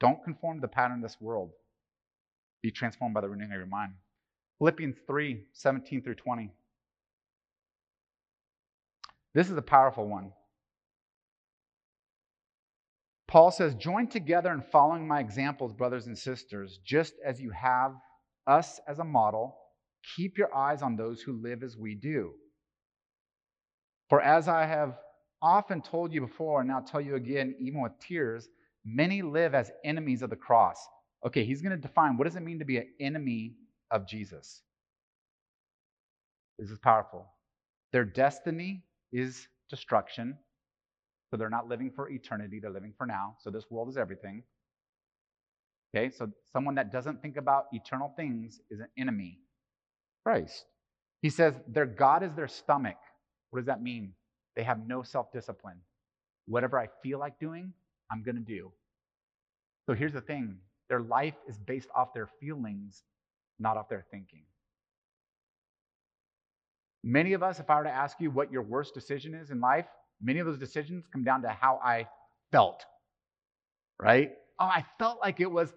Don't 0.00 0.22
conform 0.24 0.58
to 0.58 0.60
the 0.60 0.68
pattern 0.68 0.98
of 0.98 1.02
this 1.02 1.20
world. 1.20 1.50
Be 2.62 2.70
transformed 2.70 3.14
by 3.14 3.20
the 3.20 3.28
renewing 3.28 3.52
of 3.52 3.56
your 3.56 3.66
mind. 3.66 3.92
Philippians 4.58 4.96
3 5.06 5.44
17 5.52 6.02
through 6.02 6.14
20. 6.14 6.50
This 9.34 9.50
is 9.50 9.56
a 9.56 9.62
powerful 9.62 10.08
one. 10.08 10.32
Paul 13.28 13.50
says, 13.50 13.74
Join 13.74 14.06
together 14.06 14.52
in 14.52 14.62
following 14.62 15.06
my 15.06 15.20
examples, 15.20 15.72
brothers 15.72 16.06
and 16.06 16.16
sisters, 16.16 16.78
just 16.84 17.14
as 17.24 17.40
you 17.40 17.50
have 17.50 17.92
us 18.46 18.80
as 18.88 18.98
a 18.98 19.04
model. 19.04 19.56
Keep 20.16 20.38
your 20.38 20.54
eyes 20.54 20.82
on 20.82 20.96
those 20.96 21.20
who 21.20 21.42
live 21.42 21.62
as 21.62 21.76
we 21.76 21.94
do. 21.94 22.32
For 24.08 24.22
as 24.22 24.46
I 24.46 24.66
have 24.66 24.96
often 25.42 25.82
told 25.82 26.12
you 26.12 26.20
before, 26.20 26.60
and 26.60 26.68
now 26.68 26.80
tell 26.80 27.00
you 27.00 27.16
again, 27.16 27.56
even 27.58 27.82
with 27.82 27.98
tears, 27.98 28.48
many 28.86 29.20
live 29.20 29.54
as 29.54 29.70
enemies 29.84 30.22
of 30.22 30.30
the 30.30 30.36
cross. 30.36 30.78
Okay, 31.26 31.44
he's 31.44 31.60
going 31.60 31.72
to 31.72 31.76
define 31.76 32.16
what 32.16 32.24
does 32.24 32.36
it 32.36 32.42
mean 32.42 32.60
to 32.60 32.64
be 32.64 32.78
an 32.78 32.88
enemy 33.00 33.56
of 33.90 34.06
Jesus? 34.06 34.62
This 36.58 36.70
is 36.70 36.78
powerful. 36.78 37.26
Their 37.92 38.04
destiny 38.04 38.84
is 39.12 39.48
destruction. 39.68 40.38
So 41.30 41.36
they're 41.36 41.50
not 41.50 41.68
living 41.68 41.90
for 41.90 42.08
eternity, 42.08 42.60
they're 42.60 42.70
living 42.70 42.94
for 42.96 43.06
now. 43.06 43.36
So 43.40 43.50
this 43.50 43.64
world 43.70 43.88
is 43.88 43.96
everything. 43.96 44.44
Okay, 45.94 46.10
so 46.10 46.30
someone 46.52 46.76
that 46.76 46.92
doesn't 46.92 47.20
think 47.20 47.36
about 47.36 47.64
eternal 47.72 48.12
things 48.16 48.60
is 48.70 48.80
an 48.80 48.88
enemy. 48.96 49.38
Christ. 50.24 50.64
He 51.22 51.30
says 51.30 51.54
their 51.66 51.86
God 51.86 52.22
is 52.22 52.32
their 52.34 52.48
stomach. 52.48 52.96
What 53.50 53.60
does 53.60 53.66
that 53.66 53.82
mean? 53.82 54.12
They 54.54 54.62
have 54.62 54.86
no 54.86 55.02
self 55.02 55.32
discipline. 55.32 55.80
Whatever 56.46 56.78
I 56.78 56.88
feel 57.02 57.18
like 57.18 57.40
doing, 57.40 57.72
I'm 58.10 58.22
going 58.22 58.36
to 58.36 58.42
do. 58.42 58.72
So 59.86 59.94
here's 59.94 60.12
the 60.12 60.20
thing 60.20 60.58
their 60.88 61.00
life 61.00 61.34
is 61.48 61.58
based 61.58 61.88
off 61.94 62.14
their 62.14 62.28
feelings, 62.40 63.02
not 63.58 63.76
off 63.76 63.88
their 63.88 64.04
thinking. 64.10 64.44
Many 67.02 67.34
of 67.34 67.42
us, 67.42 67.60
if 67.60 67.70
I 67.70 67.78
were 67.78 67.84
to 67.84 67.90
ask 67.90 68.20
you 68.20 68.30
what 68.30 68.50
your 68.50 68.62
worst 68.62 68.94
decision 68.94 69.34
is 69.34 69.50
in 69.50 69.60
life, 69.60 69.86
many 70.20 70.40
of 70.40 70.46
those 70.46 70.58
decisions 70.58 71.04
come 71.12 71.24
down 71.24 71.42
to 71.42 71.48
how 71.48 71.80
I 71.84 72.08
felt, 72.50 72.84
right? 74.00 74.32
Oh, 74.58 74.64
I 74.64 74.84
felt 74.98 75.20
like 75.20 75.40
it 75.40 75.50
was, 75.50 75.72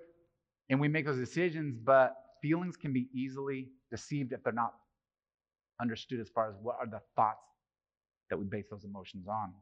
and 0.70 0.80
we 0.80 0.88
make 0.88 1.06
those 1.06 1.20
decisions, 1.20 1.78
but 1.78 2.16
feelings 2.42 2.76
can 2.78 2.94
be 2.94 3.10
easily 3.14 3.70
deceived 3.92 4.34
if 4.34 4.44
they're 4.44 4.54
not 4.54 4.74
understood 5.82 6.20
as 6.20 6.30
far 6.30 6.50
as 6.50 6.56
what 6.62 6.78
are 6.80 6.88
the 6.88 7.02
thoughts 7.16 7.46
that 8.30 8.38
we 8.38 8.46
base 8.46 8.66
those 8.70 8.84
emotions 8.84 9.28
on. 9.28 9.54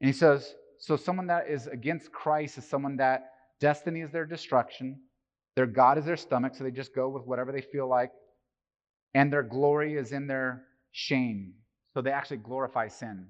And 0.00 0.08
he 0.08 0.12
says, 0.12 0.54
so 0.78 0.96
someone 0.96 1.26
that 1.28 1.48
is 1.48 1.66
against 1.66 2.12
Christ 2.12 2.58
is 2.58 2.68
someone 2.68 2.96
that 2.96 3.30
destiny 3.60 4.00
is 4.00 4.10
their 4.10 4.26
destruction, 4.26 5.00
their 5.56 5.66
God 5.66 5.98
is 5.98 6.04
their 6.04 6.16
stomach, 6.16 6.54
so 6.54 6.64
they 6.64 6.70
just 6.70 6.94
go 6.94 7.08
with 7.08 7.24
whatever 7.24 7.52
they 7.52 7.60
feel 7.60 7.88
like, 7.88 8.10
and 9.14 9.32
their 9.32 9.42
glory 9.42 9.96
is 9.96 10.12
in 10.12 10.26
their 10.26 10.64
shame. 10.92 11.54
So 11.92 12.02
they 12.02 12.10
actually 12.10 12.38
glorify 12.38 12.88
sin. 12.88 13.28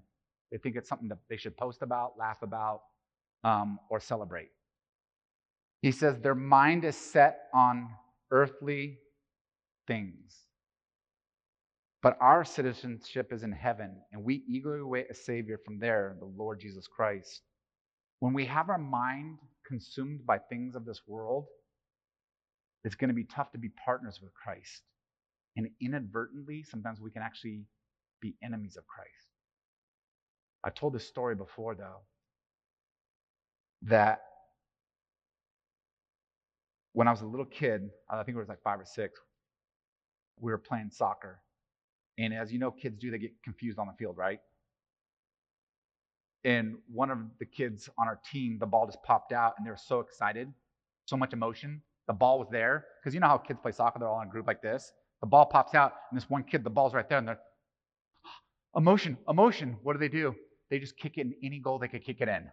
They 0.51 0.59
think 0.59 0.77
it's 0.77 0.89
something 0.89 1.09
that 1.09 1.19
they 1.29 1.37
should 1.37 1.57
post 1.57 1.83
about, 1.83 2.19
laugh 2.19 2.43
about, 2.43 2.83
um, 3.43 3.79
or 3.91 4.01
celebrate. 4.01 4.49
He 5.83 5.93
says 5.93 6.19
their 6.19 6.35
mind 6.35 6.85
is 6.85 6.97
set 6.97 7.49
on 7.53 7.91
earthly 8.31 8.99
things. 9.87 10.44
But 12.05 12.19
our 12.21 12.45
citizenship 12.45 13.33
is 13.33 13.45
in 13.45 13.53
heaven, 13.53 13.97
and 14.13 14.23
we 14.23 14.45
eagerly 14.47 14.81
await 14.81 15.07
a 15.11 15.15
Savior 15.15 15.59
from 15.65 15.79
there, 15.79 16.17
the 16.19 16.27
Lord 16.27 16.61
Jesus 16.61 16.87
Christ. 16.87 17.41
When 18.21 18.35
we 18.35 18.45
have 18.45 18.69
our 18.69 18.77
mind 18.77 19.39
consumed 19.67 20.27
by 20.27 20.37
things 20.37 20.77
of 20.77 20.85
this 20.85 21.01
world, 21.07 21.47
it's 22.85 22.95
going 22.95 23.09
to 23.09 23.15
be 23.15 23.25
tough 23.25 23.53
to 23.53 23.59
be 23.59 23.71
partners 23.71 24.21
with 24.23 24.35
Christ. 24.35 24.83
And 25.57 25.71
inadvertently, 25.81 26.63
sometimes 26.63 27.01
we 27.01 27.11
can 27.11 27.23
actually 27.23 27.63
be 28.21 28.35
enemies 28.45 28.77
of 28.77 28.87
Christ. 28.87 29.09
I've 30.63 30.75
told 30.75 30.93
this 30.93 31.09
story 31.09 31.35
before, 31.35 31.75
though, 31.75 32.03
that 33.81 34.21
when 36.93 37.09
I 37.09 37.13
was 37.13 37.23
a 37.23 37.27
little 37.27 37.47
kid, 37.47 37.89
I 38.11 38.23
think 38.25 38.37
it 38.37 38.41
was 38.41 38.49
like 38.51 38.63
five 38.63 38.79
or 38.79 38.85
six, 38.85 39.19
we 40.39 40.53
were 40.53 40.59
playing 40.59 40.91
soccer. 40.93 41.41
And 42.19 42.33
as 42.33 42.53
you 42.53 42.59
know, 42.59 42.71
kids 42.71 42.99
do, 42.99 43.11
they 43.11 43.19
get 43.19 43.33
confused 43.43 43.79
on 43.79 43.87
the 43.87 43.93
field, 43.99 44.17
right? 44.17 44.41
And 46.45 46.77
one 46.93 47.11
of 47.11 47.19
the 47.39 47.47
kids 47.47 47.89
on 47.99 48.07
our 48.07 48.21
team, 48.31 48.59
the 48.59 48.67
ball 48.67 48.87
just 48.87 49.03
popped 49.03 49.33
out 49.33 49.55
and 49.57 49.67
they 49.67 49.71
were 49.71 49.77
so 49.77 50.01
excited, 50.01 50.53
so 51.07 51.17
much 51.17 51.33
emotion. 51.33 51.81
The 52.07 52.13
ball 52.13 52.39
was 52.39 52.49
there. 52.51 52.85
Because 53.01 53.15
you 53.15 53.21
know 53.21 53.29
how 53.29 53.39
kids 53.39 53.59
play 53.63 53.73
soccer, 53.73 53.99
they're 53.99 54.09
all 54.09 54.21
in 54.21 54.29
a 54.29 54.31
group 54.31 54.47
like 54.47 54.61
this. 54.61 54.93
The 55.21 55.27
ball 55.27 55.47
pops 55.47 55.75
out, 55.75 55.93
and 56.11 56.21
this 56.21 56.29
one 56.29 56.45
kid, 56.45 56.65
the 56.65 56.71
ball's 56.71 56.93
right 56.93 57.09
there, 57.09 57.17
and 57.17 57.27
they're 57.27 57.41
emotion, 58.77 59.17
emotion. 59.27 59.79
What 59.83 59.95
do 59.95 59.99
they 59.99 60.09
do? 60.09 60.35
They 60.71 60.79
just 60.79 60.99
kick 60.99 61.17
it 61.17 61.23
in 61.23 61.35
any 61.43 61.61
goal 61.61 61.79
they 61.79 61.89
could 61.89 62.05
kick 62.05 62.21
it 62.21 62.29
in. 62.29 62.51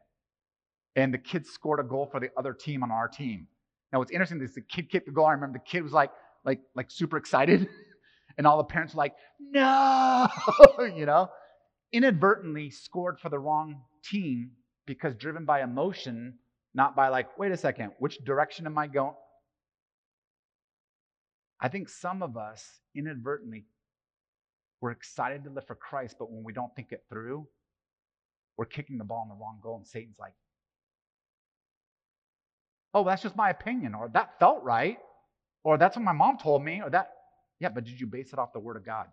And 0.95 1.13
the 1.13 1.17
kid 1.17 1.45
scored 1.45 1.79
a 1.79 1.83
goal 1.83 2.07
for 2.09 2.19
the 2.19 2.29
other 2.37 2.53
team 2.53 2.83
on 2.83 2.91
our 2.91 3.07
team. 3.07 3.47
Now 3.91 3.99
what's 3.99 4.11
interesting 4.11 4.41
is 4.41 4.55
the 4.55 4.61
kid 4.61 4.89
kicked 4.89 5.05
the 5.05 5.11
goal. 5.11 5.25
I 5.25 5.33
remember 5.33 5.59
the 5.59 5.69
kid 5.69 5.83
was 5.83 5.91
like, 5.91 6.11
like, 6.45 6.61
like 6.75 6.89
super 6.89 7.17
excited. 7.17 7.67
And 8.37 8.47
all 8.47 8.57
the 8.57 8.63
parents 8.63 8.93
were 8.93 8.99
like, 8.99 9.15
no, 9.39 10.27
you 10.95 11.05
know, 11.05 11.29
inadvertently 11.91 12.69
scored 12.69 13.19
for 13.19 13.29
the 13.29 13.39
wrong 13.39 13.81
team 14.03 14.51
because 14.85 15.15
driven 15.15 15.45
by 15.45 15.61
emotion, 15.61 16.35
not 16.73 16.95
by 16.95 17.09
like, 17.09 17.37
wait 17.37 17.51
a 17.51 17.57
second, 17.57 17.91
which 17.99 18.17
direction 18.23 18.65
am 18.65 18.77
I 18.77 18.87
going? 18.87 19.13
I 21.59 21.67
think 21.67 21.89
some 21.89 22.23
of 22.23 22.37
us 22.37 22.65
inadvertently 22.95 23.65
we're 24.81 24.91
excited 24.91 25.43
to 25.43 25.51
live 25.51 25.67
for 25.67 25.75
Christ, 25.75 26.15
but 26.17 26.31
when 26.31 26.43
we 26.43 26.53
don't 26.53 26.75
think 26.75 26.91
it 26.91 27.03
through, 27.07 27.47
we're 28.57 28.65
kicking 28.65 28.97
the 28.97 29.03
ball 29.03 29.21
in 29.23 29.29
the 29.29 29.35
wrong 29.35 29.59
goal, 29.61 29.77
and 29.77 29.87
Satan's 29.87 30.17
like, 30.19 30.33
oh, 32.93 33.03
that's 33.03 33.21
just 33.21 33.35
my 33.35 33.51
opinion, 33.51 33.93
or 33.93 34.09
that 34.13 34.39
felt 34.39 34.63
right, 34.63 34.97
or 35.63 35.77
that's 35.77 35.95
what 35.95 36.03
my 36.03 36.11
mom 36.11 36.37
told 36.39 36.63
me, 36.63 36.81
or 36.83 36.89
that 36.89 37.11
yeah, 37.61 37.69
but 37.69 37.85
did 37.85 38.01
you 38.01 38.07
base 38.07 38.33
it 38.33 38.39
off 38.39 38.53
the 38.53 38.59
Word 38.59 38.75
of 38.75 38.83
God? 38.83 39.05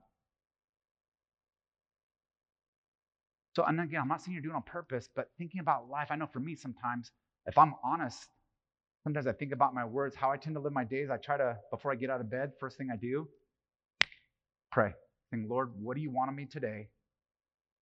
So, 3.54 3.62
and 3.64 3.78
again, 3.78 4.00
I'm 4.00 4.08
not 4.08 4.22
saying 4.22 4.32
you're 4.32 4.42
doing 4.42 4.54
it 4.54 4.56
on 4.56 4.62
purpose, 4.62 5.08
but 5.14 5.28
thinking 5.36 5.60
about 5.60 5.90
life, 5.90 6.08
I 6.10 6.16
know 6.16 6.26
for 6.26 6.40
me 6.40 6.54
sometimes, 6.54 7.10
if 7.46 7.58
I'm 7.58 7.74
honest, 7.84 8.26
sometimes 9.04 9.26
I 9.26 9.32
think 9.32 9.52
about 9.52 9.74
my 9.74 9.84
words, 9.84 10.16
how 10.16 10.30
I 10.30 10.38
tend 10.38 10.56
to 10.56 10.60
live 10.60 10.72
my 10.72 10.84
days. 10.84 11.10
I 11.10 11.18
try 11.18 11.36
to, 11.36 11.58
before 11.70 11.92
I 11.92 11.94
get 11.96 12.08
out 12.08 12.22
of 12.22 12.30
bed, 12.30 12.52
first 12.58 12.78
thing 12.78 12.88
I 12.90 12.96
do, 12.96 13.28
pray. 14.72 14.94
Think, 15.30 15.50
Lord, 15.50 15.72
what 15.78 15.94
do 15.94 16.02
you 16.02 16.10
want 16.10 16.30
of 16.30 16.36
me 16.36 16.46
today? 16.46 16.88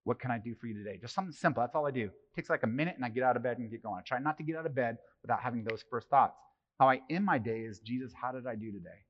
What 0.03 0.19
can 0.19 0.33
I 0.33 0.39
do 0.39 0.57
for 0.57 0.67
you 0.67 0.75
today? 0.75 0.99
Just 1.01 1.15
something 1.15 1.33
simple. 1.33 1.63
That's 1.63 1.77
all 1.77 1.87
I 1.87 1.93
do. 1.93 2.07
It 2.07 2.35
takes 2.35 2.51
like 2.51 2.65
a 2.65 2.69
minute 2.69 2.97
and 2.97 3.05
I 3.05 3.09
get 3.09 3.23
out 3.23 3.37
of 3.37 3.45
bed 3.45 3.59
and 3.59 3.71
get 3.71 3.85
going. 3.85 4.01
I 4.01 4.03
try 4.03 4.19
not 4.19 4.37
to 4.39 4.43
get 4.43 4.57
out 4.57 4.67
of 4.67 4.75
bed 4.75 4.99
without 5.23 5.41
having 5.41 5.63
those 5.63 5.85
first 5.89 6.09
thoughts. 6.09 6.37
How 6.81 6.89
I 6.89 7.03
end 7.09 7.25
my 7.25 7.39
day 7.39 7.61
is 7.61 7.79
Jesus, 7.79 8.13
how 8.21 8.33
did 8.33 8.49
I 8.49 8.57
do 8.57 8.73
today? 8.73 9.06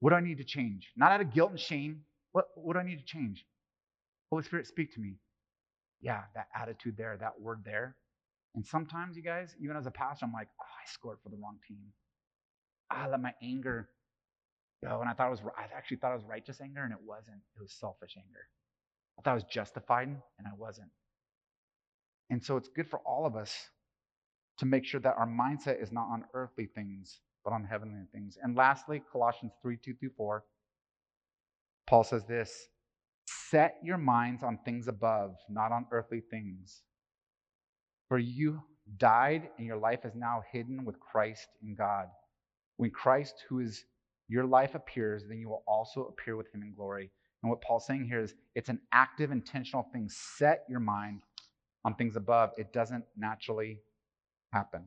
What 0.00 0.10
do 0.10 0.16
I 0.16 0.20
need 0.20 0.38
to 0.38 0.44
change? 0.44 0.90
Not 0.96 1.12
out 1.12 1.20
of 1.20 1.32
guilt 1.32 1.50
and 1.50 1.60
shame. 1.60 2.02
What, 2.32 2.46
what 2.56 2.74
do 2.74 2.80
I 2.80 2.84
need 2.84 2.98
to 2.98 3.04
change? 3.04 3.46
Holy 4.30 4.42
Spirit, 4.42 4.66
speak 4.66 4.92
to 4.94 5.00
me. 5.00 5.14
Yeah, 6.00 6.22
that 6.34 6.48
attitude 6.54 6.96
there, 6.96 7.16
that 7.18 7.40
word 7.40 7.62
there. 7.64 7.96
And 8.54 8.64
sometimes, 8.66 9.16
you 9.16 9.22
guys, 9.22 9.54
even 9.60 9.76
as 9.76 9.86
a 9.86 9.90
pastor, 9.90 10.26
I'm 10.26 10.32
like, 10.32 10.48
oh, 10.60 10.64
I 10.64 10.90
scored 10.92 11.18
for 11.22 11.28
the 11.28 11.36
wrong 11.36 11.58
team. 11.66 11.92
I 12.90 13.08
let 13.08 13.20
my 13.20 13.32
anger 13.42 13.88
go. 14.84 15.00
And 15.00 15.08
I 15.08 15.14
thought 15.14 15.28
it 15.28 15.30
was, 15.30 15.40
I 15.56 15.64
actually 15.76 15.96
thought 15.96 16.12
it 16.12 16.16
was 16.16 16.24
righteous 16.24 16.60
anger, 16.60 16.82
and 16.84 16.92
it 16.92 16.98
wasn't. 17.04 17.38
It 17.56 17.62
was 17.62 17.72
selfish 17.72 18.14
anger. 18.16 18.46
I 19.18 19.22
thought 19.22 19.32
I 19.32 19.34
was 19.34 19.44
justified, 19.44 20.08
and 20.08 20.46
I 20.46 20.52
wasn't. 20.56 20.90
And 22.30 22.42
so 22.42 22.56
it's 22.56 22.68
good 22.68 22.88
for 22.88 23.00
all 23.00 23.26
of 23.26 23.36
us 23.36 23.52
to 24.58 24.66
make 24.66 24.84
sure 24.84 25.00
that 25.00 25.16
our 25.16 25.26
mindset 25.26 25.82
is 25.82 25.90
not 25.90 26.08
on 26.10 26.24
earthly 26.34 26.66
things, 26.66 27.20
but 27.44 27.52
on 27.52 27.64
heavenly 27.64 28.06
things. 28.12 28.38
And 28.42 28.56
lastly, 28.56 29.02
Colossians 29.12 29.52
3 29.62 29.76
2 29.76 29.94
through 29.94 30.10
4, 30.16 30.44
Paul 31.86 32.04
says 32.04 32.24
this 32.26 32.68
Set 33.26 33.76
your 33.82 33.98
minds 33.98 34.42
on 34.42 34.58
things 34.64 34.88
above, 34.88 35.36
not 35.48 35.72
on 35.72 35.86
earthly 35.92 36.22
things. 36.30 36.82
For 38.08 38.18
you 38.18 38.62
died, 38.98 39.48
and 39.58 39.66
your 39.66 39.76
life 39.76 40.04
is 40.04 40.14
now 40.14 40.42
hidden 40.52 40.84
with 40.84 41.00
Christ 41.00 41.48
in 41.62 41.74
God. 41.74 42.08
When 42.76 42.90
Christ, 42.90 43.44
who 43.48 43.60
is 43.60 43.84
your 44.28 44.44
life, 44.44 44.74
appears, 44.74 45.24
then 45.28 45.38
you 45.38 45.48
will 45.48 45.62
also 45.66 46.04
appear 46.04 46.36
with 46.36 46.52
him 46.52 46.62
in 46.62 46.74
glory. 46.74 47.10
And 47.42 47.50
what 47.50 47.60
Paul's 47.60 47.86
saying 47.86 48.06
here 48.06 48.20
is 48.20 48.34
it's 48.54 48.68
an 48.68 48.80
active, 48.92 49.30
intentional 49.30 49.86
thing. 49.92 50.08
Set 50.08 50.64
your 50.68 50.80
mind 50.80 51.22
on 51.84 51.94
things 51.94 52.16
above. 52.16 52.50
It 52.56 52.72
doesn't 52.72 53.04
naturally 53.16 53.80
happen. 54.52 54.84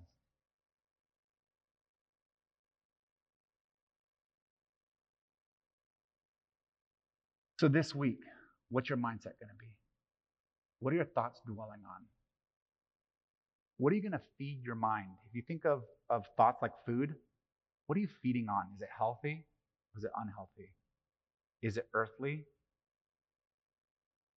So, 7.59 7.67
this 7.67 7.95
week, 7.95 8.19
what's 8.69 8.89
your 8.89 8.97
mindset 8.97 9.39
going 9.39 9.49
to 9.49 9.57
be? 9.59 9.71
What 10.79 10.93
are 10.93 10.97
your 10.97 11.05
thoughts 11.05 11.41
dwelling 11.45 11.81
on? 11.85 12.05
What 13.77 13.91
are 13.93 13.95
you 13.95 14.01
going 14.01 14.11
to 14.11 14.21
feed 14.37 14.61
your 14.63 14.75
mind? 14.75 15.09
If 15.29 15.35
you 15.35 15.41
think 15.47 15.65
of, 15.65 15.83
of 16.09 16.25
thoughts 16.35 16.59
like 16.61 16.71
food, 16.85 17.15
what 17.87 17.97
are 17.97 18.01
you 18.01 18.09
feeding 18.21 18.47
on? 18.49 18.65
Is 18.75 18.81
it 18.81 18.89
healthy 18.95 19.45
is 19.97 20.03
it 20.03 20.11
unhealthy? 20.15 20.69
Is 21.63 21.77
it 21.77 21.87
earthly? 21.93 22.45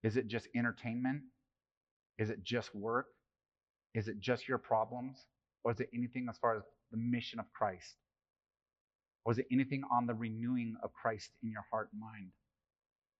Is 0.02 0.16
it 0.16 0.26
just 0.26 0.48
entertainment? 0.56 1.22
Is 2.18 2.30
it 2.30 2.42
just 2.42 2.74
work? 2.74 3.06
Is 3.94 4.08
it 4.08 4.18
just 4.20 4.48
your 4.48 4.58
problems? 4.58 5.26
Or 5.62 5.72
is 5.72 5.80
it 5.80 5.90
anything 5.94 6.26
as 6.30 6.38
far 6.38 6.56
as 6.56 6.62
the 6.90 6.96
mission 6.96 7.38
of 7.38 7.52
Christ? 7.52 7.96
Or 9.24 9.32
is 9.32 9.38
it 9.38 9.46
anything 9.52 9.82
on 9.92 10.06
the 10.06 10.14
renewing 10.14 10.76
of 10.82 10.92
Christ 10.94 11.30
in 11.42 11.50
your 11.50 11.64
heart 11.70 11.90
and 11.92 12.00
mind? 12.00 12.30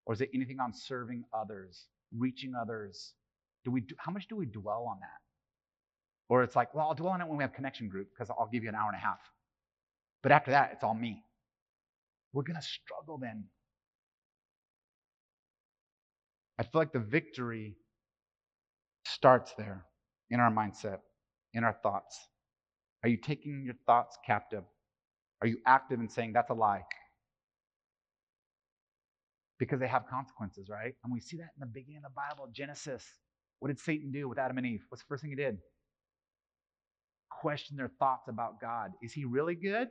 Or 0.05 0.13
is 0.13 0.21
it 0.21 0.29
anything 0.33 0.59
on 0.59 0.73
serving 0.73 1.23
others, 1.33 1.85
reaching 2.17 2.53
others? 2.59 3.13
Do 3.63 3.71
we 3.71 3.81
do, 3.81 3.95
how 3.97 4.11
much 4.11 4.27
do 4.27 4.35
we 4.35 4.45
dwell 4.45 4.87
on 4.89 4.97
that? 5.01 5.21
Or 6.29 6.43
it's 6.43 6.55
like, 6.55 6.73
well, 6.73 6.87
I'll 6.87 6.95
dwell 6.95 7.11
on 7.13 7.21
it 7.21 7.27
when 7.27 7.37
we 7.37 7.43
have 7.43 7.53
connection 7.53 7.89
group 7.89 8.07
because 8.13 8.29
I'll 8.29 8.49
give 8.51 8.63
you 8.63 8.69
an 8.69 8.75
hour 8.75 8.87
and 8.87 8.95
a 8.95 8.99
half. 8.99 9.19
But 10.23 10.31
after 10.31 10.51
that, 10.51 10.71
it's 10.73 10.83
all 10.83 10.93
me. 10.93 11.23
We're 12.33 12.43
going 12.43 12.59
to 12.59 12.65
struggle 12.65 13.17
then. 13.17 13.45
I 16.57 16.63
feel 16.63 16.81
like 16.81 16.93
the 16.93 16.99
victory 16.99 17.75
starts 19.05 19.53
there 19.57 19.85
in 20.29 20.39
our 20.39 20.51
mindset, 20.51 20.99
in 21.53 21.63
our 21.63 21.75
thoughts. 21.83 22.17
Are 23.03 23.09
you 23.09 23.17
taking 23.17 23.63
your 23.65 23.75
thoughts 23.85 24.17
captive? 24.25 24.63
Are 25.41 25.47
you 25.47 25.57
active 25.65 25.99
in 25.99 26.07
saying 26.07 26.33
that's 26.33 26.51
a 26.51 26.53
lie? 26.53 26.83
Because 29.61 29.79
they 29.79 29.87
have 29.87 30.07
consequences, 30.09 30.69
right? 30.71 30.95
And 31.03 31.13
we 31.13 31.19
see 31.19 31.37
that 31.37 31.51
in 31.55 31.59
the 31.59 31.67
beginning 31.67 32.01
of 32.03 32.11
the 32.11 32.15
Bible, 32.15 32.49
Genesis. 32.51 33.05
What 33.59 33.67
did 33.67 33.79
Satan 33.79 34.11
do 34.11 34.27
with 34.27 34.39
Adam 34.39 34.57
and 34.57 34.65
Eve? 34.65 34.83
What's 34.89 35.03
the 35.03 35.07
first 35.07 35.21
thing 35.21 35.29
he 35.29 35.35
did? 35.35 35.59
Question 37.29 37.77
their 37.77 37.91
thoughts 37.99 38.27
about 38.27 38.59
God. 38.59 38.89
Is 39.03 39.13
he 39.13 39.23
really 39.23 39.53
good? 39.53 39.89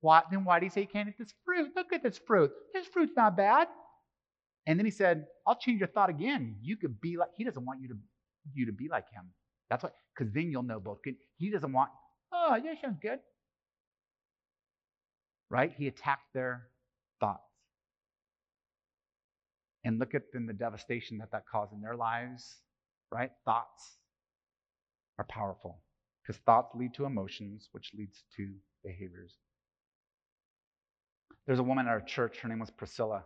Why, 0.00 0.22
then 0.28 0.44
why 0.44 0.58
do 0.58 0.66
you 0.66 0.70
say 0.70 0.80
you 0.80 0.88
can't 0.88 1.08
eat 1.08 1.14
this 1.20 1.32
fruit? 1.44 1.70
Look 1.76 1.92
at 1.92 2.02
this 2.02 2.18
fruit. 2.26 2.50
This 2.74 2.88
fruit's 2.88 3.12
not 3.16 3.36
bad. 3.36 3.68
And 4.66 4.76
then 4.76 4.86
he 4.86 4.90
said, 4.90 5.26
I'll 5.46 5.54
change 5.54 5.78
your 5.78 5.88
thought 5.88 6.10
again. 6.10 6.56
You 6.60 6.76
could 6.76 7.00
be 7.00 7.16
like, 7.16 7.28
he 7.36 7.44
doesn't 7.44 7.64
want 7.64 7.80
you 7.80 7.88
to, 7.90 7.94
you 8.52 8.66
to 8.66 8.72
be 8.72 8.88
like 8.88 9.04
him. 9.12 9.30
That's 9.70 9.84
why, 9.84 9.90
because 10.16 10.32
then 10.32 10.50
you'll 10.50 10.64
know 10.64 10.80
both. 10.80 10.98
He 11.36 11.48
doesn't 11.48 11.72
want, 11.72 11.90
oh, 12.32 12.56
yeah, 12.56 12.72
sounds 12.82 12.98
good. 13.00 13.20
Right? 15.48 15.72
He 15.78 15.86
attacked 15.86 16.34
their 16.34 16.66
thoughts. 17.20 17.51
And 19.84 19.98
look 19.98 20.14
at 20.14 20.22
then 20.32 20.46
the 20.46 20.52
devastation 20.52 21.18
that 21.18 21.32
that 21.32 21.44
caused 21.50 21.72
in 21.72 21.80
their 21.80 21.96
lives, 21.96 22.58
right? 23.10 23.30
Thoughts 23.44 23.96
are 25.18 25.24
powerful 25.24 25.82
because 26.22 26.40
thoughts 26.42 26.74
lead 26.74 26.94
to 26.94 27.04
emotions, 27.04 27.68
which 27.72 27.90
leads 27.96 28.22
to 28.36 28.48
behaviors. 28.84 29.34
There's 31.46 31.58
a 31.58 31.64
woman 31.64 31.86
at 31.86 31.90
our 31.90 32.00
church, 32.00 32.38
her 32.38 32.48
name 32.48 32.60
was 32.60 32.70
Priscilla. 32.70 33.24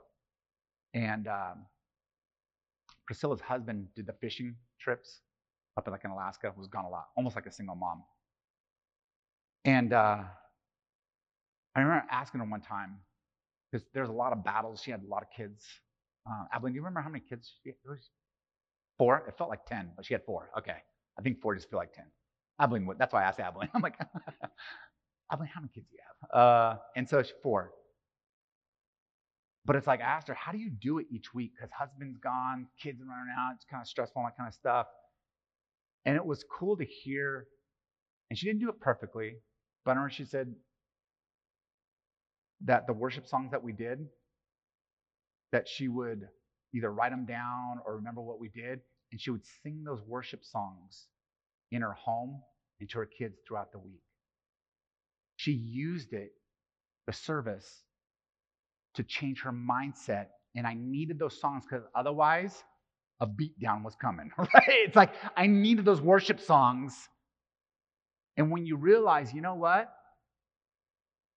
And 0.95 1.29
um, 1.29 1.67
Priscilla's 3.07 3.41
husband 3.41 3.89
did 3.95 4.07
the 4.07 4.15
fishing 4.15 4.57
trips 4.81 5.21
up 5.77 5.87
in 5.87 5.93
like 5.93 6.05
in 6.05 6.11
Alaska, 6.11 6.53
was 6.57 6.69
gone 6.69 6.87
a 6.87 6.89
lot, 6.89 7.09
almost 7.17 7.37
like 7.37 7.47
a 7.47 7.53
single 7.53 7.75
mom. 7.77 8.03
And 9.67 9.93
uh, 9.93 10.23
I 11.75 11.81
remember 11.81 12.05
asking 12.11 12.41
her 12.41 12.47
one 12.47 12.63
time, 12.63 12.97
because 13.71 13.87
there's 13.93 14.09
a 14.09 14.13
lot 14.13 14.33
of 14.33 14.43
battles. 14.45 14.81
She 14.83 14.91
had 14.91 15.03
a 15.03 15.09
lot 15.09 15.23
of 15.23 15.29
kids. 15.37 15.65
Uh, 16.29 16.59
do 16.59 16.75
you 16.75 16.81
remember 16.81 17.01
how 17.01 17.09
many 17.09 17.23
kids 17.27 17.53
she 17.63 17.71
had? 17.71 17.77
Four? 18.99 19.25
It 19.29 19.35
felt 19.37 19.51
like 19.51 19.67
10, 19.67 19.93
but 19.97 20.05
she 20.07 20.15
had 20.15 20.25
four. 20.25 20.51
Okay. 20.59 20.77
I 21.19 21.23
think 21.23 21.41
four 21.41 21.55
just 21.55 21.71
feel 21.71 21.79
like 21.79 21.93
10. 21.93 22.05
Abilene, 22.59 22.89
that's 22.99 23.13
why 23.13 23.23
I 23.23 23.27
asked 23.27 23.41
Abilene. 23.41 23.69
I'm 23.75 23.83
like, 23.83 23.99
Abilene, 25.33 25.51
how 25.55 25.61
many 25.61 25.71
kids 25.75 25.87
do 25.91 25.97
you 25.97 26.03
have? 26.03 26.41
Uh, 26.41 26.77
and 26.97 27.09
so 27.09 27.23
she 27.23 27.33
four. 27.43 27.73
But 29.65 29.77
it's 29.77 29.87
like, 29.87 30.01
I 30.01 30.05
asked 30.05 30.29
her, 30.29 30.35
how 30.35 30.53
do 30.53 30.59
you 30.59 30.71
do 30.71 30.99
it 30.99 31.07
each 31.11 31.35
week? 31.35 31.53
Because 31.57 31.71
husband's 31.77 32.19
gone, 32.19 32.69
kids 32.81 33.01
are 33.03 33.05
running 33.05 33.35
out, 33.37 33.55
it's 33.57 33.65
kind 33.69 33.83
of 33.83 33.89
stressful, 33.89 34.23
and 34.23 34.31
that 34.31 34.37
kind 34.37 34.47
of 34.47 34.55
stuff. 34.55 34.87
And 36.05 36.17
it 36.17 36.25
was 36.25 36.45
cool 36.51 36.77
to 36.77 36.85
hear, 36.85 37.49
and 38.31 38.39
she 38.39 38.47
didn't 38.47 38.61
do 38.61 38.69
it 38.69 38.79
perfectly, 38.81 39.35
but 39.85 39.91
I 39.91 39.95
remember 39.95 40.15
she 40.15 40.25
said 40.25 40.55
that 42.65 42.87
the 42.87 42.93
worship 42.93 43.27
songs 43.27 43.51
that 43.51 43.63
we 43.63 43.73
did, 43.73 44.07
that 45.53 45.69
she 45.69 45.89
would 45.89 46.29
either 46.75 46.93
write 46.93 47.11
them 47.11 47.27
down 47.27 47.79
or 47.85 47.97
remember 47.97 48.21
what 48.21 48.41
we 48.41 48.49
did, 48.49 48.81
and 49.13 49.21
she 49.21 49.31
would 49.31 49.45
sing 49.63 49.85
those 49.85 50.01
worship 50.07 50.45
songs 50.45 51.07
in 51.73 51.83
her 51.83 51.93
home 51.93 52.43
and 52.81 52.89
to 52.91 52.99
her 52.99 53.07
kids 53.07 53.39
throughout 53.47 53.73
the 53.73 53.79
week. 53.79 54.03
She 55.37 55.53
used 55.53 56.13
it, 56.13 56.33
the 57.07 57.13
service, 57.13 57.83
to 58.95 59.03
change 59.03 59.43
her 59.43 59.53
mindset. 59.53 60.27
And 60.55 60.67
I 60.67 60.75
needed 60.75 61.19
those 61.19 61.39
songs 61.41 61.65
because 61.69 61.87
otherwise, 61.95 62.65
a 63.21 63.27
beatdown 63.27 63.83
was 63.85 63.95
coming, 64.01 64.31
right? 64.39 64.51
It's 64.69 64.97
like 64.97 65.13
I 65.37 65.47
needed 65.47 65.85
those 65.85 66.01
worship 66.01 66.41
songs. 66.41 67.09
And 68.37 68.51
when 68.51 68.67
you 68.67 68.77
realize, 68.77 69.33
you 69.33 69.41
know 69.41 69.55
what? 69.55 69.93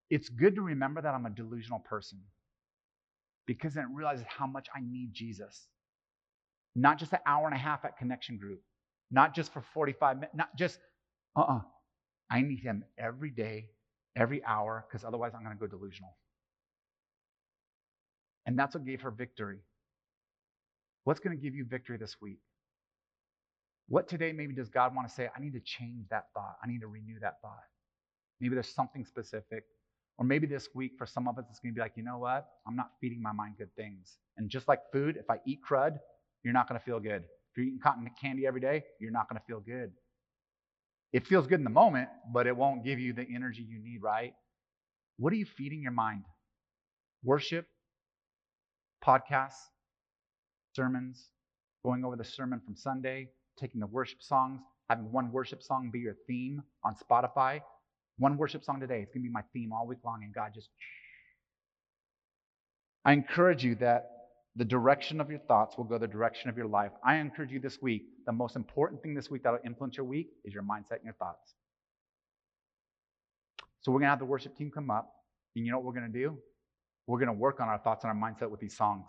It's 0.09 0.29
good 0.29 0.55
to 0.55 0.61
remember 0.61 1.01
that 1.01 1.13
I'm 1.13 1.25
a 1.25 1.29
delusional 1.29 1.79
person 1.79 2.19
because 3.49 3.73
then 3.73 3.85
it 3.85 3.89
realizes 3.95 4.27
how 4.29 4.45
much 4.45 4.67
I 4.75 4.79
need 4.79 5.09
Jesus. 5.11 5.65
Not 6.75 6.99
just 6.99 7.13
an 7.13 7.19
hour 7.25 7.47
and 7.47 7.55
a 7.55 7.57
half 7.57 7.83
at 7.83 7.97
connection 7.97 8.37
group, 8.37 8.61
not 9.09 9.33
just 9.33 9.51
for 9.51 9.63
45 9.73 10.17
minutes, 10.17 10.35
not 10.35 10.55
just, 10.55 10.77
uh 11.35 11.39
uh-uh. 11.41 11.57
uh 11.57 11.61
I 12.29 12.41
need 12.41 12.59
him 12.59 12.83
every 12.99 13.31
day, 13.31 13.69
every 14.15 14.45
hour, 14.45 14.85
because 14.87 15.03
otherwise 15.03 15.31
I'm 15.35 15.43
going 15.43 15.57
to 15.57 15.59
go 15.59 15.65
delusional. 15.65 16.15
And 18.45 18.57
that's 18.57 18.75
what 18.75 18.85
gave 18.85 19.01
her 19.01 19.09
victory. 19.09 19.57
What's 21.05 21.19
going 21.19 21.35
to 21.35 21.41
give 21.41 21.55
you 21.55 21.65
victory 21.65 21.97
this 21.97 22.17
week? 22.21 22.37
What 23.87 24.07
today 24.07 24.31
maybe 24.31 24.53
does 24.53 24.69
God 24.69 24.95
want 24.95 25.07
to 25.07 25.13
say? 25.15 25.27
I 25.35 25.39
need 25.39 25.53
to 25.53 25.59
change 25.59 26.05
that 26.11 26.25
thought. 26.35 26.57
I 26.63 26.67
need 26.67 26.81
to 26.81 26.87
renew 26.87 27.19
that 27.21 27.41
thought. 27.41 27.65
Maybe 28.39 28.53
there's 28.53 28.71
something 28.71 29.05
specific. 29.05 29.63
Or 30.19 30.25
maybe 30.25 30.45
this 30.45 30.67
week 30.75 30.91
for 30.97 31.05
some 31.05 31.29
of 31.29 31.37
us, 31.37 31.45
it's 31.49 31.59
going 31.59 31.73
to 31.73 31.75
be 31.75 31.81
like, 31.81 31.93
you 31.95 32.03
know 32.03 32.17
what? 32.17 32.45
I'm 32.67 32.75
not 32.75 32.91
feeding 32.99 33.21
my 33.21 33.31
mind 33.31 33.55
good 33.57 33.73
things. 33.77 34.17
And 34.37 34.49
just 34.49 34.67
like 34.67 34.81
food, 34.91 35.15
if 35.15 35.29
I 35.29 35.37
eat 35.47 35.59
crud, 35.67 35.97
you're 36.43 36.53
not 36.53 36.67
going 36.67 36.77
to 36.77 36.85
feel 36.85 36.99
good. 36.99 37.23
If 37.23 37.57
you're 37.57 37.65
eating 37.67 37.79
cotton 37.81 38.05
candy 38.21 38.45
every 38.45 38.59
day, 38.59 38.83
you're 38.99 39.11
not 39.11 39.29
going 39.29 39.39
to 39.39 39.45
feel 39.47 39.61
good. 39.61 39.91
It 41.13 41.25
feels 41.25 41.47
good 41.47 41.59
in 41.59 41.63
the 41.63 41.69
moment, 41.69 42.09
but 42.33 42.47
it 42.47 42.55
won't 42.55 42.83
give 42.83 42.99
you 42.99 43.13
the 43.13 43.25
energy 43.33 43.65
you 43.67 43.79
need, 43.79 44.01
right? 44.03 44.33
What 45.17 45.31
are 45.31 45.37
you 45.37 45.45
feeding 45.45 45.81
your 45.81 45.93
mind? 45.93 46.25
Worship, 47.23 47.65
podcasts, 49.03 49.69
sermons, 50.75 51.29
going 51.83 52.03
over 52.03 52.17
the 52.17 52.25
sermon 52.25 52.61
from 52.63 52.75
Sunday, 52.75 53.29
taking 53.57 53.79
the 53.79 53.87
worship 53.87 54.21
songs, 54.21 54.59
having 54.89 55.11
one 55.11 55.31
worship 55.31 55.63
song 55.63 55.89
be 55.91 55.99
your 55.99 56.15
theme 56.27 56.61
on 56.83 56.95
Spotify. 56.95 57.61
One 58.19 58.37
worship 58.37 58.65
song 58.65 58.81
today. 58.81 58.99
It's 59.01 59.13
going 59.13 59.23
to 59.23 59.29
be 59.29 59.33
my 59.33 59.43
theme 59.53 59.71
all 59.71 59.87
week 59.87 59.99
long, 60.03 60.23
and 60.23 60.33
God 60.33 60.51
just. 60.53 60.69
I 63.05 63.13
encourage 63.13 63.63
you 63.63 63.75
that 63.75 64.11
the 64.57 64.65
direction 64.65 65.21
of 65.21 65.29
your 65.29 65.39
thoughts 65.39 65.77
will 65.77 65.85
go 65.85 65.97
the 65.97 66.07
direction 66.07 66.49
of 66.49 66.57
your 66.57 66.67
life. 66.67 66.91
I 67.03 67.15
encourage 67.15 67.51
you 67.51 67.61
this 67.61 67.81
week, 67.81 68.03
the 68.25 68.33
most 68.33 68.57
important 68.57 69.01
thing 69.01 69.15
this 69.15 69.31
week 69.31 69.43
that 69.43 69.51
will 69.51 69.59
influence 69.65 69.95
your 69.95 70.05
week 70.05 70.31
is 70.43 70.53
your 70.53 70.63
mindset 70.63 70.97
and 70.97 71.05
your 71.05 71.13
thoughts. 71.13 71.53
So 73.81 73.93
we're 73.93 73.99
going 73.99 74.07
to 74.07 74.11
have 74.11 74.19
the 74.19 74.25
worship 74.25 74.57
team 74.57 74.69
come 74.69 74.91
up, 74.91 75.09
and 75.55 75.65
you 75.65 75.71
know 75.71 75.77
what 75.77 75.85
we're 75.85 75.99
going 75.99 76.11
to 76.11 76.19
do? 76.19 76.37
We're 77.07 77.19
going 77.19 77.27
to 77.27 77.33
work 77.33 77.61
on 77.61 77.69
our 77.69 77.79
thoughts 77.79 78.03
and 78.03 78.11
our 78.11 78.31
mindset 78.31 78.51
with 78.51 78.59
these 78.59 78.75
songs. 78.75 79.07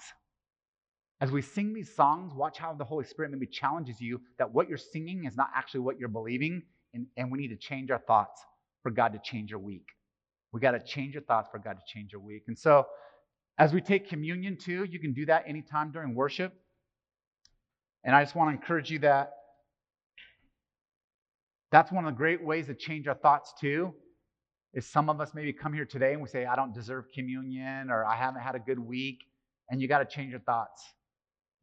As 1.21 1.33
we 1.33 1.43
sing 1.43 1.75
these 1.75 1.95
songs, 1.95 2.33
watch 2.33 2.59
how 2.59 2.73
the 2.75 2.85
Holy 2.85 3.05
Spirit 3.05 3.33
maybe 3.33 3.47
challenges 3.47 4.01
you 4.01 4.21
that 4.39 4.55
what 4.55 4.69
you're 4.69 4.79
singing 4.79 5.25
is 5.25 5.37
not 5.37 5.49
actually 5.55 5.81
what 5.81 5.99
you're 5.99 6.09
believing, 6.09 6.63
and, 6.95 7.07
and 7.17 7.33
we 7.33 7.39
need 7.39 7.49
to 7.49 7.57
change 7.57 7.91
our 7.91 7.99
thoughts 7.99 8.41
for 8.83 8.91
God 8.91 9.13
to 9.13 9.21
change 9.23 9.51
your 9.51 9.61
week. 9.61 9.87
We 10.53 10.61
got 10.61 10.73
to 10.73 10.81
change 10.81 11.15
your 11.15 11.23
thoughts 11.23 11.49
for 11.51 11.59
God 11.59 11.75
to 11.75 11.83
change 11.87 12.13
your 12.13 12.21
week. 12.21 12.45
And 12.49 12.59
so, 12.59 12.87
as 13.59 13.73
we 13.73 13.81
take 13.81 14.09
communion 14.09 14.57
too, 14.57 14.85
you 14.85 14.99
can 14.99 15.13
do 15.13 15.27
that 15.27 15.45
anytime 15.47 15.93
during 15.93 16.15
worship. 16.15 16.55
And 18.05 18.17
I 18.17 18.23
just 18.23 18.35
want 18.35 18.49
to 18.51 18.61
encourage 18.61 18.91
you 18.91 19.01
that 19.01 19.33
that's 21.71 21.93
one 21.93 22.05
of 22.05 22.15
the 22.15 22.17
great 22.17 22.43
ways 22.43 22.67
to 22.67 22.75
change 22.75 23.07
our 23.07 23.15
thoughts 23.15 23.53
too. 23.61 23.95
Is 24.73 24.87
some 24.87 25.11
of 25.11 25.21
us 25.21 25.33
maybe 25.35 25.53
come 25.53 25.73
here 25.73 25.85
today 25.85 26.13
and 26.13 26.23
we 26.23 26.29
say, 26.29 26.47
I 26.47 26.55
don't 26.55 26.73
deserve 26.73 27.07
communion 27.13 27.91
or 27.91 28.05
I 28.05 28.17
haven't 28.17 28.41
had 28.41 28.55
a 28.55 28.61
good 28.61 28.79
week. 28.79 29.19
And 29.69 29.81
you 29.81 29.89
got 29.89 29.99
to 29.99 30.05
change 30.05 30.31
your 30.31 30.41
thoughts. 30.41 30.83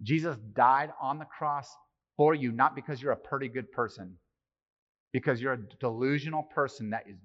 Jesus 0.02 0.38
died 0.54 0.92
on 1.02 1.18
the 1.18 1.26
cross 1.26 1.68
for 2.16 2.36
you, 2.36 2.52
not 2.52 2.76
because 2.76 3.02
you're 3.02 3.14
a 3.14 3.18
pretty 3.18 3.48
good 3.48 3.72
person, 3.72 4.18
because 5.18 5.42
you're 5.42 5.54
a 5.54 5.70
delusional 5.80 6.44
person 6.44 6.92
that 6.92 7.04
is 7.10 7.18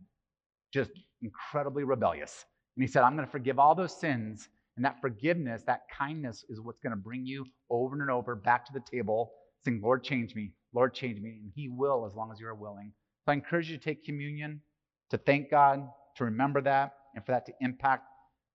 just 0.72 0.92
incredibly 1.20 1.84
rebellious. 1.84 2.46
And 2.74 2.82
he 2.82 2.90
said, 2.90 3.02
I'm 3.02 3.14
going 3.16 3.26
to 3.26 3.30
forgive 3.30 3.58
all 3.58 3.74
those 3.74 3.94
sins. 3.94 4.48
And 4.76 4.84
that 4.86 4.98
forgiveness, 5.02 5.62
that 5.66 5.82
kindness 5.94 6.42
is 6.48 6.58
what's 6.58 6.80
going 6.80 6.92
to 6.92 6.96
bring 6.96 7.26
you 7.26 7.44
over 7.68 8.00
and 8.00 8.10
over 8.10 8.34
back 8.34 8.64
to 8.64 8.72
the 8.72 8.80
table, 8.90 9.32
saying, 9.62 9.82
Lord, 9.84 10.02
change 10.02 10.34
me. 10.34 10.52
Lord, 10.72 10.94
change 10.94 11.20
me. 11.20 11.40
And 11.42 11.52
he 11.54 11.68
will 11.68 12.06
as 12.06 12.14
long 12.14 12.32
as 12.32 12.40
you're 12.40 12.54
willing. 12.54 12.94
So 13.26 13.32
I 13.32 13.34
encourage 13.34 13.68
you 13.68 13.76
to 13.76 13.84
take 13.84 14.06
communion, 14.06 14.62
to 15.10 15.18
thank 15.18 15.50
God, 15.50 15.86
to 16.16 16.24
remember 16.24 16.62
that, 16.62 16.94
and 17.14 17.22
for 17.26 17.32
that 17.32 17.44
to 17.44 17.52
impact, 17.60 18.06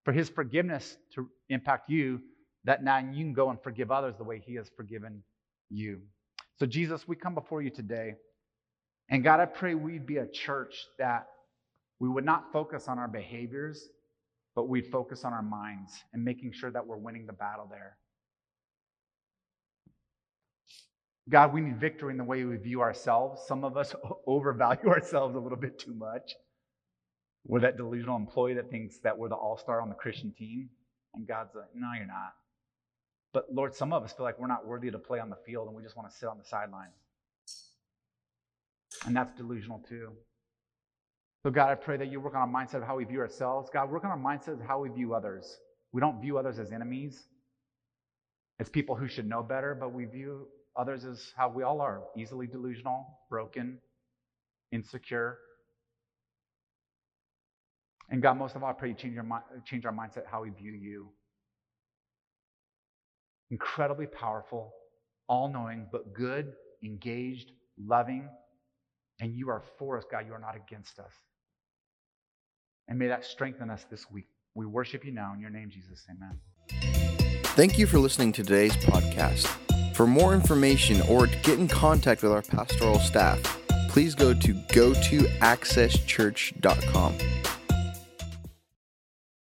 for 0.03 0.13
his 0.13 0.29
forgiveness 0.29 0.97
to 1.13 1.29
impact 1.49 1.91
you 1.91 2.21
that 2.63 2.83
now 2.83 2.97
you 2.97 3.23
can 3.23 3.33
go 3.33 3.51
and 3.51 3.61
forgive 3.61 3.91
others 3.91 4.15
the 4.17 4.23
way 4.23 4.41
He 4.43 4.55
has 4.55 4.67
forgiven 4.75 5.21
you. 5.69 6.01
So, 6.59 6.65
Jesus, 6.65 7.07
we 7.07 7.15
come 7.15 7.35
before 7.35 7.61
you 7.61 7.69
today. 7.69 8.15
And 9.09 9.23
God, 9.23 9.39
I 9.39 9.45
pray 9.45 9.75
we'd 9.75 10.05
be 10.05 10.17
a 10.17 10.27
church 10.27 10.85
that 10.97 11.27
we 11.99 12.09
would 12.09 12.25
not 12.25 12.51
focus 12.51 12.87
on 12.87 12.99
our 12.99 13.07
behaviors, 13.07 13.87
but 14.55 14.67
we'd 14.67 14.87
focus 14.87 15.23
on 15.23 15.33
our 15.33 15.41
minds 15.41 15.93
and 16.13 16.23
making 16.23 16.51
sure 16.51 16.71
that 16.71 16.85
we're 16.85 16.97
winning 16.97 17.25
the 17.25 17.33
battle 17.33 17.67
there. 17.69 17.97
God, 21.29 21.53
we 21.53 21.61
need 21.61 21.79
victory 21.79 22.11
in 22.11 22.17
the 22.17 22.23
way 22.23 22.43
we 22.45 22.55
view 22.57 22.81
ourselves. 22.81 23.41
Some 23.47 23.63
of 23.63 23.75
us 23.75 23.93
overvalue 24.27 24.87
ourselves 24.87 25.35
a 25.35 25.39
little 25.39 25.57
bit 25.57 25.79
too 25.79 25.93
much. 25.93 26.35
We're 27.45 27.61
that 27.61 27.77
delusional 27.77 28.17
employee 28.17 28.55
that 28.55 28.69
thinks 28.69 28.99
that 28.99 29.17
we're 29.17 29.29
the 29.29 29.35
all 29.35 29.57
star 29.57 29.81
on 29.81 29.89
the 29.89 29.95
Christian 29.95 30.33
team. 30.37 30.69
And 31.13 31.27
God's 31.27 31.55
like, 31.55 31.69
no, 31.73 31.87
you're 31.97 32.05
not. 32.05 32.33
But 33.33 33.45
Lord, 33.51 33.75
some 33.75 33.93
of 33.93 34.03
us 34.03 34.13
feel 34.13 34.25
like 34.25 34.39
we're 34.39 34.47
not 34.47 34.65
worthy 34.65 34.91
to 34.91 34.99
play 34.99 35.19
on 35.19 35.29
the 35.29 35.37
field 35.45 35.67
and 35.67 35.75
we 35.75 35.83
just 35.83 35.95
want 35.95 36.09
to 36.09 36.15
sit 36.15 36.27
on 36.27 36.37
the 36.37 36.43
sidelines. 36.43 36.93
And 39.05 39.15
that's 39.15 39.31
delusional 39.33 39.79
too. 39.87 40.11
So, 41.43 41.51
God, 41.51 41.69
I 41.69 41.75
pray 41.75 41.97
that 41.97 42.11
you 42.11 42.19
work 42.19 42.35
on 42.35 42.41
our 42.41 42.47
mindset 42.47 42.75
of 42.75 42.83
how 42.83 42.97
we 42.97 43.05
view 43.05 43.19
ourselves. 43.19 43.69
God, 43.71 43.89
work 43.89 44.03
on 44.03 44.11
our 44.11 44.17
mindset 44.17 44.53
of 44.53 44.61
how 44.61 44.81
we 44.81 44.89
view 44.89 45.13
others. 45.13 45.57
We 45.93 46.01
don't 46.01 46.19
view 46.21 46.37
others 46.37 46.59
as 46.59 46.71
enemies, 46.71 47.23
as 48.59 48.69
people 48.69 48.95
who 48.95 49.07
should 49.07 49.27
know 49.27 49.43
better, 49.43 49.75
but 49.79 49.93
we 49.93 50.05
view 50.05 50.47
others 50.75 51.05
as 51.05 51.31
how 51.37 51.49
we 51.49 51.63
all 51.63 51.81
are 51.81 52.03
easily 52.17 52.47
delusional, 52.47 53.05
broken, 53.29 53.79
insecure. 54.71 55.37
And 58.09 58.21
God, 58.21 58.37
most 58.37 58.55
of 58.55 58.63
all, 58.63 58.69
I 58.69 58.73
pray 58.73 58.89
you 58.89 58.95
change, 58.95 59.15
your, 59.15 59.25
change 59.65 59.85
our 59.85 59.93
mindset, 59.93 60.23
how 60.29 60.43
we 60.43 60.49
view 60.49 60.73
you 60.73 61.09
incredibly 63.51 64.07
powerful, 64.07 64.73
all 65.27 65.49
knowing, 65.51 65.87
but 65.91 66.13
good, 66.13 66.53
engaged, 66.83 67.51
loving. 67.77 68.29
And 69.19 69.33
you 69.33 69.49
are 69.49 69.63
for 69.77 69.97
us, 69.97 70.03
God. 70.09 70.25
You 70.27 70.33
are 70.33 70.39
not 70.39 70.55
against 70.55 70.99
us. 70.99 71.11
And 72.87 72.97
may 72.99 73.07
that 73.07 73.25
strengthen 73.25 73.69
us 73.69 73.85
this 73.89 74.09
week. 74.09 74.27
We 74.55 74.65
worship 74.65 75.05
you 75.05 75.11
now 75.11 75.33
in 75.33 75.39
your 75.39 75.49
name, 75.49 75.69
Jesus. 75.69 76.05
Amen. 76.09 76.39
Thank 77.57 77.77
you 77.77 77.87
for 77.87 77.99
listening 77.99 78.31
to 78.33 78.43
today's 78.43 78.75
podcast. 78.77 79.47
For 79.95 80.07
more 80.07 80.33
information 80.33 81.01
or 81.01 81.27
to 81.27 81.35
get 81.37 81.59
in 81.59 81.67
contact 81.67 82.21
with 82.21 82.31
our 82.31 82.43
pastoral 82.43 82.99
staff, 82.99 83.39
please 83.89 84.13
go 84.13 84.33
to 84.33 84.53
go 84.73 84.93
to 84.93 85.21
accesschurch.com. 85.41 87.17